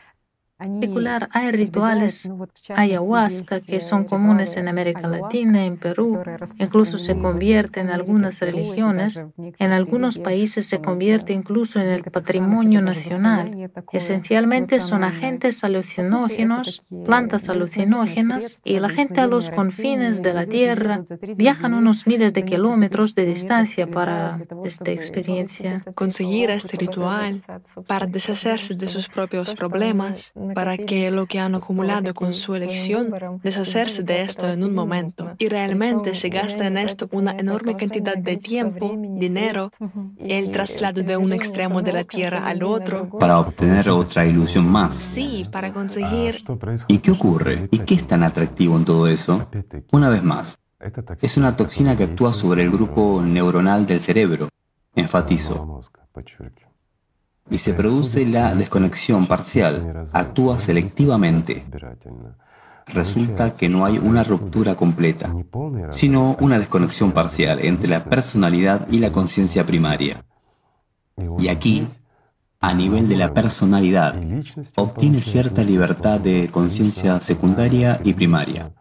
[0.57, 2.29] particular hay rituales
[2.75, 6.21] ayahuasca que son comunes en América Latina, en Perú,
[6.57, 12.81] incluso se convierte en algunas religiones, en algunos países se convierte incluso en el patrimonio
[12.81, 13.71] nacional.
[13.91, 21.03] Esencialmente son agentes alucinógenos, plantas alucinógenas y la gente a los confines de la Tierra
[21.35, 25.83] viajan unos miles de kilómetros de distancia para esta experiencia.
[25.93, 27.43] Conseguir este ritual
[27.85, 33.13] para deshacerse de sus propios problemas para que lo que han acumulado con su elección,
[33.43, 35.35] deshacerse de esto en un momento.
[35.37, 39.71] Y realmente se gasta en esto una enorme cantidad de tiempo, dinero,
[40.17, 43.09] el traslado de un extremo de la Tierra al otro.
[43.19, 44.93] Para obtener otra ilusión más.
[44.93, 46.43] Sí, para conseguir...
[46.87, 47.67] ¿Y qué ocurre?
[47.71, 49.47] ¿Y qué es tan atractivo en todo eso?
[49.91, 50.59] Una vez más,
[51.21, 54.49] es una toxina que actúa sobre el grupo neuronal del cerebro.
[54.95, 55.81] Enfatizo
[57.49, 61.65] y se produce la desconexión parcial, actúa selectivamente.
[62.87, 65.33] Resulta que no hay una ruptura completa,
[65.89, 70.23] sino una desconexión parcial entre la personalidad y la conciencia primaria.
[71.37, 71.85] Y aquí,
[72.59, 74.15] a nivel de la personalidad,
[74.75, 78.73] obtiene cierta libertad de conciencia secundaria y primaria.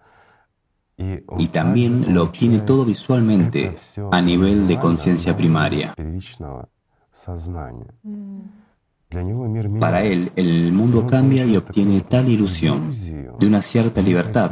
[1.39, 3.77] Y también lo obtiene todo visualmente
[4.13, 5.95] a nivel de conciencia primaria.
[9.81, 12.93] Para él, el mundo cambia y obtiene tal ilusión
[13.39, 14.51] de una cierta libertad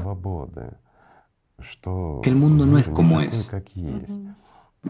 [2.23, 3.51] que el mundo no es como es.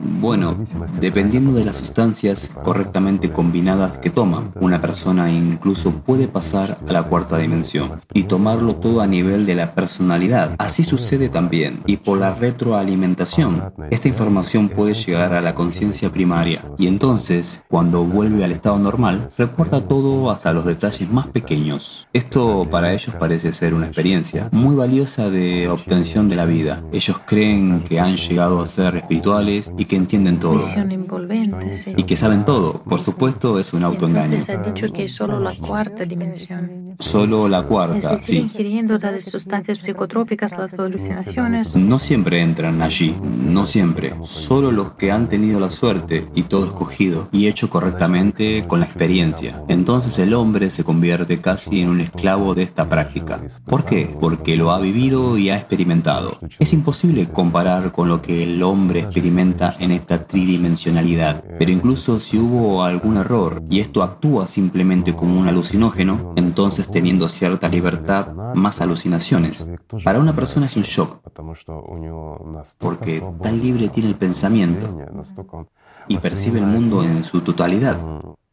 [0.01, 0.57] Bueno,
[1.01, 7.05] dependiendo de las sustancias correctamente combinadas que toma, una persona incluso puede pasar a la
[7.05, 10.57] cuarta dimensión y tomarlo todo a nivel de la personalidad.
[10.59, 16.65] Así sucede también, y por la retroalimentación, esta información puede llegar a la conciencia primaria,
[16.77, 22.09] y entonces, cuando vuelve al estado normal, recuerda todo hasta los detalles más pequeños.
[22.13, 26.83] Esto para ellos parece ser una experiencia muy valiosa de obtención de la vida.
[26.93, 30.61] Ellos creen que han llegado a ser espirituales y que entienden todo.
[31.97, 32.83] Y que saben todo.
[32.83, 34.39] Por supuesto, es un autoengaño.
[34.49, 36.85] ha dicho que solo la cuarta dimensión.
[36.99, 38.39] Solo la cuarta, sí.
[38.39, 41.75] ingiriendo las sustancias psicotrópicas, las alucinaciones.
[41.75, 44.15] No siempre entran allí, no siempre.
[44.23, 48.87] Solo los que han tenido la suerte y todo escogido y hecho correctamente con la
[48.87, 49.63] experiencia.
[49.69, 53.43] Entonces el hombre se convierte casi en un esclavo de esta práctica.
[53.67, 54.15] ¿Por qué?
[54.21, 56.39] Porque lo ha vivido y ha experimentado.
[56.59, 61.45] Es imposible comparar con lo que el hombre experimenta en esta tridimensionalidad.
[61.59, 67.29] Pero incluso si hubo algún error y esto actúa simplemente como un alucinógeno, entonces teniendo
[67.29, 69.67] cierta libertad, más alucinaciones.
[70.05, 71.21] Para una persona es un shock,
[72.79, 74.99] porque tan libre tiene el pensamiento
[76.09, 77.99] y percibe el mundo en su totalidad.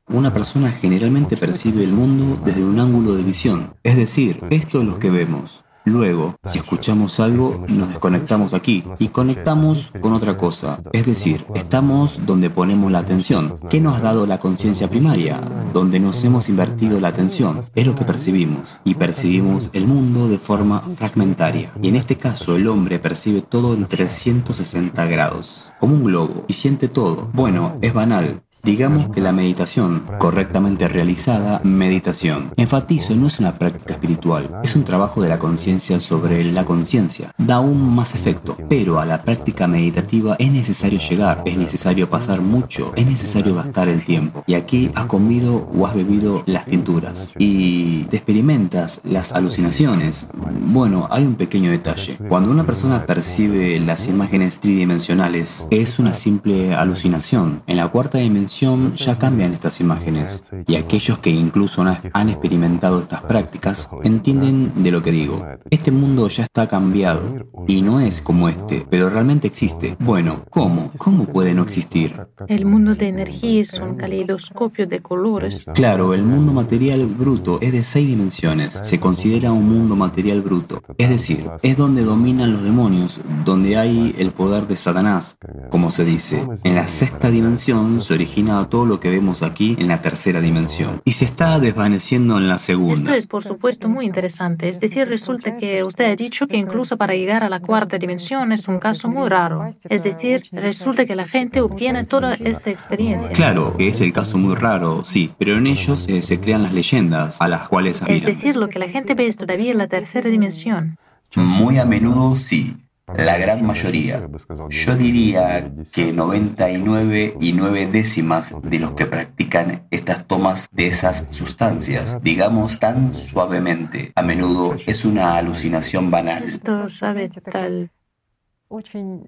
[0.07, 4.87] Una persona generalmente percibe el mundo desde un ángulo de visión, es decir, esto es
[4.87, 5.63] lo que vemos.
[5.85, 10.81] Luego, si escuchamos algo, nos desconectamos aquí y conectamos con otra cosa.
[10.93, 13.55] Es decir, estamos donde ponemos la atención.
[13.69, 15.41] ¿Qué nos ha dado la conciencia primaria?
[15.73, 17.61] Donde nos hemos invertido la atención.
[17.73, 18.79] Es lo que percibimos.
[18.83, 21.71] Y percibimos el mundo de forma fragmentaria.
[21.81, 26.53] Y en este caso, el hombre percibe todo en 360 grados, como un globo, y
[26.53, 27.29] siente todo.
[27.33, 28.43] Bueno, es banal.
[28.63, 32.51] Digamos que la meditación, correctamente realizada, meditación.
[32.57, 37.31] Enfatizo, no es una práctica espiritual, es un trabajo de la conciencia sobre la conciencia.
[37.37, 42.41] Da aún más efecto, pero a la práctica meditativa es necesario llegar, es necesario pasar
[42.41, 44.43] mucho, es necesario gastar el tiempo.
[44.45, 50.27] Y aquí has comido o has bebido las tinturas y te experimentas las alucinaciones.
[50.67, 52.17] Bueno, hay un pequeño detalle.
[52.27, 57.63] Cuando una persona percibe las imágenes tridimensionales, es una simple alucinación.
[57.65, 63.21] En la cuarta dimensión ya cambian estas imágenes y aquellos que incluso han experimentado estas
[63.23, 65.45] prácticas entienden de lo que digo.
[65.69, 67.21] Este mundo ya está cambiado
[67.67, 69.95] y no es como este, pero realmente existe.
[69.99, 70.91] Bueno, ¿cómo?
[70.97, 72.15] ¿Cómo puede no existir?
[72.47, 75.65] El mundo de energía es un caleidoscopio de colores.
[75.73, 78.79] Claro, el mundo material bruto es de seis dimensiones.
[78.83, 80.81] Se considera un mundo material bruto.
[80.97, 85.37] Es decir, es donde dominan los demonios, donde hay el poder de Satanás,
[85.69, 86.47] como se dice.
[86.63, 90.39] En la sexta dimensión se origina imagina todo lo que vemos aquí en la tercera
[90.39, 92.93] dimensión y se está desvaneciendo en la segunda.
[92.93, 94.69] Esto es, por supuesto, muy interesante.
[94.69, 98.53] Es decir, resulta que usted ha dicho que incluso para llegar a la cuarta dimensión
[98.53, 99.69] es un caso muy raro.
[99.89, 103.31] Es decir, resulta que la gente obtiene toda esta experiencia.
[103.31, 106.73] Claro, que es el caso muy raro, sí, pero en ellos eh, se crean las
[106.73, 109.87] leyendas a las cuales Es decir, lo que la gente ve es todavía en la
[109.87, 110.97] tercera dimensión.
[111.35, 112.77] Muy a menudo sí,
[113.15, 114.27] la gran mayoría.
[114.69, 121.27] Yo diría que 99 y 9 décimas de los que practican estas tomas de esas
[121.31, 126.43] sustancias, digamos tan suavemente, a menudo es una alucinación banal.
[126.43, 127.91] Esto sabe tal.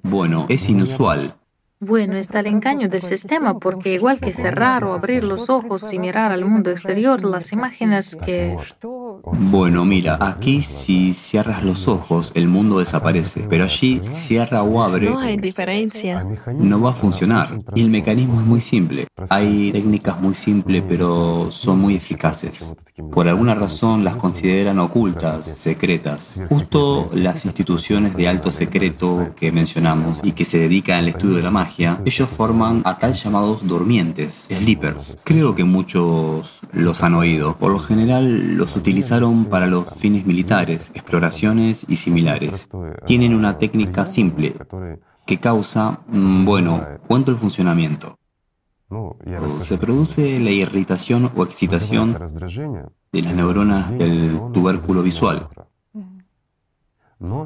[0.03, 1.35] Bueno, es inusual.
[1.85, 5.99] Bueno, está el engaño del sistema, porque igual que cerrar o abrir los ojos y
[5.99, 8.55] mirar al mundo exterior, las imágenes que...
[9.51, 15.10] Bueno, mira, aquí si cierras los ojos, el mundo desaparece, pero allí cierra o abre...
[15.10, 16.26] No hay diferencia.
[16.55, 17.60] No va a funcionar.
[17.76, 19.07] Y el mecanismo es muy simple.
[19.30, 22.73] Hay técnicas muy simples, pero son muy eficaces.
[23.11, 26.43] Por alguna razón las consideran ocultas, secretas.
[26.47, 31.43] Justo las instituciones de alto secreto que mencionamos y que se dedican al estudio de
[31.43, 35.17] la magia ellos forman a tal llamados durmientes, sleepers.
[35.23, 37.53] Creo que muchos los han oído.
[37.55, 42.69] Por lo general los utilizaron para los fines militares, exploraciones y similares.
[43.05, 44.55] Tienen una técnica simple
[45.25, 48.17] que causa, mm, bueno, cuento el funcionamiento.
[49.57, 52.13] Se produce la irritación o excitación
[53.11, 55.47] de las neuronas del tubérculo visual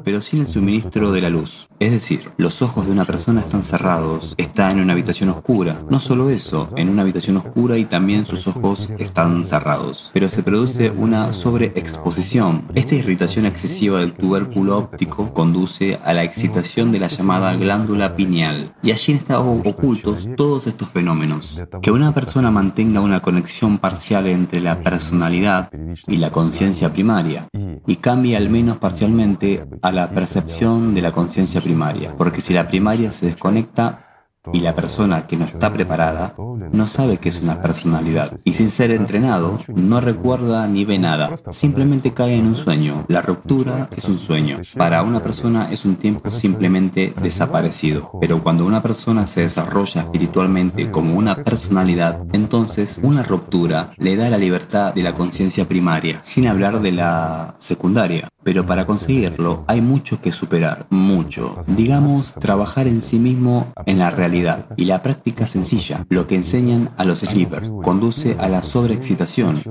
[0.04, 1.68] pero sin el suministro de la luz.
[1.78, 5.80] Es decir, los ojos de una persona están cerrados, está en una habitación oscura.
[5.90, 10.10] No solo eso, en una habitación oscura y también sus ojos están cerrados.
[10.12, 12.64] Pero se produce una sobreexposición.
[12.74, 18.74] Esta irritación excesiva del tubérculo óptico conduce a la excitación de la llamada glándula pineal.
[18.82, 21.60] Y allí están ocultos todos estos fenómenos.
[21.82, 25.70] Que una persona mantenga una conexión parcial entre la personalidad
[26.06, 27.48] y la conciencia primaria
[27.86, 32.68] y cambie al menos parcialmente a la percepción de la conciencia primaria, porque si la
[32.68, 34.07] primaria se desconecta,
[34.52, 36.34] y la persona que no está preparada
[36.72, 38.32] no sabe que es una personalidad.
[38.44, 43.04] Y sin ser entrenado no recuerda ni ve nada, simplemente cae en un sueño.
[43.08, 44.60] La ruptura es un sueño.
[44.76, 50.90] Para una persona es un tiempo simplemente desaparecido, pero cuando una persona se desarrolla espiritualmente
[50.90, 56.46] como una personalidad, entonces una ruptura le da la libertad de la conciencia primaria, sin
[56.46, 58.28] hablar de la secundaria.
[58.44, 61.56] Pero para conseguirlo hay mucho que superar, mucho.
[61.66, 64.27] Digamos, trabajar en sí mismo en la realidad.
[64.76, 69.62] Y la práctica sencilla, lo que enseñan a los sleepers, conduce a la sobreexcitación.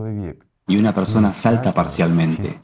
[0.68, 2.60] Y una persona salta parcialmente,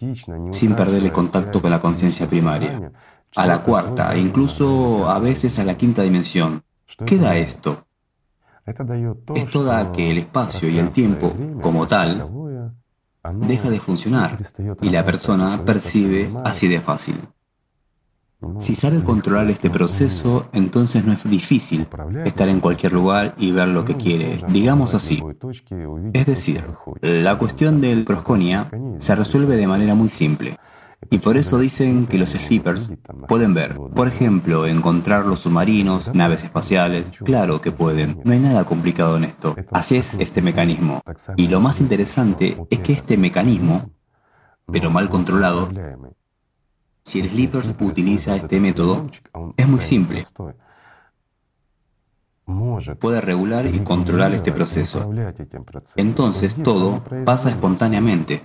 [0.51, 2.91] sin perder el contacto con la conciencia primaria.
[3.35, 6.63] A la cuarta, e incluso a veces a la quinta dimensión.
[7.05, 7.87] ¿Qué da esto?
[9.35, 12.29] Esto da que el espacio y el tiempo, como tal,
[13.47, 14.39] deja de funcionar
[14.81, 17.19] y la persona percibe así de fácil.
[18.57, 21.87] Si sabe controlar este proceso, entonces no es difícil
[22.25, 25.23] estar en cualquier lugar y ver lo que quiere, digamos así.
[26.13, 26.65] Es decir,
[27.01, 30.57] la cuestión del prosconia se resuelve de manera muy simple.
[31.09, 32.91] Y por eso dicen que los sleepers
[33.27, 37.11] pueden ver, por ejemplo, encontrar los submarinos, naves espaciales.
[37.23, 39.55] Claro que pueden, no hay nada complicado en esto.
[39.71, 41.01] Así es este mecanismo.
[41.35, 43.89] Y lo más interesante es que este mecanismo,
[44.71, 45.69] pero mal controlado,
[47.03, 49.09] si el sleeper utiliza este método,
[49.57, 50.25] es muy simple.
[52.99, 55.09] Puede regular y controlar este proceso.
[55.95, 58.41] Entonces todo pasa espontáneamente.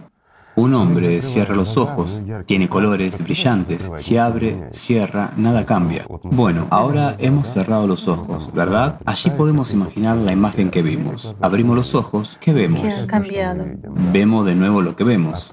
[0.58, 6.04] Un hombre cierra los ojos, tiene colores brillantes, se abre, cierra, nada cambia.
[6.24, 9.00] Bueno, ahora hemos cerrado los ojos, ¿verdad?
[9.04, 11.36] Allí podemos imaginar la imagen que vimos.
[11.40, 12.82] Abrimos los ojos, ¿qué vemos?
[13.06, 13.64] cambiado.
[14.12, 15.48] Vemos de nuevo lo que vemos.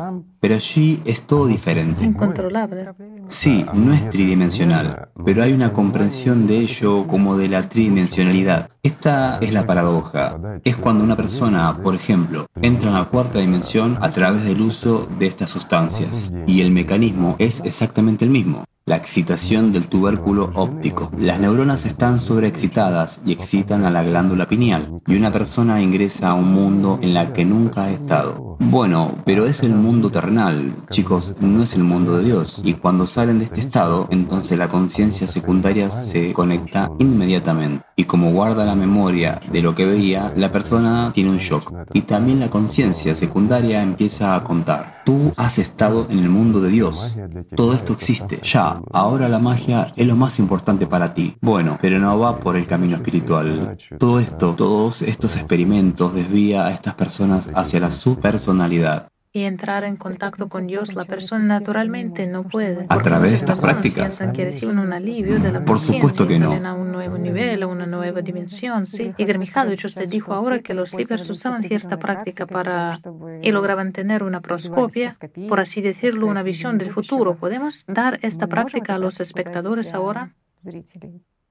[0.46, 2.06] Pero allí es todo diferente.
[2.06, 2.94] Incontrolable.
[3.30, 8.70] Sí, no es tridimensional, pero hay una comprensión de ello como de la tridimensionalidad.
[8.84, 10.38] Esta es la paradoja.
[10.64, 15.08] Es cuando una persona, por ejemplo, entra en la cuarta dimensión a través del uso
[15.18, 16.32] de estas sustancias.
[16.46, 18.66] Y el mecanismo es exactamente el mismo.
[18.88, 21.10] La excitación del tubérculo óptico.
[21.18, 26.34] Las neuronas están sobreexcitadas y excitan a la glándula pineal, y una persona ingresa a
[26.36, 28.58] un mundo en la que nunca ha estado.
[28.60, 32.62] Bueno, pero es el mundo terrenal, chicos, no es el mundo de Dios.
[32.64, 37.84] Y cuando salen de este estado, entonces la conciencia secundaria se conecta inmediatamente.
[37.96, 41.74] Y como guarda la memoria de lo que veía, la persona tiene un shock.
[41.94, 45.02] Y también la conciencia secundaria empieza a contar.
[45.06, 47.16] Tú has estado en el mundo de Dios.
[47.56, 48.40] Todo esto existe.
[48.44, 51.36] Ya, ahora la magia es lo más importante para ti.
[51.42, 53.78] Bueno, pero no va por el camino espiritual.
[54.00, 59.98] Todo esto, todos estos experimentos desvía a estas personas hacia la subpersonalidad y entrar en
[59.98, 62.86] contacto con Dios, la persona naturalmente no puede.
[62.88, 64.06] A través de estas prácticas.
[64.06, 66.54] Piensan que reciben un alivio de la Por supuesto que no.
[66.54, 69.14] a un nuevo nivel, a una nueva dimensión, ¿sí?
[69.18, 72.98] Y hecho usted dijo ahora que los líderes usaban cierta práctica para
[73.42, 75.10] y lograban tener una proscopia,
[75.50, 77.36] por así decirlo, una visión del futuro.
[77.36, 80.34] ¿Podemos dar esta práctica a los espectadores ahora?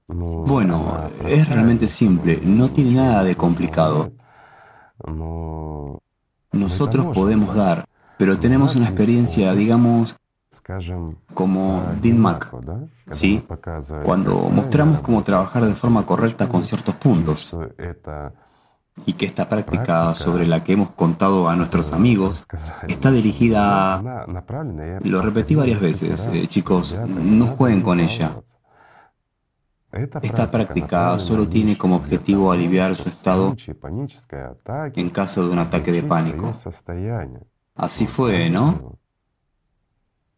[0.07, 4.11] Bueno, es realmente simple, no tiene nada de complicado
[6.55, 7.85] nosotros podemos dar,
[8.17, 10.15] pero tenemos una experiencia, digamos,
[11.33, 12.51] como Dean Mac,
[13.11, 13.43] ¿sí?
[14.03, 17.55] Cuando mostramos cómo trabajar de forma correcta con ciertos puntos
[19.05, 22.47] y que esta práctica sobre la que hemos contado a nuestros amigos
[22.87, 24.25] está dirigida a...
[25.03, 28.31] Lo repetí varias veces, eh, chicos, no jueguen con ella.
[30.21, 33.55] Esta práctica solo tiene como objetivo aliviar su estado
[34.95, 36.51] en caso de un ataque de pánico.
[37.75, 38.97] Así fue, ¿no?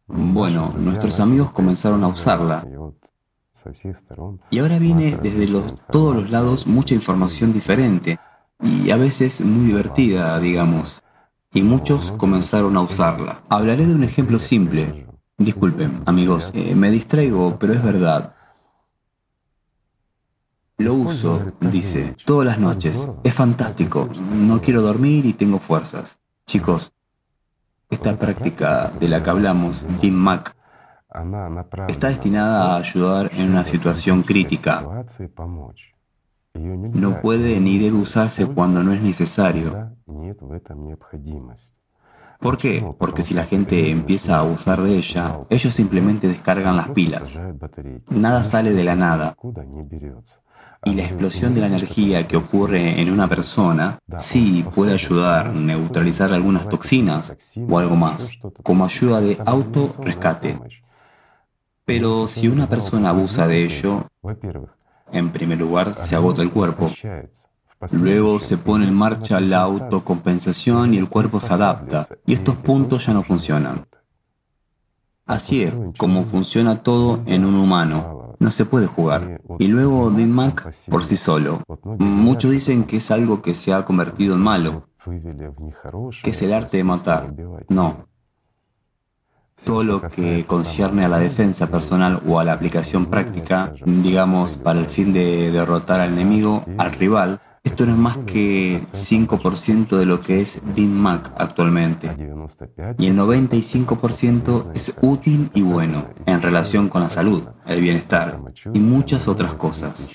[0.06, 2.64] Bueno, nuestros amigos comenzaron a usarla.
[4.50, 5.48] Y ahora viene desde
[5.90, 8.18] todos los lados mucha información diferente
[8.62, 11.02] y a veces muy divertida, digamos.
[11.52, 13.42] Y muchos comenzaron a usarla.
[13.48, 15.06] Hablaré de un ejemplo simple.
[15.36, 18.34] Disculpen, amigos, eh, me distraigo, pero es verdad.
[20.78, 23.08] Lo uso, dice, todas las noches.
[23.24, 24.08] Es fantástico.
[24.32, 26.20] No quiero dormir y tengo fuerzas.
[26.46, 26.92] Chicos,
[27.90, 30.54] esta práctica de la que hablamos, Jim Mac,
[31.88, 35.04] está destinada a ayudar en una situación crítica.
[36.54, 39.96] No puede ni debe usarse cuando no es necesario.
[42.38, 42.94] ¿Por qué?
[43.00, 47.40] Porque si la gente empieza a abusar de ella, ellos simplemente descargan las pilas.
[48.10, 49.36] Nada sale de la nada
[50.84, 55.52] y la explosión de la energía que ocurre en una persona sí puede ayudar a
[55.52, 57.36] neutralizar algunas toxinas
[57.68, 58.30] o algo más,
[58.62, 60.58] como ayuda de auto-rescate.
[61.84, 64.06] Pero si una persona abusa de ello,
[65.12, 66.90] en primer lugar se agota el cuerpo,
[67.92, 73.06] Luego se pone en marcha la autocompensación y el cuerpo se adapta, y estos puntos
[73.06, 73.86] ya no funcionan.
[75.24, 78.27] Así es como funciona todo en un humano.
[78.38, 79.40] No se puede jugar.
[79.58, 81.62] Y luego Mac por sí solo.
[81.98, 84.88] Muchos dicen que es algo que se ha convertido en malo,
[86.22, 87.34] que es el arte de matar.
[87.68, 88.06] No.
[89.64, 94.78] Todo lo que concierne a la defensa personal o a la aplicación práctica, digamos, para
[94.78, 100.06] el fin de derrotar al enemigo, al rival, esto no es más que 5% de
[100.06, 102.08] lo que es Mac actualmente.
[102.98, 108.40] Y el 95% es útil y bueno en relación con la salud, el bienestar
[108.72, 110.10] y muchas otras cosas.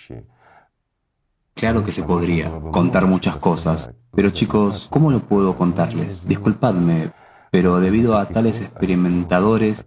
[1.54, 6.28] Claro que se podría contar muchas cosas, pero chicos, ¿cómo lo puedo contarles?
[6.28, 7.12] Disculpadme,
[7.54, 9.86] pero debido a tales experimentadores,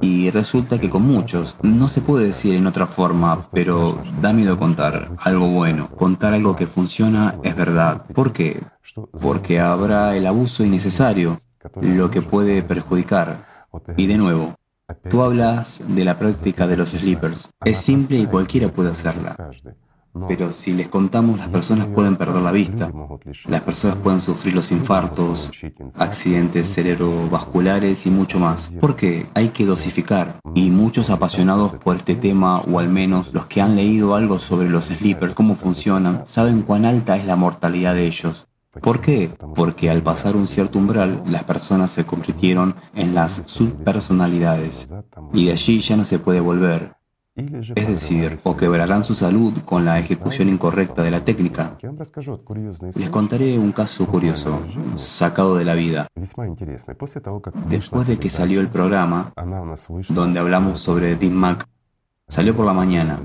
[0.00, 4.56] y resulta que con muchos, no se puede decir en otra forma, pero da miedo
[4.56, 8.04] contar algo bueno, contar algo que funciona es verdad.
[8.14, 8.62] ¿Por qué?
[9.20, 11.38] Porque habrá el abuso innecesario,
[11.80, 13.66] lo que puede perjudicar.
[13.96, 14.54] Y de nuevo,
[15.10, 17.50] tú hablas de la práctica de los sleepers.
[17.64, 19.34] Es simple y cualquiera puede hacerla.
[20.26, 22.92] Pero si les contamos, las personas pueden perder la vista,
[23.46, 25.52] las personas pueden sufrir los infartos,
[25.94, 28.72] accidentes cerebrovasculares y mucho más.
[28.80, 30.40] Porque hay que dosificar.
[30.54, 34.68] Y muchos apasionados por este tema, o al menos los que han leído algo sobre
[34.68, 38.48] los sleepers, cómo funcionan, saben cuán alta es la mortalidad de ellos.
[38.82, 39.30] ¿Por qué?
[39.54, 44.88] Porque al pasar un cierto umbral, las personas se convirtieron en las subpersonalidades.
[45.32, 46.97] Y de allí ya no se puede volver.
[47.38, 51.78] Es decir, o quebrarán su salud con la ejecución incorrecta de la técnica.
[52.96, 54.60] Les contaré un caso curioso,
[54.96, 56.08] sacado de la vida.
[57.68, 59.32] Después de que salió el programa,
[60.08, 61.68] donde hablamos sobre Mac,
[62.26, 63.20] salió por la mañana.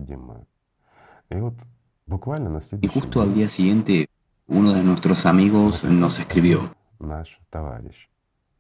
[2.82, 4.08] Y justo al día siguiente,
[4.46, 6.76] uno de nuestros amigos nos escribió.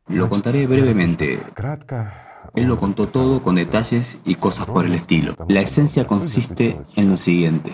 [0.07, 1.39] Lo contaré brevemente.
[2.55, 5.35] Él lo contó todo con detalles y cosas por el estilo.
[5.47, 7.71] La esencia consiste en lo siguiente.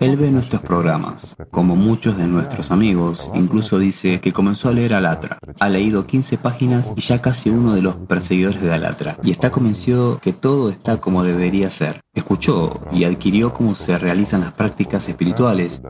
[0.00, 4.92] Él ve nuestros programas, como muchos de nuestros amigos, incluso dice que comenzó a leer
[4.92, 5.38] Alatra.
[5.60, 9.50] Ha leído 15 páginas y ya casi uno de los perseguidores de Alatra, y está
[9.50, 12.00] convencido que todo está como debería ser.
[12.12, 15.80] Escuchó y adquirió cómo se realizan las prácticas espirituales,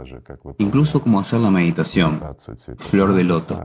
[0.58, 2.22] incluso cómo hacer la meditación,
[2.76, 3.58] flor de loto.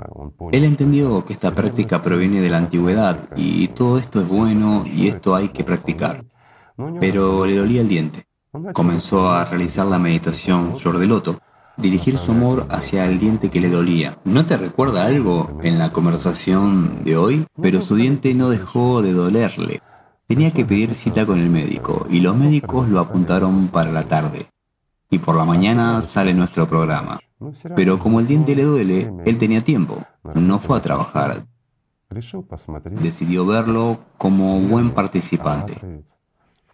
[0.53, 5.10] Él entendió que esta práctica proviene de la antigüedad y todo esto es bueno y
[5.10, 6.24] esto hay que practicar.
[7.02, 8.28] Pero le dolía el diente.
[8.73, 11.39] Comenzó a realizar la meditación flor de loto,
[11.77, 14.17] dirigir su amor hacia el diente que le dolía.
[14.26, 17.45] ¿No te recuerda algo en la conversación de hoy?
[17.61, 19.81] Pero su diente no dejó de dolerle.
[20.27, 24.47] Tenía que pedir cita con el médico y los médicos lo apuntaron para la tarde.
[25.11, 27.19] Y por la mañana sale nuestro programa.
[27.76, 30.03] Pero como el diente le duele, él tenía tiempo.
[30.34, 31.45] No fue a trabajar.
[33.01, 36.03] Decidió verlo como buen participante.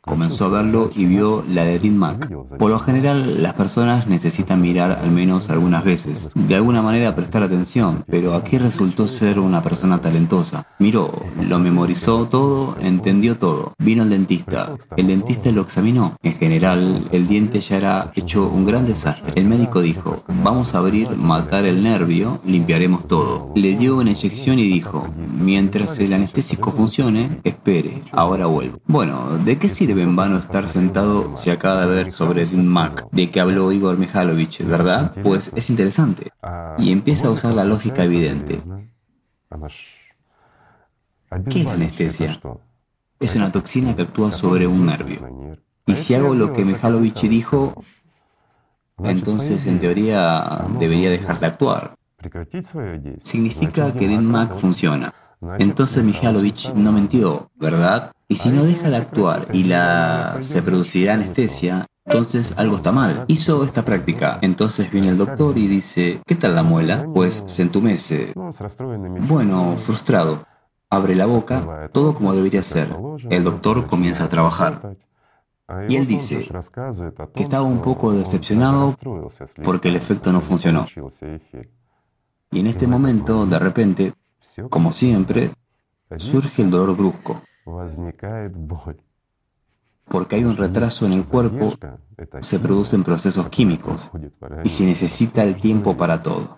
[0.06, 2.32] Comenzó a verlo y vio la de Dean Mac.
[2.60, 7.42] Por lo general, las personas necesitan mirar al menos algunas veces, de alguna manera prestar
[7.42, 10.68] atención, pero aquí resultó ser una persona talentosa.
[10.78, 11.12] Miró,
[11.42, 13.74] lo memorizó todo, entendió todo.
[13.80, 14.76] Vino al dentista.
[14.96, 16.16] El dentista lo examinó.
[16.22, 19.34] En general, el diente ya era hecho un gran desastre.
[19.36, 23.52] El médico dijo, vamos a abrir, matar el nervio, limpiaremos todo.
[23.56, 25.08] Le dio una inyección y dijo,
[25.42, 28.80] mientras el anestésico funcione, espere, ahora vuelvo.
[28.86, 33.08] Bueno, ¿de qué sirve en vano estar sentado se acaba de ver sobre un Mac
[33.12, 35.14] de que habló Igor Mikhailovich, ¿verdad?
[35.24, 36.32] Pues es interesante.
[36.78, 38.60] Y empieza a usar la lógica evidente.
[41.50, 42.40] ¿Qué es la anestesia?
[43.20, 45.56] Es una toxina que actúa sobre un nervio.
[45.86, 47.84] Y si hago lo que Mikhailovich dijo,
[49.04, 51.96] entonces en teoría debería dejar de actuar.
[53.20, 55.14] Significa que Mac funciona.
[55.60, 58.12] Entonces Mikhailovich no mintió, ¿verdad?
[58.28, 63.26] Y si no deja de actuar y la se producirá anestesia, entonces algo está mal.
[63.28, 64.40] Hizo esta práctica.
[64.42, 67.08] Entonces viene el doctor y dice, ¿qué tal la muela?
[67.14, 68.34] Pues se entumece.
[69.28, 70.46] Bueno, frustrado.
[70.90, 72.88] Abre la boca, todo como debería ser.
[73.30, 74.96] El doctor comienza a trabajar.
[75.90, 76.48] Y él dice
[77.34, 78.96] que estaba un poco decepcionado
[79.64, 80.86] porque el efecto no funcionó.
[82.52, 84.14] Y en este momento, de repente,
[84.70, 85.52] como siempre,
[86.18, 87.42] surge el dolor brusco.
[90.08, 91.74] Porque hay un retraso en el cuerpo,
[92.42, 94.12] se producen procesos químicos
[94.64, 96.58] y se necesita el tiempo para todo.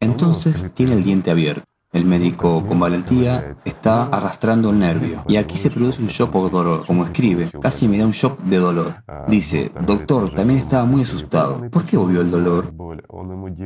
[0.00, 1.64] Entonces tiene el diente abierto.
[1.90, 6.50] El médico con valentía está arrastrando el nervio y aquí se produce un shock por
[6.50, 8.92] dolor, como escribe, casi me da un shock de dolor.
[9.26, 11.70] Dice, doctor, también estaba muy asustado.
[11.70, 12.74] ¿Por qué volvió el dolor?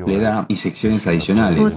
[0.06, 1.77] Le da inyecciones adicionales.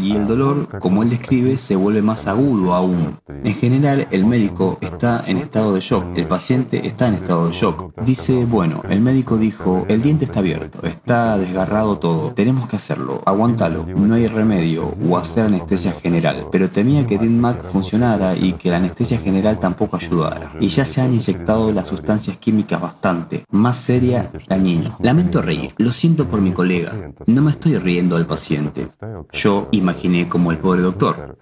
[0.00, 3.10] Y el dolor, como él describe, se vuelve más agudo aún.
[3.28, 7.54] En general, el médico está en estado de shock, el paciente está en estado de
[7.54, 7.92] shock.
[8.04, 13.22] Dice, bueno, el médico dijo, el diente está abierto, está desgarrado todo, tenemos que hacerlo,
[13.26, 16.46] aguántalo, no hay remedio, o hacer anestesia general.
[16.50, 20.52] Pero temía que Mac funcionara y que la anestesia general tampoco ayudara.
[20.60, 24.96] Y ya se han inyectado las sustancias químicas bastante, más seria, dañino.
[25.00, 26.92] Lamento reír, lo siento por mi colega,
[27.26, 28.88] no me estoy riendo al paciente.
[29.32, 31.38] Yo imaginé como el pobre doctor.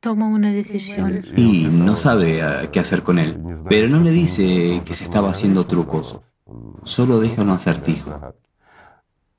[0.00, 1.22] Toma una decisión.
[1.36, 3.42] Y no sabe eh, qué hacer con él.
[3.68, 6.18] Pero no le dice que se estaba haciendo trucos.
[6.82, 8.34] Solo deja un acertijo.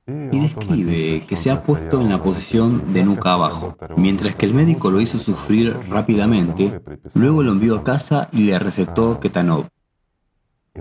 [0.07, 4.53] Y describe que se ha puesto en la posición de nuca abajo, mientras que el
[4.53, 6.79] médico lo hizo sufrir rápidamente,
[7.15, 9.65] luego lo envió a casa y le recetó ketanov.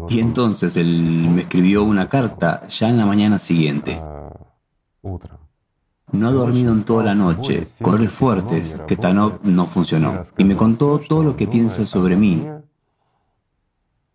[0.09, 4.03] Y entonces él me escribió una carta ya en la mañana siguiente.
[6.13, 10.23] No ha dormido en toda la noche, con fuertes, que Tanov no funcionó.
[10.37, 12.47] Y me contó todo lo que piensa sobre mí,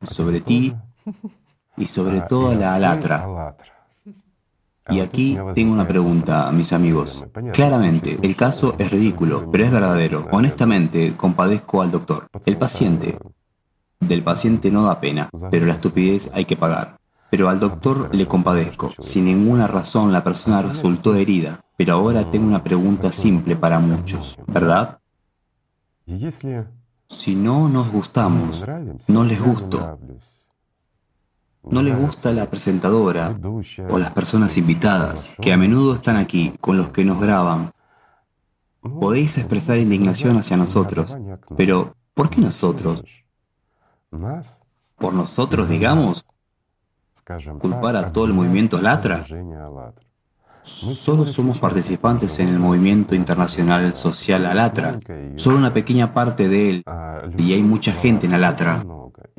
[0.01, 0.75] sobre ti
[1.77, 3.55] y sobre toda la alatra.
[4.89, 7.25] Y aquí tengo una pregunta, mis amigos.
[7.53, 10.27] Claramente, el caso es ridículo, pero es verdadero.
[10.31, 12.27] Honestamente, compadezco al doctor.
[12.45, 13.17] El paciente.
[13.99, 16.98] Del paciente no da pena, pero la estupidez hay que pagar.
[17.31, 18.93] Pero al doctor le compadezco.
[18.99, 21.61] Sin ninguna razón la persona resultó herida.
[21.77, 24.99] Pero ahora tengo una pregunta simple para muchos, ¿verdad?
[27.07, 28.63] Si no nos gustamos,
[29.07, 29.97] no les gusto,
[31.63, 33.39] no les gusta la presentadora
[33.89, 37.71] o las personas invitadas, que a menudo están aquí, con los que nos graban,
[38.81, 41.15] podéis expresar indignación hacia nosotros,
[41.55, 43.03] pero ¿por qué nosotros?
[44.97, 46.25] ¿Por nosotros, digamos?
[47.59, 49.25] ¿Culpar a todo el movimiento Latra?
[50.61, 54.99] Solo somos participantes en el movimiento internacional social Alatra,
[55.35, 56.83] solo una pequeña parte de él,
[57.37, 58.83] y hay mucha gente en Alatra.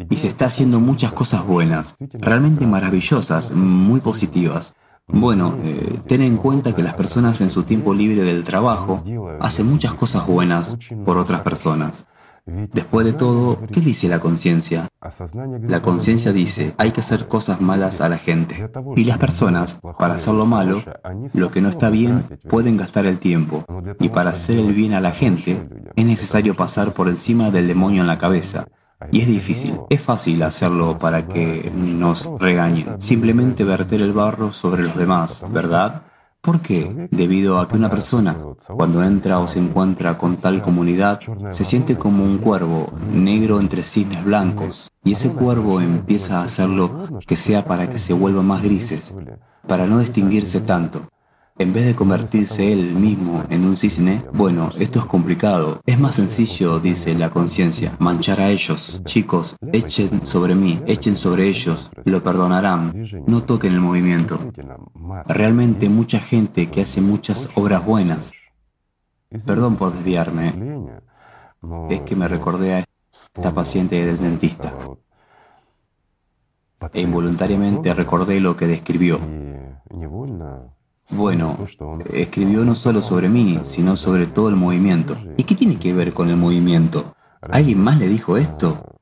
[0.08, 4.74] y se está haciendo muchas cosas buenas, realmente maravillosas, muy positivas.
[5.06, 9.02] Bueno, eh, ten en cuenta que las personas en su tiempo libre del trabajo
[9.40, 12.06] hacen muchas cosas buenas por otras personas.
[12.46, 14.88] Después de todo, ¿qué dice la conciencia?
[15.68, 18.70] La conciencia dice, hay que hacer cosas malas a la gente.
[18.96, 20.82] Y las personas, para hacer lo malo,
[21.34, 23.64] lo que no está bien, pueden gastar el tiempo.
[24.00, 28.02] Y para hacer el bien a la gente, es necesario pasar por encima del demonio
[28.02, 28.66] en la cabeza.
[29.10, 33.00] Y es difícil, es fácil hacerlo para que nos regañen.
[33.00, 36.02] Simplemente verter el barro sobre los demás, ¿verdad?
[36.40, 37.08] ¿Por qué?
[37.10, 38.34] Debido a que una persona,
[38.66, 43.82] cuando entra o se encuentra con tal comunidad, se siente como un cuervo negro entre
[43.82, 48.62] cisnes blancos, y ese cuervo empieza a hacerlo que sea para que se vuelva más
[48.62, 49.12] grises,
[49.66, 51.02] para no distinguirse tanto.
[51.58, 55.80] En vez de convertirse él mismo en un cisne, bueno, esto es complicado.
[55.84, 59.02] Es más sencillo, dice la conciencia, manchar a ellos.
[59.04, 62.94] Chicos, echen sobre mí, echen sobre ellos, lo perdonarán.
[63.26, 64.38] No toquen el movimiento.
[65.26, 68.32] Realmente mucha gente que hace muchas obras buenas.
[69.44, 70.54] Perdón por desviarme.
[71.90, 72.84] Es que me recordé a
[73.36, 74.74] esta paciente del dentista.
[76.94, 79.20] E involuntariamente recordé lo que describió.
[81.12, 81.58] Bueno,
[82.12, 85.16] escribió no solo sobre mí, sino sobre todo el movimiento.
[85.36, 87.14] ¿Y qué tiene que ver con el movimiento?
[87.40, 88.98] ¿Alguien más le dijo esto?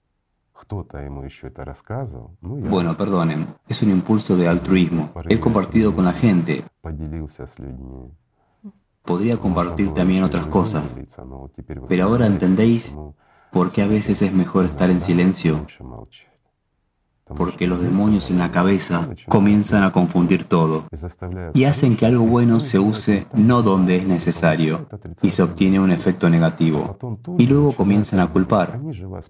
[2.41, 5.11] Bueno, perdonen, es un impulso de altruismo.
[5.29, 6.65] He compartido con la gente.
[9.03, 10.97] Podría compartir también otras cosas.
[11.89, 12.95] Pero ahora entendéis
[13.51, 15.67] por qué a veces es mejor estar en silencio
[17.37, 20.85] porque los demonios en la cabeza comienzan a confundir todo
[21.55, 24.89] y hacen que algo bueno se use no donde es necesario
[25.23, 26.99] y se obtiene un efecto negativo.
[27.39, 28.81] Y luego comienzan a culpar,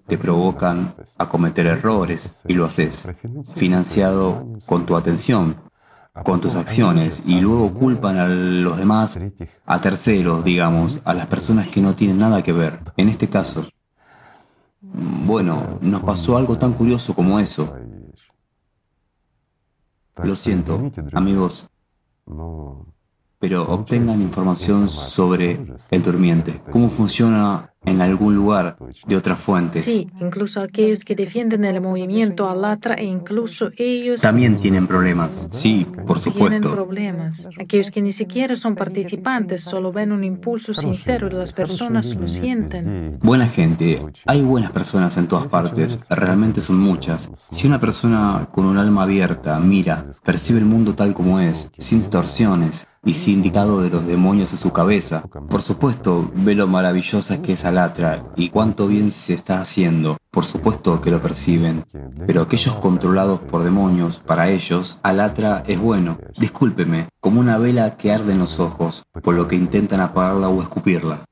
[0.07, 3.07] te provocan a cometer errores y lo haces,
[3.53, 5.55] financiado con tu atención,
[6.23, 9.19] con tus acciones y luego culpan a los demás,
[9.65, 12.79] a terceros, digamos, a las personas que no tienen nada que ver.
[12.97, 13.65] En este caso,
[14.81, 17.73] bueno, nos pasó algo tan curioso como eso.
[20.23, 21.69] Lo siento, amigos,
[23.39, 25.59] pero obtengan información sobre
[25.91, 28.77] el durmiente, cómo funciona en algún lugar
[29.07, 29.85] de otras fuentes.
[29.85, 34.21] Sí, incluso aquellos que defienden el movimiento alatra e incluso ellos...
[34.21, 36.59] También tienen problemas, sí, por supuesto.
[36.59, 37.47] Tienen problemas.
[37.59, 42.27] Aquellos que ni siquiera son participantes, solo ven un impulso sincero y las personas lo
[42.27, 43.17] sienten.
[43.21, 47.31] Buena gente, hay buenas personas en todas partes, realmente son muchas.
[47.49, 51.99] Si una persona con un alma abierta mira, percibe el mundo tal como es, sin
[51.99, 55.23] distorsiones, y sin dictado de los demonios en su cabeza.
[55.49, 60.17] Por supuesto, ve lo maravillosa que es Alatra y cuánto bien se está haciendo.
[60.31, 61.85] Por supuesto que lo perciben.
[62.27, 66.17] Pero aquellos controlados por demonios, para ellos, Alatra es bueno.
[66.37, 70.61] Discúlpeme, como una vela que arde en los ojos, por lo que intentan apagarla o
[70.61, 71.25] escupirla.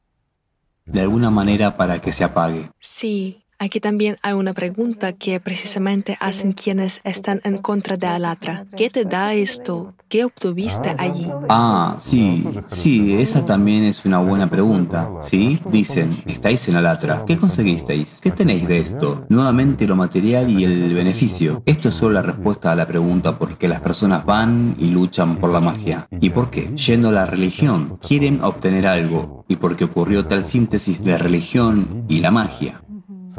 [0.86, 2.72] De alguna manera para que se apague.
[2.80, 8.66] Sí, Aquí también hay una pregunta que precisamente hacen quienes están en contra de Alatra.
[8.78, 9.96] ¿Qué te da esto?
[10.10, 11.28] ¿Qué obtuviste allí?
[11.50, 15.10] Ah, sí, sí, esa también es una buena pregunta.
[15.22, 15.60] ¿Sí?
[15.72, 17.26] Dicen, estáis en Alatra.
[17.26, 18.20] ¿Qué conseguisteis?
[18.22, 19.26] ¿Qué tenéis de esto?
[19.30, 21.64] Nuevamente lo material y el beneficio.
[21.66, 25.38] Esto es solo la respuesta a la pregunta por qué las personas van y luchan
[25.38, 26.08] por la magia.
[26.22, 26.70] ¿Y por qué?
[26.76, 29.46] Yendo a la religión, quieren obtener algo.
[29.48, 32.82] Y porque ocurrió tal síntesis de religión y la magia.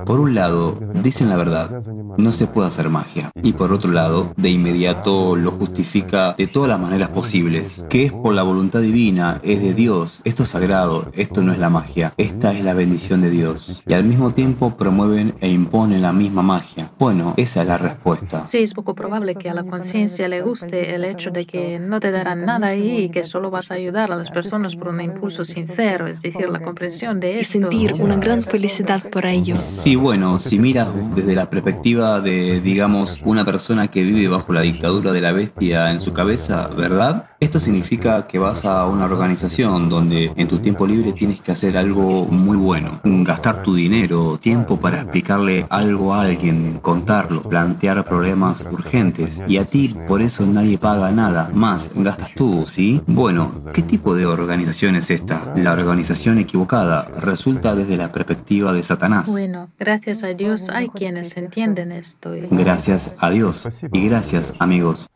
[0.05, 1.83] Por un lado, dicen la verdad,
[2.17, 3.31] no se puede hacer magia.
[3.43, 8.13] Y por otro lado, de inmediato lo justifica de todas las maneras posibles, que es
[8.13, 12.13] por la voluntad divina, es de Dios, esto es sagrado, esto no es la magia,
[12.17, 13.83] esta es la bendición de Dios.
[13.87, 16.91] Y al mismo tiempo promueven e imponen la misma magia.
[16.99, 18.47] Bueno, esa es la respuesta.
[18.47, 22.01] Sí, es poco probable que a la conciencia le guste el hecho de que no
[22.01, 25.01] te darán nada ahí y que solo vas a ayudar a las personas por un
[25.01, 27.59] impulso sincero, es decir, la comprensión de esto.
[27.59, 29.57] Y sentir una gran felicidad por ello.
[29.57, 34.63] Sí, bueno, si miras desde la perspectiva de, digamos, una persona que vive bajo la
[34.63, 37.27] dictadura de la bestia en su cabeza, ¿verdad?
[37.41, 41.79] Esto significa que vas a una organización donde en tu tiempo libre tienes que hacer
[41.79, 48.67] algo muy bueno, gastar tu dinero, tiempo para explicarle algo a alguien, contarlo, plantear problemas
[48.73, 53.01] urgentes y a ti por eso nadie paga nada, más gastas tú, ¿sí?
[53.07, 55.53] Bueno, ¿qué tipo de organización es esta?
[55.55, 59.29] La organización equivocada resulta desde la perspectiva de Satanás.
[59.29, 62.33] Bueno, Gracias a Dios hay quienes entienden esto.
[62.51, 65.09] Gracias a Dios y gracias amigos,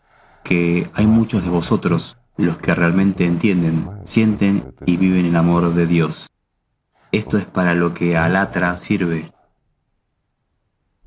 [0.45, 5.87] que hay muchos de vosotros los que realmente entienden, sienten y viven el amor de
[5.87, 6.29] Dios.
[7.11, 9.33] Esto es para lo que Alatra sirve.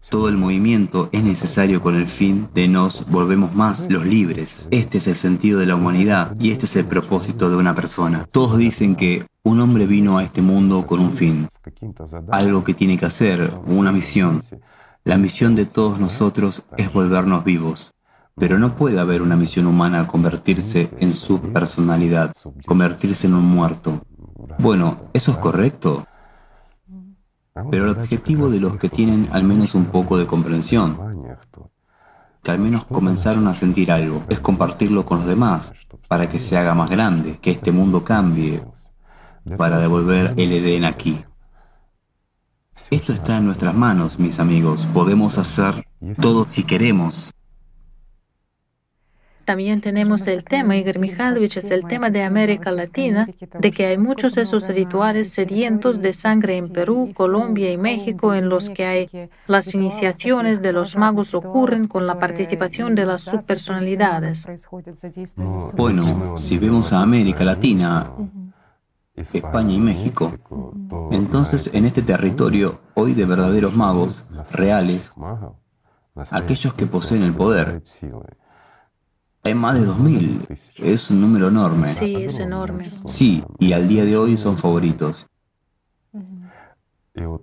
[0.09, 4.67] Todo el movimiento es necesario con el fin de nos volvemos más los libres.
[4.71, 8.27] Este es el sentido de la humanidad y este es el propósito de una persona.
[8.31, 11.47] Todos dicen que un hombre vino a este mundo con un fin,
[12.31, 14.41] algo que tiene que hacer, una misión.
[15.03, 17.93] La misión de todos nosotros es volvernos vivos.
[18.37, 22.33] Pero no puede haber una misión humana convertirse en su personalidad,
[22.65, 24.01] convertirse en un muerto.
[24.59, 26.05] Bueno, ¿eso es correcto?
[27.71, 30.99] Pero el objetivo de los que tienen al menos un poco de comprensión,
[32.43, 35.73] que al menos comenzaron a sentir algo, es compartirlo con los demás,
[36.09, 38.61] para que se haga más grande, que este mundo cambie,
[39.57, 41.23] para devolver el Edén aquí.
[42.91, 44.85] Esto está en nuestras manos, mis amigos.
[44.93, 45.87] Podemos hacer
[46.21, 47.33] todo si queremos.
[49.45, 53.27] También tenemos el tema, Igor Mikhailovich, es el tema de América Latina,
[53.59, 58.33] de que hay muchos de esos rituales sedientos de sangre en Perú, Colombia y México
[58.33, 63.21] en los que hay las iniciaciones de los magos ocurren con la participación de las
[63.21, 64.47] subpersonalidades.
[65.75, 68.11] Bueno, si vemos a América Latina,
[69.15, 70.33] España y México,
[71.11, 75.11] entonces en este territorio hoy de verdaderos magos reales,
[76.31, 77.83] aquellos que poseen el poder,
[79.45, 80.73] hay más de 2.000.
[80.77, 81.87] Es un número enorme.
[81.93, 82.91] Sí, es enorme.
[83.05, 85.27] Sí, y al día de hoy son favoritos.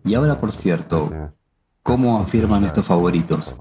[0.05, 1.11] Y ahora, por cierto,
[1.83, 3.57] ¿cómo afirman estos favoritos?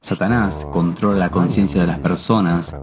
[0.00, 2.74] Satanás controla la conciencia de las personas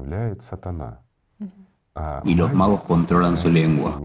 [2.23, 3.99] y los magos controlan su lengua.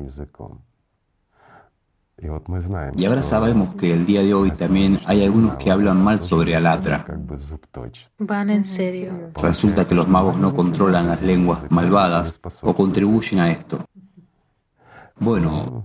[2.97, 6.57] Y ahora sabemos que el día de hoy también hay algunos que hablan mal sobre
[6.57, 7.07] Alatra.
[8.19, 9.31] Van en serio.
[9.40, 13.85] Resulta que los magos no controlan las lenguas malvadas o contribuyen a esto.
[15.20, 15.85] Bueno,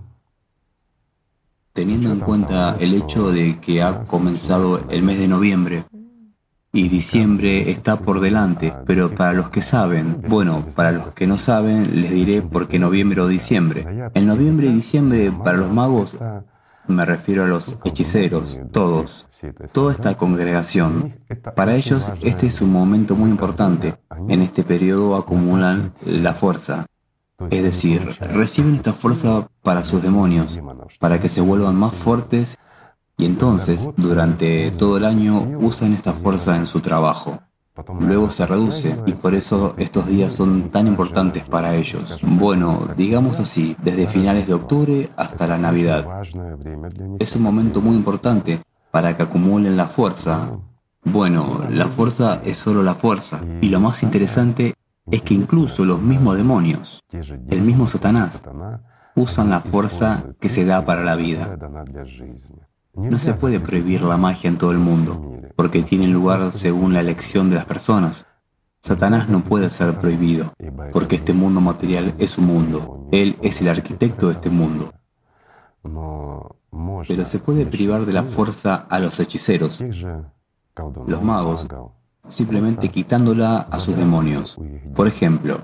[1.72, 5.84] teniendo en cuenta el hecho de que ha comenzado el mes de noviembre,
[6.74, 11.38] y diciembre está por delante, pero para los que saben, bueno, para los que no
[11.38, 14.10] saben, les diré por qué noviembre o diciembre.
[14.12, 16.16] En noviembre y diciembre, para los magos,
[16.88, 19.26] me refiero a los hechiceros, todos,
[19.72, 21.14] toda esta congregación.
[21.54, 23.94] Para ellos este es un momento muy importante.
[24.28, 26.86] En este periodo acumulan la fuerza.
[27.50, 30.60] Es decir, reciben esta fuerza para sus demonios,
[30.98, 32.58] para que se vuelvan más fuertes
[33.16, 37.38] y entonces, durante todo el año, usan esta fuerza en su trabajo.
[38.00, 42.20] Luego se reduce y por eso estos días son tan importantes para ellos.
[42.22, 46.06] Bueno, digamos así, desde finales de octubre hasta la Navidad.
[47.18, 48.60] Es un momento muy importante
[48.92, 50.56] para que acumulen la fuerza.
[51.02, 53.40] Bueno, la fuerza es solo la fuerza.
[53.60, 54.74] Y lo más interesante
[55.10, 58.42] es que incluso los mismos demonios, el mismo Satanás,
[59.16, 61.58] usan la fuerza que se da para la vida.
[62.96, 67.00] No se puede prohibir la magia en todo el mundo, porque tiene lugar según la
[67.00, 68.26] elección de las personas.
[68.80, 70.52] Satanás no puede ser prohibido,
[70.92, 73.08] porque este mundo material es su mundo.
[73.12, 74.92] Él es el arquitecto de este mundo.
[77.08, 79.82] Pero se puede privar de la fuerza a los hechiceros,
[81.06, 81.66] los magos,
[82.28, 84.58] simplemente quitándola a sus demonios.
[84.94, 85.60] Por ejemplo,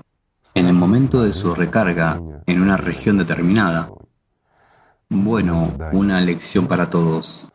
[0.53, 3.89] en el momento de su recarga en una región determinada,
[5.11, 7.51] bueno, una lección para todos.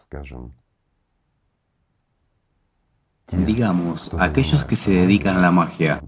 [3.33, 6.03] Digamos, aquellos que se dedican a la magia.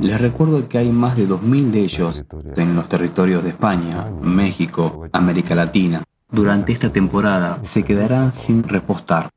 [0.00, 2.24] Les recuerdo que hay más de 2.000 de ellos
[2.56, 6.02] en los territorios de España, México, América Latina.
[6.30, 9.28] Durante esta temporada se quedarán sin repostar.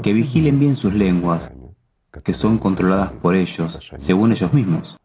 [0.00, 1.50] Que vigilen bien sus lenguas,
[2.22, 4.97] que son controladas por ellos, según ellos mismos.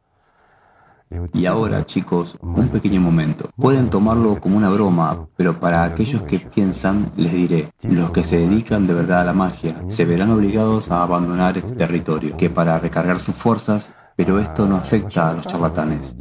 [1.34, 3.49] Y ahora, chicos, un pequeño momento.
[3.56, 8.38] Pueden tomarlo como una broma, pero para aquellos que piensan, les diré, los que se
[8.38, 12.80] dedican de verdad a la magia se verán obligados a abandonar este territorio, que para
[12.80, 16.18] recargar sus fuerzas, pero esto no afecta a los charlatanes.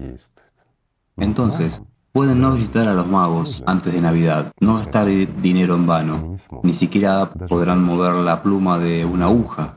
[1.16, 1.82] Entonces,
[2.12, 6.74] pueden no visitar a los magos antes de Navidad, no gastar dinero en vano, ni
[6.74, 9.76] siquiera podrán mover la pluma de una aguja.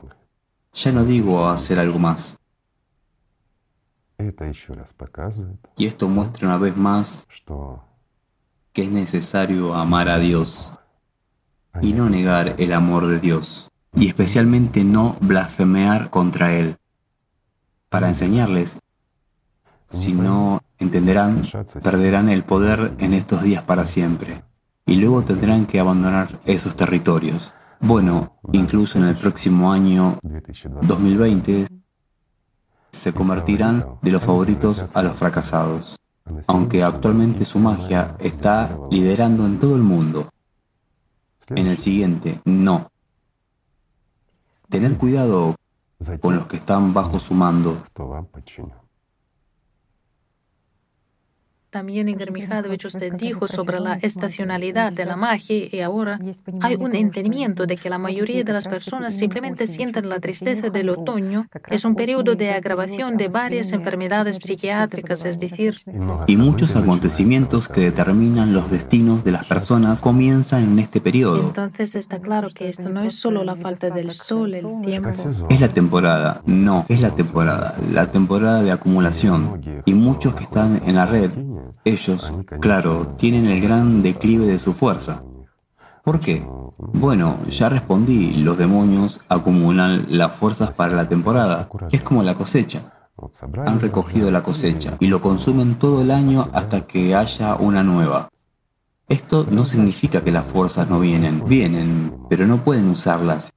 [0.74, 2.38] Ya no digo hacer algo más.
[5.76, 7.26] Y esto muestra una vez más
[8.72, 10.72] que es necesario amar a Dios
[11.82, 16.76] y no negar el amor de Dios, y especialmente no blasfemear contra Él,
[17.88, 18.78] para enseñarles,
[19.88, 21.42] si no entenderán,
[21.82, 24.42] perderán el poder en estos días para siempre,
[24.86, 27.52] y luego tendrán que abandonar esos territorios.
[27.80, 30.18] Bueno, incluso en el próximo año
[30.82, 31.66] 2020
[32.96, 35.98] se convertirán de los favoritos a los fracasados,
[36.46, 40.28] aunque actualmente su magia está liderando en todo el mundo.
[41.50, 42.90] En el siguiente, no.
[44.68, 45.54] Tened cuidado
[46.20, 47.82] con los que están bajo su mando.
[51.70, 56.18] También Igor Mikhailovich usted dijo sobre la estacionalidad de la magia y ahora
[56.60, 60.88] hay un entendimiento de que la mayoría de las personas simplemente sienten la tristeza del
[60.90, 61.46] otoño.
[61.68, 65.76] Es un periodo de agravación de varias enfermedades psiquiátricas, es decir...
[66.26, 71.48] Y muchos acontecimientos que determinan los destinos de las personas comienzan en este periodo.
[71.48, 75.10] Entonces está claro que esto no es solo la falta del sol, el tiempo.
[75.50, 79.60] Es la temporada, no, es la temporada, la temporada de acumulación.
[79.84, 81.30] Y muchos que están en la red
[81.84, 85.22] ellos, claro, tienen el gran declive de su fuerza.
[86.04, 86.46] ¿Por qué?
[86.78, 91.68] Bueno, ya respondí, los demonios acumulan las fuerzas para la temporada.
[91.90, 92.92] Es como la cosecha.
[93.66, 98.28] Han recogido la cosecha y lo consumen todo el año hasta que haya una nueva.
[99.08, 103.52] Esto no significa que las fuerzas no vienen, vienen, pero no pueden usarlas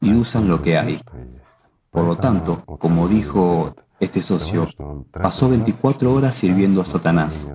[0.00, 1.00] y usan lo que hay.
[1.90, 4.68] Por lo tanto, como dijo este socio
[5.12, 7.48] pasó 24 horas sirviendo a Satanás.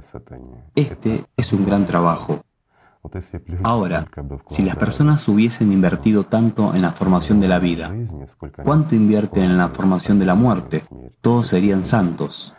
[0.75, 2.43] Este es un gran trabajo.
[3.63, 4.07] Ahora,
[4.47, 7.93] si las personas hubiesen invertido tanto en la formación de la vida,
[8.63, 10.83] ¿cuánto invierten en la formación de la muerte?
[11.21, 12.55] Todos serían santos.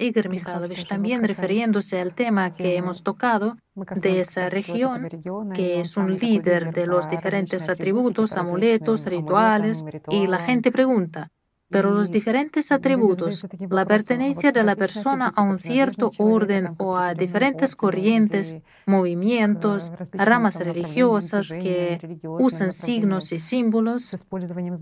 [0.00, 5.08] Igor Mikhailovich, también refiriéndose al tema que hemos tocado de esa región,
[5.54, 11.32] que es un líder de los diferentes atributos, amuletos, rituales, y la gente pregunta,
[11.70, 17.14] pero los diferentes atributos, la pertenencia de la persona a un cierto orden o a
[17.14, 24.16] diferentes corrientes, movimientos, ramas religiosas que usan signos y símbolos,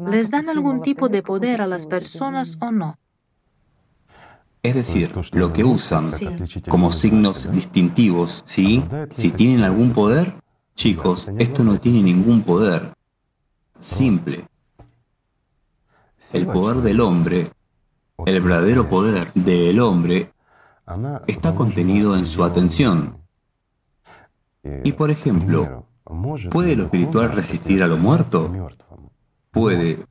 [0.09, 2.99] ¿les dan algún tipo de poder a las personas o no?
[4.63, 6.07] Es decir, lo que usan
[6.69, 8.85] como signos distintivos, ¿sí?
[9.13, 10.35] Si tienen algún poder,
[10.75, 12.93] chicos, esto no tiene ningún poder.
[13.79, 14.45] Simple.
[16.33, 17.51] El poder del hombre,
[18.25, 20.33] el verdadero poder del hombre,
[21.27, 23.19] está contenido en su atención.
[24.85, 25.87] Y por ejemplo,
[26.51, 28.53] ¿puede lo espiritual resistir a lo muerto?
[29.51, 30.07] Puede,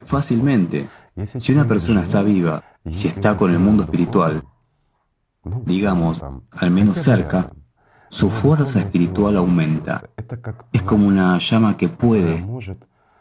[0.00, 0.88] fácilmente.
[1.38, 4.42] Si una persona está viva, si está con el mundo espiritual,
[5.64, 7.50] digamos, al menos cerca,
[8.08, 10.02] su fuerza espiritual aumenta.
[10.72, 12.44] Es como una llama que puede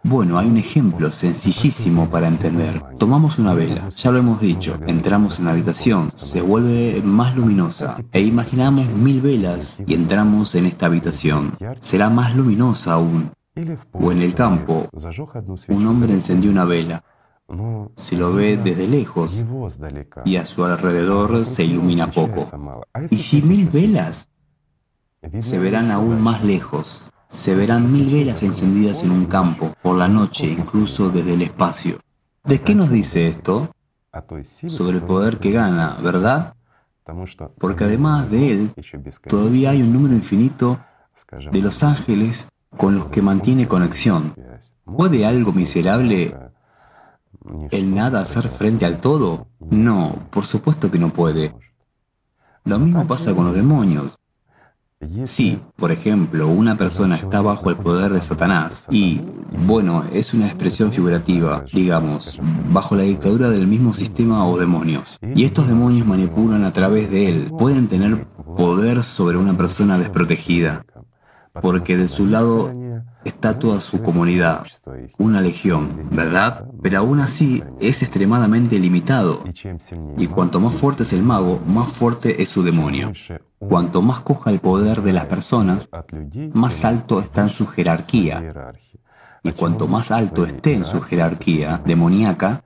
[0.07, 2.81] bueno, hay un ejemplo sencillísimo para entender.
[2.97, 7.97] Tomamos una vela, ya lo hemos dicho, entramos en la habitación, se vuelve más luminosa
[8.13, 11.57] e imaginamos mil velas y entramos en esta habitación.
[11.81, 13.31] Será más luminosa aún.
[13.91, 14.87] O en el campo,
[15.67, 17.03] un hombre encendió una vela.
[17.95, 19.45] Se lo ve desde lejos
[20.23, 22.49] y a su alrededor se ilumina poco.
[23.09, 24.29] Y si mil velas,
[25.39, 30.07] se verán aún más lejos se verán mil velas encendidas en un campo, por la
[30.07, 31.99] noche, incluso desde el espacio.
[32.43, 33.71] ¿De qué nos dice esto?
[34.67, 36.55] Sobre el poder que gana, ¿verdad?
[37.59, 38.71] Porque además de él,
[39.27, 40.79] todavía hay un número infinito
[41.51, 44.33] de los ángeles con los que mantiene conexión.
[44.85, 46.35] ¿Puede algo miserable
[47.71, 49.47] el nada hacer frente al todo?
[49.59, 51.53] No, por supuesto que no puede.
[52.63, 54.17] Lo mismo pasa con los demonios.
[55.25, 59.21] Si, por ejemplo, una persona está bajo el poder de Satanás y,
[59.65, 62.39] bueno, es una expresión figurativa, digamos,
[62.71, 67.29] bajo la dictadura del mismo sistema o demonios, y estos demonios manipulan a través de
[67.29, 68.25] él, pueden tener
[68.57, 70.83] poder sobre una persona desprotegida,
[71.61, 72.71] porque de su lado
[73.23, 74.65] está toda su comunidad,
[75.17, 76.65] una legión, ¿verdad?
[76.81, 79.43] Pero aún así es extremadamente limitado.
[80.17, 83.11] Y cuanto más fuerte es el mago, más fuerte es su demonio.
[83.59, 85.89] Cuanto más coja el poder de las personas,
[86.53, 88.73] más alto está en su jerarquía.
[89.43, 92.63] Y cuanto más alto esté en su jerarquía demoníaca,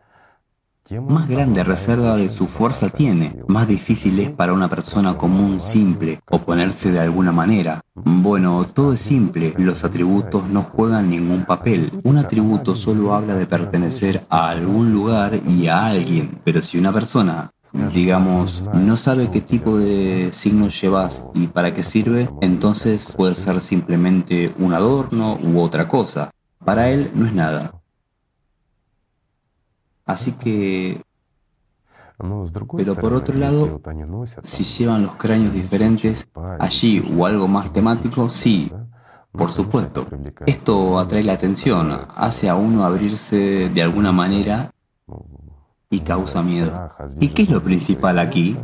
[1.00, 6.20] más grande reserva de su fuerza tiene, más difícil es para una persona común simple
[6.30, 7.82] oponerse de alguna manera.
[7.94, 11.92] Bueno, todo es simple, los atributos no juegan ningún papel.
[12.04, 16.92] Un atributo solo habla de pertenecer a algún lugar y a alguien, pero si una
[16.92, 17.50] persona
[17.94, 23.62] digamos, no sabe qué tipo de signo llevas y para qué sirve, entonces puede ser
[23.62, 26.32] simplemente un adorno u otra cosa.
[26.66, 27.81] Para él no es nada.
[30.06, 31.02] Así que...
[32.78, 33.82] Pero por otro lado,
[34.44, 36.28] si llevan los cráneos diferentes
[36.60, 38.72] allí o algo más temático, sí,
[39.32, 40.06] por supuesto.
[40.46, 44.72] Esto atrae la atención, hace a uno abrirse de alguna manera
[45.90, 46.90] y causa miedo.
[47.20, 48.56] ¿Y qué es lo principal aquí?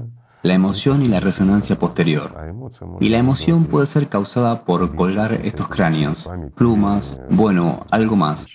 [0.47, 2.33] La emoción y la resonancia posterior.
[2.99, 8.47] Y la emoción puede ser causada por colgar estos cráneos, plumas, bueno, algo más,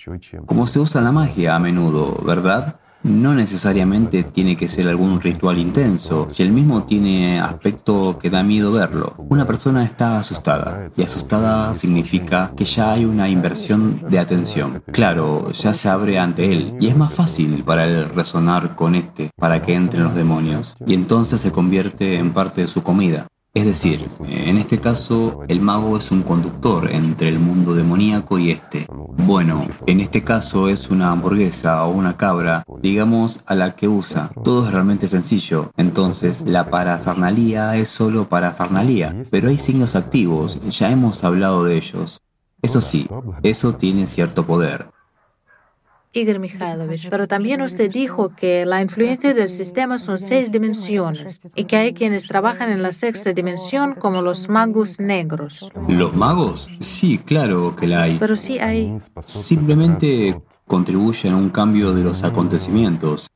[0.45, 2.79] como se usa en la magia a menudo, ¿verdad?
[3.03, 8.43] No necesariamente tiene que ser algún ritual intenso, si el mismo tiene aspecto que da
[8.43, 9.13] miedo verlo.
[9.29, 14.81] Una persona está asustada, y asustada significa que ya hay una inversión de atención.
[14.91, 19.31] Claro, ya se abre ante él, y es más fácil para él resonar con este
[19.35, 23.27] para que entren los demonios, y entonces se convierte en parte de su comida.
[23.55, 28.49] Es decir, en este caso, el mago es un conductor entre el mundo demoníaco y
[28.49, 28.87] este.
[28.89, 34.31] Bueno, en este caso es una hamburguesa o una cabra, digamos, a la que usa.
[34.43, 35.71] Todo es realmente sencillo.
[35.77, 42.21] Entonces, la parafernalía es solo parafernalía, pero hay signos activos, ya hemos hablado de ellos.
[42.63, 43.07] Eso sí,
[43.43, 44.87] eso tiene cierto poder.
[46.13, 51.65] Igor Mikhailovich, pero también usted dijo que la influencia del sistema son seis dimensiones y
[51.65, 55.71] que hay quienes trabajan en la sexta dimensión como los magos negros.
[55.87, 56.69] ¿Los magos?
[56.79, 58.17] Sí, claro que la hay.
[58.19, 58.95] Pero sí hay...
[59.21, 63.27] Simplemente contribuyen a un cambio de los acontecimientos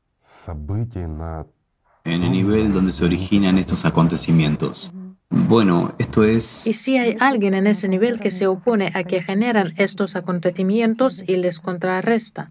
[2.04, 4.92] en el nivel donde se originan estos acontecimientos.
[5.30, 6.66] Bueno, esto es...
[6.66, 11.22] Y si hay alguien en ese nivel que se opone a que generan estos acontecimientos
[11.26, 12.50] y les contrarresta.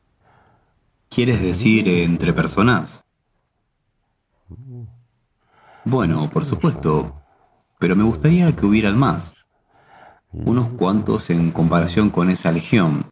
[1.10, 3.06] ¿Quieres decir entre personas?
[5.86, 7.22] Bueno, por supuesto,
[7.80, 9.34] pero me gustaría que hubieran más,
[10.32, 13.06] unos cuantos en comparación con esa legión.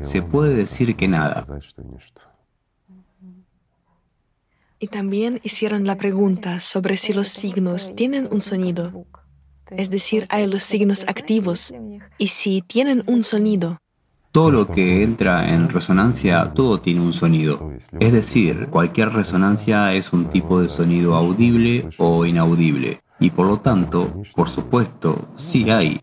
[0.00, 1.44] Se puede decir que nada.
[4.78, 9.06] Y también hicieron la pregunta sobre si los signos tienen un sonido.
[9.70, 11.72] Es decir, hay los signos activos
[12.18, 13.78] y si tienen un sonido.
[14.34, 17.70] Todo lo que entra en resonancia, todo tiene un sonido.
[18.00, 23.00] Es decir, cualquier resonancia es un tipo de sonido audible o inaudible.
[23.20, 26.00] Y por lo tanto, por supuesto, sí hay.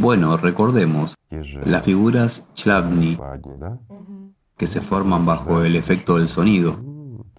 [0.00, 1.16] Bueno, recordemos,
[1.66, 3.18] las figuras Chladni
[4.56, 6.80] que se forman bajo el efecto del sonido.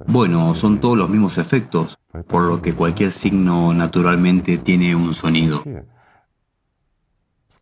[0.06, 5.64] Bueno, son todos los mismos efectos, por lo que cualquier signo naturalmente tiene un sonido.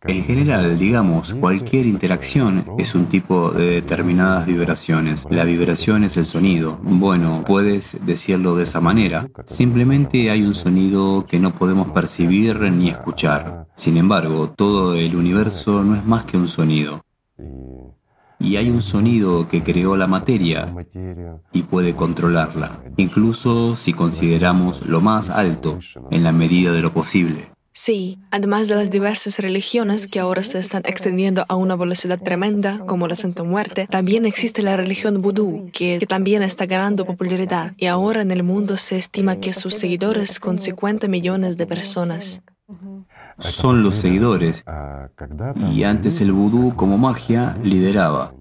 [0.06, 5.26] En general, digamos, cualquier interacción es un tipo de determinadas vibraciones.
[5.30, 6.78] La vibración es el sonido.
[6.82, 9.26] Bueno, puedes decirlo de esa manera.
[9.46, 13.66] Simplemente hay un sonido que no podemos percibir ni escuchar.
[13.76, 17.02] Sin embargo, todo el universo no es más que un sonido.
[18.38, 20.74] Y hay un sonido que creó la materia
[21.50, 25.78] y puede controlarla, incluso si consideramos lo más alto
[26.10, 27.53] en la medida de lo posible.
[27.76, 32.78] Sí, además de las diversas religiones que ahora se están extendiendo a una velocidad tremenda,
[32.86, 37.86] como la Santa Muerte, también existe la religión vudú, que, también está ganando popularidad, y
[37.86, 42.42] ahora en el mundo se estima que sus seguidores con 50 millones de personas.
[43.40, 44.64] Son los seguidores,
[45.72, 48.34] y antes el vudú como magia lideraba.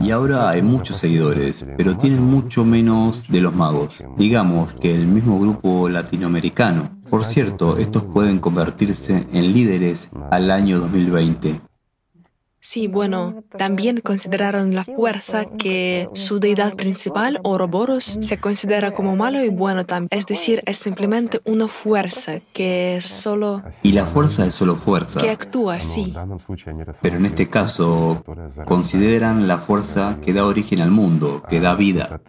[0.00, 4.02] Y ahora hay muchos seguidores, pero tienen mucho menos de los magos.
[4.16, 6.90] Digamos que el mismo grupo latinoamericano.
[7.08, 11.60] Por cierto, estos pueden convertirse en líderes al año 2020.
[12.66, 19.44] Sí, bueno, también consideraron la fuerza que su deidad principal, Ouroboros, se considera como malo
[19.44, 20.08] y bueno también.
[20.10, 23.62] Es decir, es simplemente una fuerza que solo...
[23.82, 25.20] Y la fuerza es solo fuerza.
[25.20, 26.14] Que actúa, sí.
[27.02, 28.24] Pero en este caso,
[28.64, 32.22] consideran la fuerza que da origen al mundo, que da vida.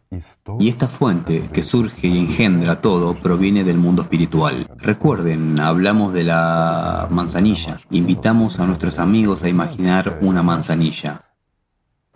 [0.59, 4.69] Y esta fuente que surge y engendra todo proviene del mundo espiritual.
[4.75, 7.79] Recuerden, hablamos de la manzanilla.
[7.89, 11.21] Invitamos a nuestros amigos a imaginar una manzanilla.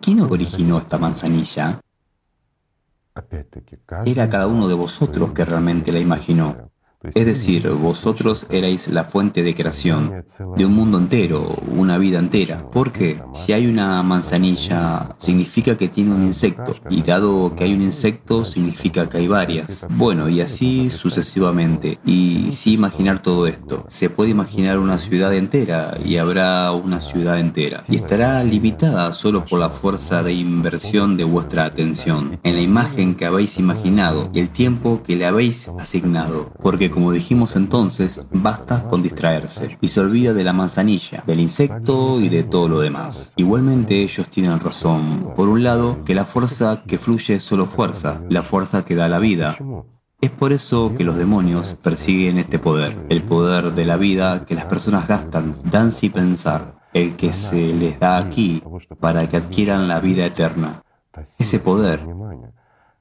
[0.00, 1.80] ¿Quién originó esta manzanilla?
[4.06, 6.69] Era cada uno de vosotros que realmente la imaginó.
[7.02, 10.22] Es decir, vosotros erais la fuente de creación
[10.54, 12.70] de un mundo entero, una vida entera.
[12.70, 13.22] ¿Por qué?
[13.32, 16.76] Si hay una manzanilla, significa que tiene un insecto.
[16.90, 19.86] Y dado que hay un insecto, significa que hay varias.
[19.88, 21.98] Bueno, y así sucesivamente.
[22.04, 27.40] Y si imaginar todo esto, se puede imaginar una ciudad entera y habrá una ciudad
[27.40, 27.82] entera.
[27.88, 33.14] Y estará limitada solo por la fuerza de inversión de vuestra atención en la imagen
[33.14, 36.52] que habéis imaginado y el tiempo que le habéis asignado.
[36.62, 42.20] Porque como dijimos entonces, basta con distraerse y se olvida de la manzanilla, del insecto
[42.20, 43.32] y de todo lo demás.
[43.36, 45.32] Igualmente ellos tienen razón.
[45.36, 49.08] Por un lado, que la fuerza que fluye es solo fuerza, la fuerza que da
[49.08, 49.56] la vida.
[50.20, 54.54] Es por eso que los demonios persiguen este poder, el poder de la vida que
[54.54, 58.62] las personas gastan, dan sin pensar, el que se les da aquí
[58.98, 60.82] para que adquieran la vida eterna.
[61.38, 62.00] Ese poder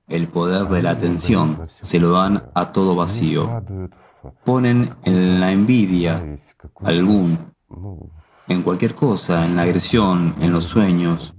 [0.09, 3.63] el poder de la atención, se lo dan a todo vacío.
[4.43, 6.35] Ponen en la envidia
[6.83, 7.37] algún,
[8.47, 11.35] en cualquier cosa, en la agresión, en los sueños.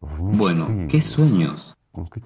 [0.00, 1.76] Bueno, ¿qué sueños?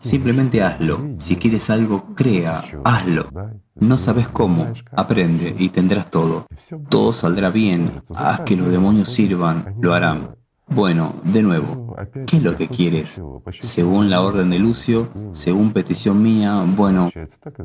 [0.01, 1.15] Simplemente hazlo.
[1.19, 3.27] Si quieres algo, crea, hazlo.
[3.75, 6.47] No sabes cómo, aprende y tendrás todo.
[6.89, 8.03] Todo saldrá bien.
[8.15, 10.37] Haz que los demonios sirvan, lo harán.
[10.75, 11.95] Bueno, de nuevo,
[12.27, 13.21] ¿qué es lo que quieres?
[13.61, 17.11] Según la orden de Lucio, según petición mía, bueno,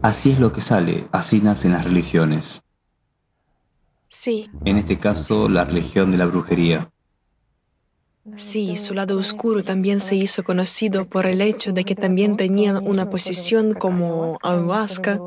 [0.01, 2.63] así es lo que sale, así nacen las religiones.
[4.09, 4.49] Sí.
[4.65, 6.89] En este caso, la religión de la brujería.
[8.35, 12.85] Sí, su lado oscuro también se hizo conocido por el hecho de que también tenían
[12.85, 15.19] una posición como ayahuasca,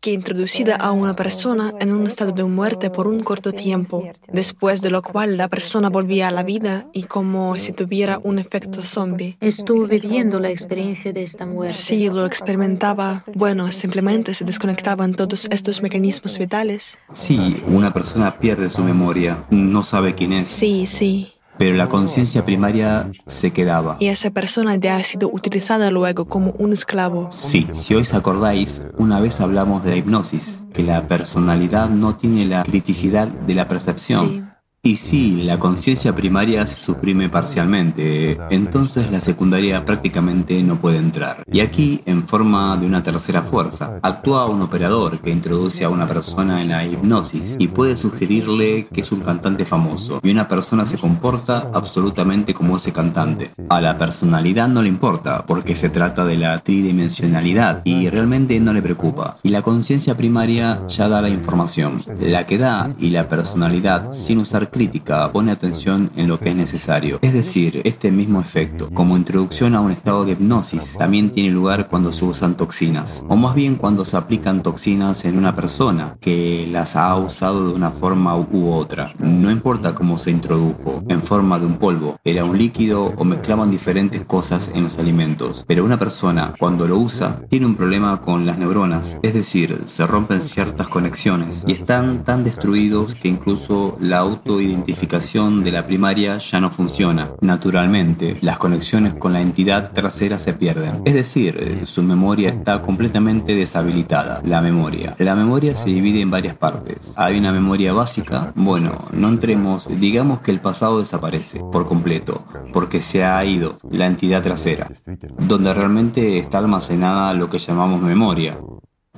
[0.00, 4.80] que introducida a una persona en un estado de muerte por un corto tiempo, después
[4.80, 8.82] de lo cual la persona volvía a la vida y como si tuviera un efecto
[8.82, 9.36] zombie.
[9.40, 11.74] Estuvo viviendo la experiencia de esta muerte.
[11.74, 13.24] Sí, lo experimentaba.
[13.34, 16.98] Bueno, simplemente se desconectaban todos estos mecanismos vitales.
[17.12, 20.48] Sí, una persona pierde su memoria, no sabe quién es.
[20.48, 21.32] Sí, sí.
[21.58, 23.96] Pero la conciencia primaria se quedaba.
[24.00, 27.28] Y esa persona ya ha sido utilizada luego como un esclavo.
[27.30, 32.16] Sí, si hoy os acordáis, una vez hablamos de la hipnosis, que la personalidad no
[32.16, 34.28] tiene la criticidad de la percepción.
[34.28, 34.47] Sí.
[34.80, 41.42] Y sí, la conciencia primaria se suprime parcialmente, entonces la secundaria prácticamente no puede entrar.
[41.50, 46.06] Y aquí, en forma de una tercera fuerza, actúa un operador que introduce a una
[46.06, 50.86] persona en la hipnosis y puede sugerirle que es un cantante famoso, y una persona
[50.86, 53.50] se comporta absolutamente como ese cantante.
[53.68, 58.72] A la personalidad no le importa, porque se trata de la tridimensionalidad y realmente no
[58.72, 59.36] le preocupa.
[59.42, 62.02] Y la conciencia primaria ya da la información.
[62.20, 66.56] La que da y la personalidad, sin usar crítica pone atención en lo que es
[66.56, 67.18] necesario.
[67.22, 71.88] Es decir, este mismo efecto, como introducción a un estado de hipnosis, también tiene lugar
[71.88, 76.68] cuando se usan toxinas, o más bien cuando se aplican toxinas en una persona que
[76.70, 79.12] las ha usado de una forma u otra.
[79.18, 83.70] No importa cómo se introdujo, en forma de un polvo, era un líquido o mezclaban
[83.70, 85.64] diferentes cosas en los alimentos.
[85.66, 90.06] Pero una persona, cuando lo usa, tiene un problema con las neuronas, es decir, se
[90.06, 94.24] rompen ciertas conexiones y están tan destruidos que incluso la
[94.58, 97.30] autoidentificación de la primaria ya no funciona.
[97.40, 101.02] Naturalmente, las conexiones con la entidad trasera se pierden.
[101.04, 104.42] Es decir, eh, su memoria está completamente deshabilitada.
[104.44, 105.14] La memoria.
[105.18, 107.14] La memoria se divide en varias partes.
[107.16, 108.52] Hay una memoria básica.
[108.56, 114.06] Bueno, no entremos, digamos que el pasado desaparece por completo, porque se ha ido la
[114.06, 114.90] entidad trasera,
[115.38, 118.58] donde realmente está almacenada lo que llamamos memoria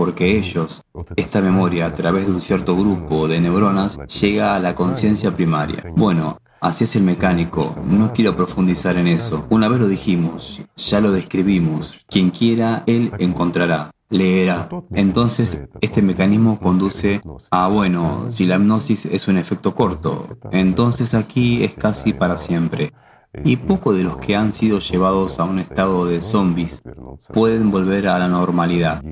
[0.01, 0.83] porque ellos,
[1.15, 5.85] esta memoria a través de un cierto grupo de neuronas, llega a la conciencia primaria.
[5.95, 9.47] Bueno, así es el mecánico, no quiero profundizar en eso.
[9.51, 13.91] Una vez lo dijimos, ya lo describimos, quien quiera, él encontrará.
[14.09, 14.71] Leerá.
[14.95, 17.21] Entonces, este mecanismo conduce
[17.51, 22.91] a, bueno, si la hipnosis es un efecto corto, entonces aquí es casi para siempre.
[23.45, 26.83] Y pocos de los que han sido llevados a un estado de zombies
[27.33, 29.03] pueden volver a la normalidad.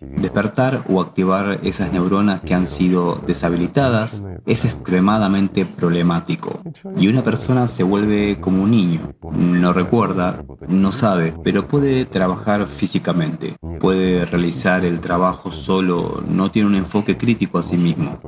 [0.00, 6.60] Despertar o activar esas neuronas que han sido deshabilitadas es extremadamente problemático.
[6.96, 9.00] Y una persona se vuelve como un niño.
[9.32, 13.54] No recuerda, no sabe, pero puede trabajar físicamente.
[13.80, 18.18] Puede realizar el trabajo solo, no tiene un enfoque crítico a sí mismo.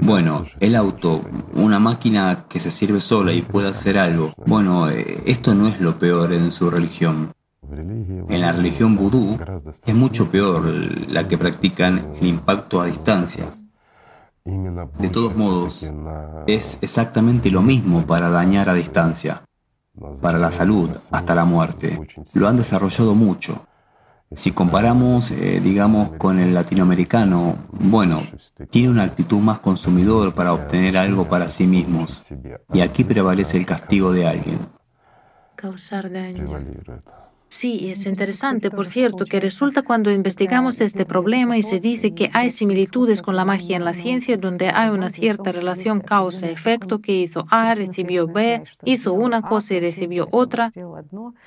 [0.00, 1.22] Bueno, el auto,
[1.54, 4.32] una máquina que se sirve sola y puede hacer algo.
[4.46, 7.32] Bueno, eh, esto no es lo peor en su religión.
[7.72, 9.38] En la religión vudú
[9.86, 10.64] es mucho peor
[11.08, 13.46] la que practican el impacto a distancia.
[14.44, 15.90] De todos modos,
[16.46, 19.42] es exactamente lo mismo para dañar a distancia,
[20.20, 21.98] para la salud, hasta la muerte.
[22.34, 23.66] Lo han desarrollado mucho.
[24.34, 28.22] Si comparamos, eh, digamos, con el latinoamericano, bueno,
[28.70, 32.26] tiene una actitud más consumidor para obtener algo para sí mismos.
[32.72, 34.58] Y aquí prevalece el castigo de alguien.
[35.56, 36.60] Causar daño.
[37.56, 42.28] Sí, es interesante, por cierto, que resulta cuando investigamos este problema y se dice que
[42.34, 47.12] hay similitudes con la magia en la ciencia, donde hay una cierta relación causa-efecto que
[47.12, 50.72] hizo A, recibió B, hizo una cosa y recibió otra.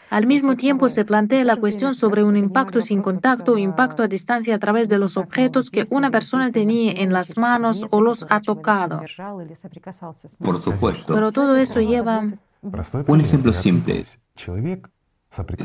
[0.10, 4.08] Al mismo tiempo se plantea la cuestión sobre un impacto sin contacto o impacto a
[4.08, 8.26] distancia a través de los objetos que una persona tenía en las manos o los
[8.30, 9.02] ha tocado.
[10.40, 11.14] Por supuesto.
[11.14, 12.26] Pero todo eso lleva...
[13.08, 14.06] Un ejemplo simple.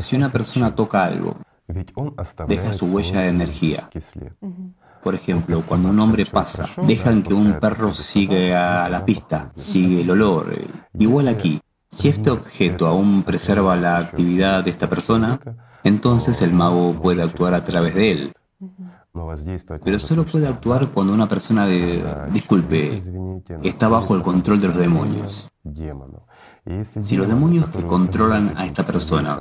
[0.01, 1.37] Si una persona toca algo,
[2.49, 3.89] deja su huella de energía.
[5.03, 10.03] Por ejemplo, cuando un hombre pasa, dejan que un perro siga a la pista, sigue
[10.03, 10.55] el olor.
[10.99, 11.61] Igual aquí,
[11.93, 15.39] Si este objeto aún preserva la actividad de esta persona,
[15.85, 18.33] entonces el mago puede actuar a través de él.
[19.85, 22.03] Pero solo puede actuar cuando una persona de,
[22.33, 23.03] disculpe,
[23.63, 25.51] está bajo el control de los demonios.
[27.03, 29.41] Si los demonios que controlan a esta persona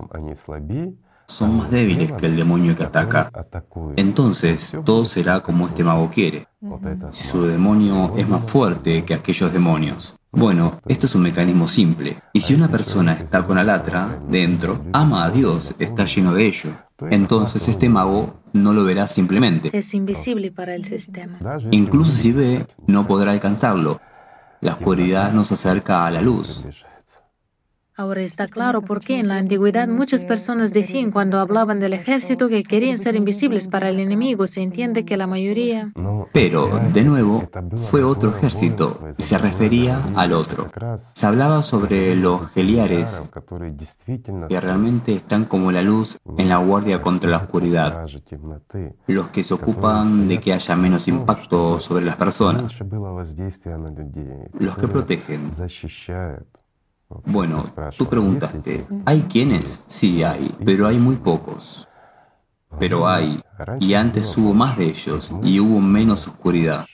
[1.27, 3.31] son más débiles que el demonio que ataca,
[3.95, 6.47] entonces todo será como este mago quiere.
[7.11, 10.15] Si su demonio es más fuerte que aquellos demonios.
[10.31, 12.17] Bueno, esto es un mecanismo simple.
[12.33, 16.71] Y si una persona está con Alatra dentro, ama a Dios, está lleno de ello.
[17.09, 19.69] Entonces este mago no lo verá simplemente.
[19.73, 21.37] Es invisible para el sistema.
[21.71, 23.99] Incluso si ve, no podrá alcanzarlo.
[24.61, 26.63] La oscuridad nos acerca a la luz.
[28.01, 32.49] Ahora está claro por qué en la antigüedad muchas personas decían cuando hablaban del ejército
[32.49, 34.47] que querían ser invisibles para el enemigo.
[34.47, 35.85] Se entiende que la mayoría...
[36.33, 40.67] Pero, de nuevo, fue otro ejército y se refería al otro.
[41.13, 43.21] Se hablaba sobre los geliares
[44.49, 48.07] que realmente están como la luz en la guardia contra la oscuridad.
[49.05, 52.73] Los que se ocupan de que haya menos impacto sobre las personas.
[54.57, 55.51] Los que protegen.
[57.25, 57.63] Bueno,
[57.97, 59.83] tú preguntaste, ¿hay quienes?
[59.87, 61.87] Sí hay, pero hay muy pocos.
[62.79, 63.41] Pero hay,
[63.79, 66.85] y antes hubo más de ellos, y hubo menos oscuridad.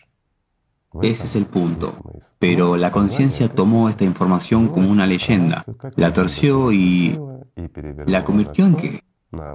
[1.02, 1.94] Ese es el punto.
[2.40, 5.64] Pero la conciencia tomó esta información como una leyenda,
[5.96, 7.20] la torció y
[8.06, 9.04] la convirtió en qué?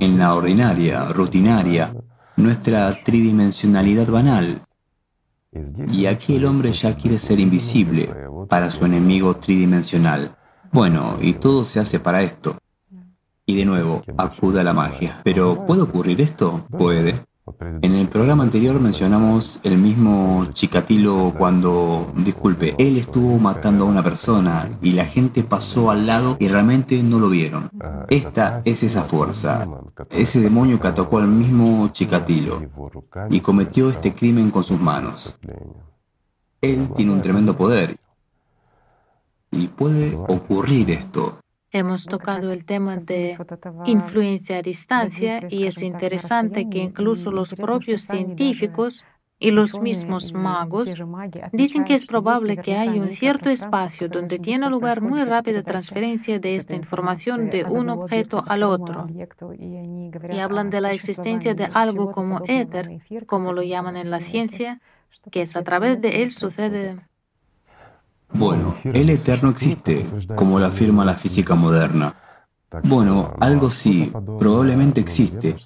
[0.01, 1.95] En la ordinaria, rutinaria,
[2.37, 4.61] nuestra tridimensionalidad banal.
[5.91, 8.09] Y aquí el hombre ya quiere ser invisible
[8.49, 10.37] para su enemigo tridimensional.
[10.73, 12.57] Bueno, y todo se hace para esto.
[13.45, 15.21] Y de nuevo, acude a la magia.
[15.23, 16.65] Pero ¿puede ocurrir esto?
[16.71, 17.27] Puede.
[17.83, 24.03] En el programa anterior mencionamos el mismo Chikatilo cuando, disculpe, él estuvo matando a una
[24.03, 27.69] persona y la gente pasó al lado y realmente no lo vieron.
[28.09, 29.69] Esta es esa fuerza,
[30.09, 32.63] ese demonio que atacó al mismo Chikatilo
[33.29, 35.37] y cometió este crimen con sus manos.
[36.61, 37.97] Él tiene un tremendo poder
[39.53, 41.39] y puede ocurrir esto.
[41.71, 43.39] Hemos tocado el tema de
[43.87, 49.05] influencia a distancia y es interesante que incluso los propios científicos
[49.39, 50.95] y los mismos magos
[51.53, 56.39] dicen que es probable que haya un cierto espacio donde tiene lugar muy rápida transferencia
[56.39, 59.07] de esta información de un objeto al otro.
[59.59, 64.81] Y hablan de la existencia de algo como éter, como lo llaman en la ciencia,
[65.31, 66.99] que es a través de él sucede
[68.35, 72.15] bueno, el eterno existe, como lo afirma la física moderna.
[72.85, 75.57] Bueno, algo sí, probablemente existe,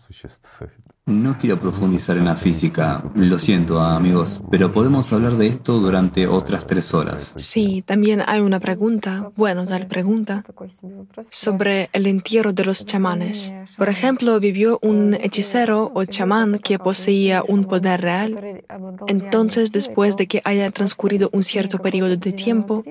[1.07, 6.27] no quiero profundizar en la física, lo siento amigos, pero podemos hablar de esto durante
[6.27, 7.33] otras tres horas.
[7.37, 10.43] Sí, también hay una pregunta, bueno, tal pregunta,
[11.31, 13.55] sobre el entierro de los chamanes.
[13.79, 18.65] Por ejemplo, vivió un hechicero o chamán que poseía un poder real.
[19.07, 22.83] Entonces, después de que haya transcurrido un cierto periodo de tiempo,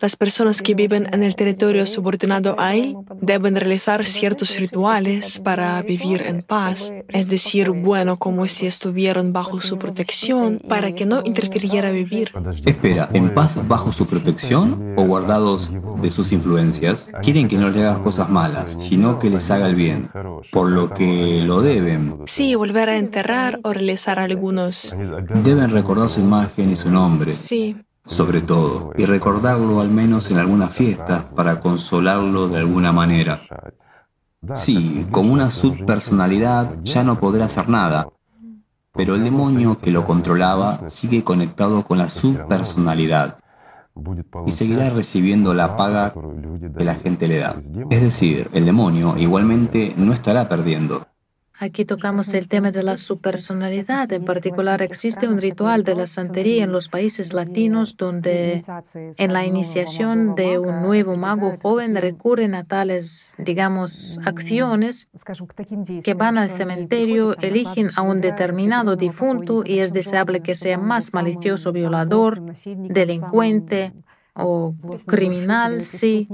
[0.00, 5.80] las personas que viven en el territorio subordinado a él deben realizar ciertos rituales para
[5.82, 11.20] vivir en paz, es decir, bueno como si estuvieran bajo su protección para que no
[11.24, 12.30] interfiriera vivir.
[12.64, 15.70] Espera, ¿en paz bajo su protección o guardados
[16.00, 17.10] de sus influencias?
[17.22, 20.10] Quieren que no le hagas cosas malas, sino que les haga el bien,
[20.50, 22.20] por lo que lo deben.
[22.26, 24.94] Sí, volver a enterrar o realizar algunos.
[25.44, 27.34] Deben recordar su imagen y su nombre.
[27.34, 27.76] Sí
[28.06, 33.40] sobre todo, y recordarlo al menos en alguna fiesta para consolarlo de alguna manera.
[34.54, 38.08] Sí, como una subpersonalidad ya no podrá hacer nada,
[38.92, 43.38] pero el demonio que lo controlaba sigue conectado con la subpersonalidad
[44.46, 46.14] y seguirá recibiendo la paga
[46.76, 47.56] que la gente le da.
[47.90, 51.06] Es decir, el demonio igualmente no estará perdiendo.
[51.62, 54.10] Aquí tocamos el tema de la subpersonalidad.
[54.14, 58.62] En particular, existe un ritual de la santería en los países latinos donde
[58.94, 65.10] en la iniciación de un nuevo mago joven recurren a tales, digamos, acciones
[66.02, 71.12] que van al cementerio, eligen a un determinado difunto y es deseable que sea más
[71.12, 72.42] malicioso, violador,
[72.88, 73.92] delincuente
[74.34, 74.74] o
[75.06, 76.28] criminal, sí,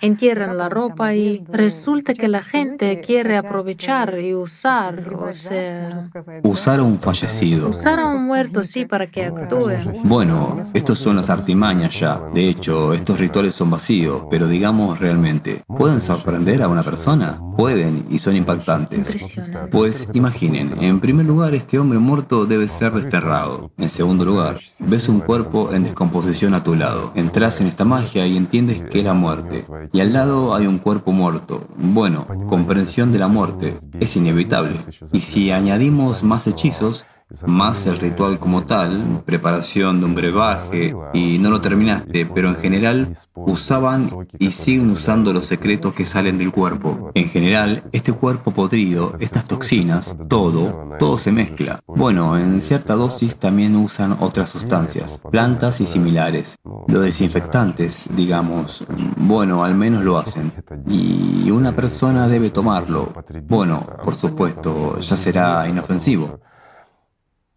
[0.00, 6.00] entierran la ropa y resulta que la gente quiere aprovechar y usar, o sea...
[6.42, 7.68] Usar a un fallecido.
[7.68, 9.72] Usar a un muerto, sí, para que actúe.
[10.04, 12.20] Bueno, estos son las artimañas ya.
[12.32, 17.40] De hecho, estos rituales son vacíos, pero digamos realmente, ¿pueden sorprender a una persona?
[17.60, 19.36] pueden y son impactantes.
[19.70, 23.70] Pues imaginen, en primer lugar este hombre muerto debe ser desterrado.
[23.76, 27.12] En segundo lugar, ves un cuerpo en descomposición a tu lado.
[27.32, 29.64] En esta magia y entiendes que es la muerte.
[29.92, 31.62] Y al lado hay un cuerpo muerto.
[31.76, 34.76] Bueno, comprensión de la muerte es inevitable.
[35.12, 37.06] Y si añadimos más hechizos,
[37.46, 42.56] más el ritual como tal, preparación de un brebaje, y no lo terminaste, pero en
[42.56, 47.10] general usaban y siguen usando los secretos que salen del cuerpo.
[47.14, 51.80] En general, este cuerpo podrido, estas toxinas, todo, todo se mezcla.
[51.86, 56.58] Bueno, en cierta dosis también usan otras sustancias, plantas y similares.
[56.88, 58.84] Los desinfectantes, digamos,
[59.16, 60.52] bueno, al menos lo hacen.
[60.86, 63.12] Y una persona debe tomarlo.
[63.48, 66.40] Bueno, por supuesto, ya será inofensivo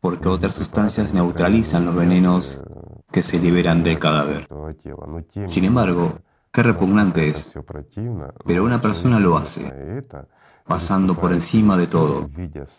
[0.03, 2.59] porque otras sustancias neutralizan los venenos
[3.09, 4.49] que se liberan del cadáver.
[5.45, 6.19] Sin embargo,
[6.51, 7.53] qué repugnante es,
[8.45, 9.63] pero una persona lo hace,
[10.65, 12.29] pasando por encima de todo,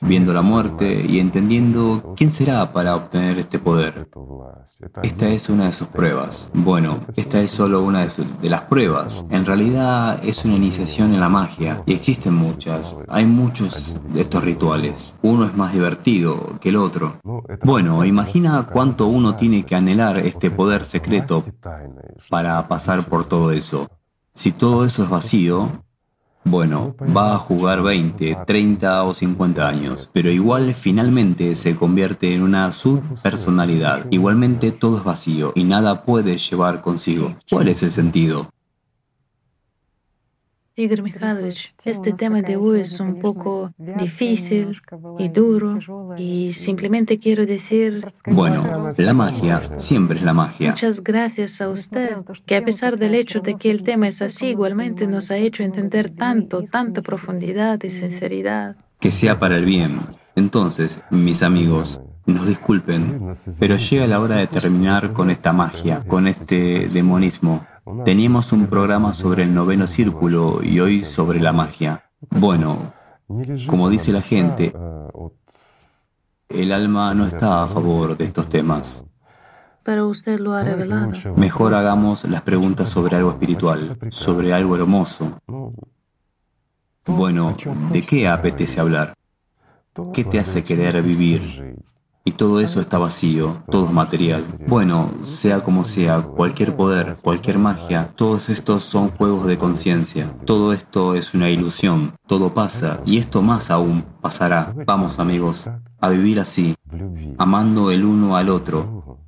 [0.01, 4.09] viendo la muerte y entendiendo quién será para obtener este poder.
[5.03, 6.51] Esta es una de sus pruebas.
[6.55, 9.25] Bueno, esta es solo una de, de las pruebas.
[9.31, 12.97] En realidad es una iniciación en la magia y existen muchas.
[13.09, 15.15] Hay muchos de estos rituales.
[15.23, 17.21] Uno es más divertido que el otro.
[17.63, 21.45] Bueno, imagina cuánto uno tiene que anhelar este poder secreto
[22.31, 23.89] para pasar por todo eso.
[24.33, 25.84] Si todo eso es vacío,
[26.45, 32.43] bueno, va a jugar 20, 30 o 50 años, pero igual finalmente se convierte en
[32.43, 34.07] una subpersonalidad.
[34.11, 37.35] Igualmente todo es vacío y nada puede llevar consigo.
[37.51, 38.54] ¿Cuál es el sentido?
[40.77, 44.77] Igor Mikhailovich, este tema de hoy es un poco difícil
[45.21, 45.79] y duro
[46.19, 50.71] y simplemente quiero decir Bueno, la magia siempre es la magia.
[50.71, 54.47] muchas gracias a usted, que a pesar del hecho de que el tema es así,
[54.47, 58.75] igualmente nos ha hecho entender tanto, tanta profundidad y sinceridad.
[58.99, 60.01] Que sea para el bien.
[60.35, 66.27] Entonces, mis amigos, nos disculpen, pero llega la hora de terminar con esta magia, con
[66.27, 67.65] este demonismo.
[68.05, 72.11] Teníamos un programa sobre el noveno círculo y hoy sobre la magia.
[72.31, 72.95] Bueno,
[73.67, 74.73] como dice la gente,
[76.49, 79.05] el alma no está a favor de estos temas.
[79.83, 81.13] Pero usted lo ha revelado.
[81.37, 85.39] Mejor hagamos las preguntas sobre algo espiritual, sobre algo hermoso.
[87.05, 87.55] Bueno,
[87.93, 89.15] ¿de qué apetece hablar?
[90.15, 91.77] ¿Qué te hace querer vivir?
[92.27, 94.47] Y todo eso está vacío, todo es material.
[94.67, 100.35] Bueno, sea como sea, cualquier poder, cualquier magia, todos estos son juegos de conciencia.
[100.47, 104.75] Todo esto es una ilusión, todo pasa y esto más aún pasará.
[104.87, 105.69] Vamos amigos,
[106.01, 106.75] a vivir así,
[107.37, 109.19] amando el uno al otro,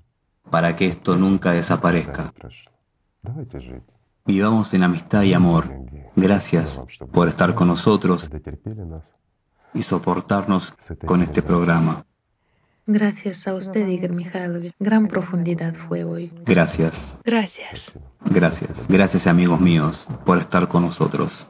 [0.51, 2.33] para que esto nunca desaparezca.
[4.25, 5.69] Vivamos en amistad y amor.
[6.17, 6.81] Gracias
[7.13, 8.31] por estar con nosotros
[9.75, 10.73] y soportarnos
[11.05, 12.07] con este programa.
[12.87, 14.73] Gracias a usted, Igor Mikhailovich.
[14.79, 16.33] Gran profundidad fue hoy.
[16.45, 17.95] Gracias, Gracias.
[18.31, 21.49] gracias, gracias amigos míos por estar con nosotros.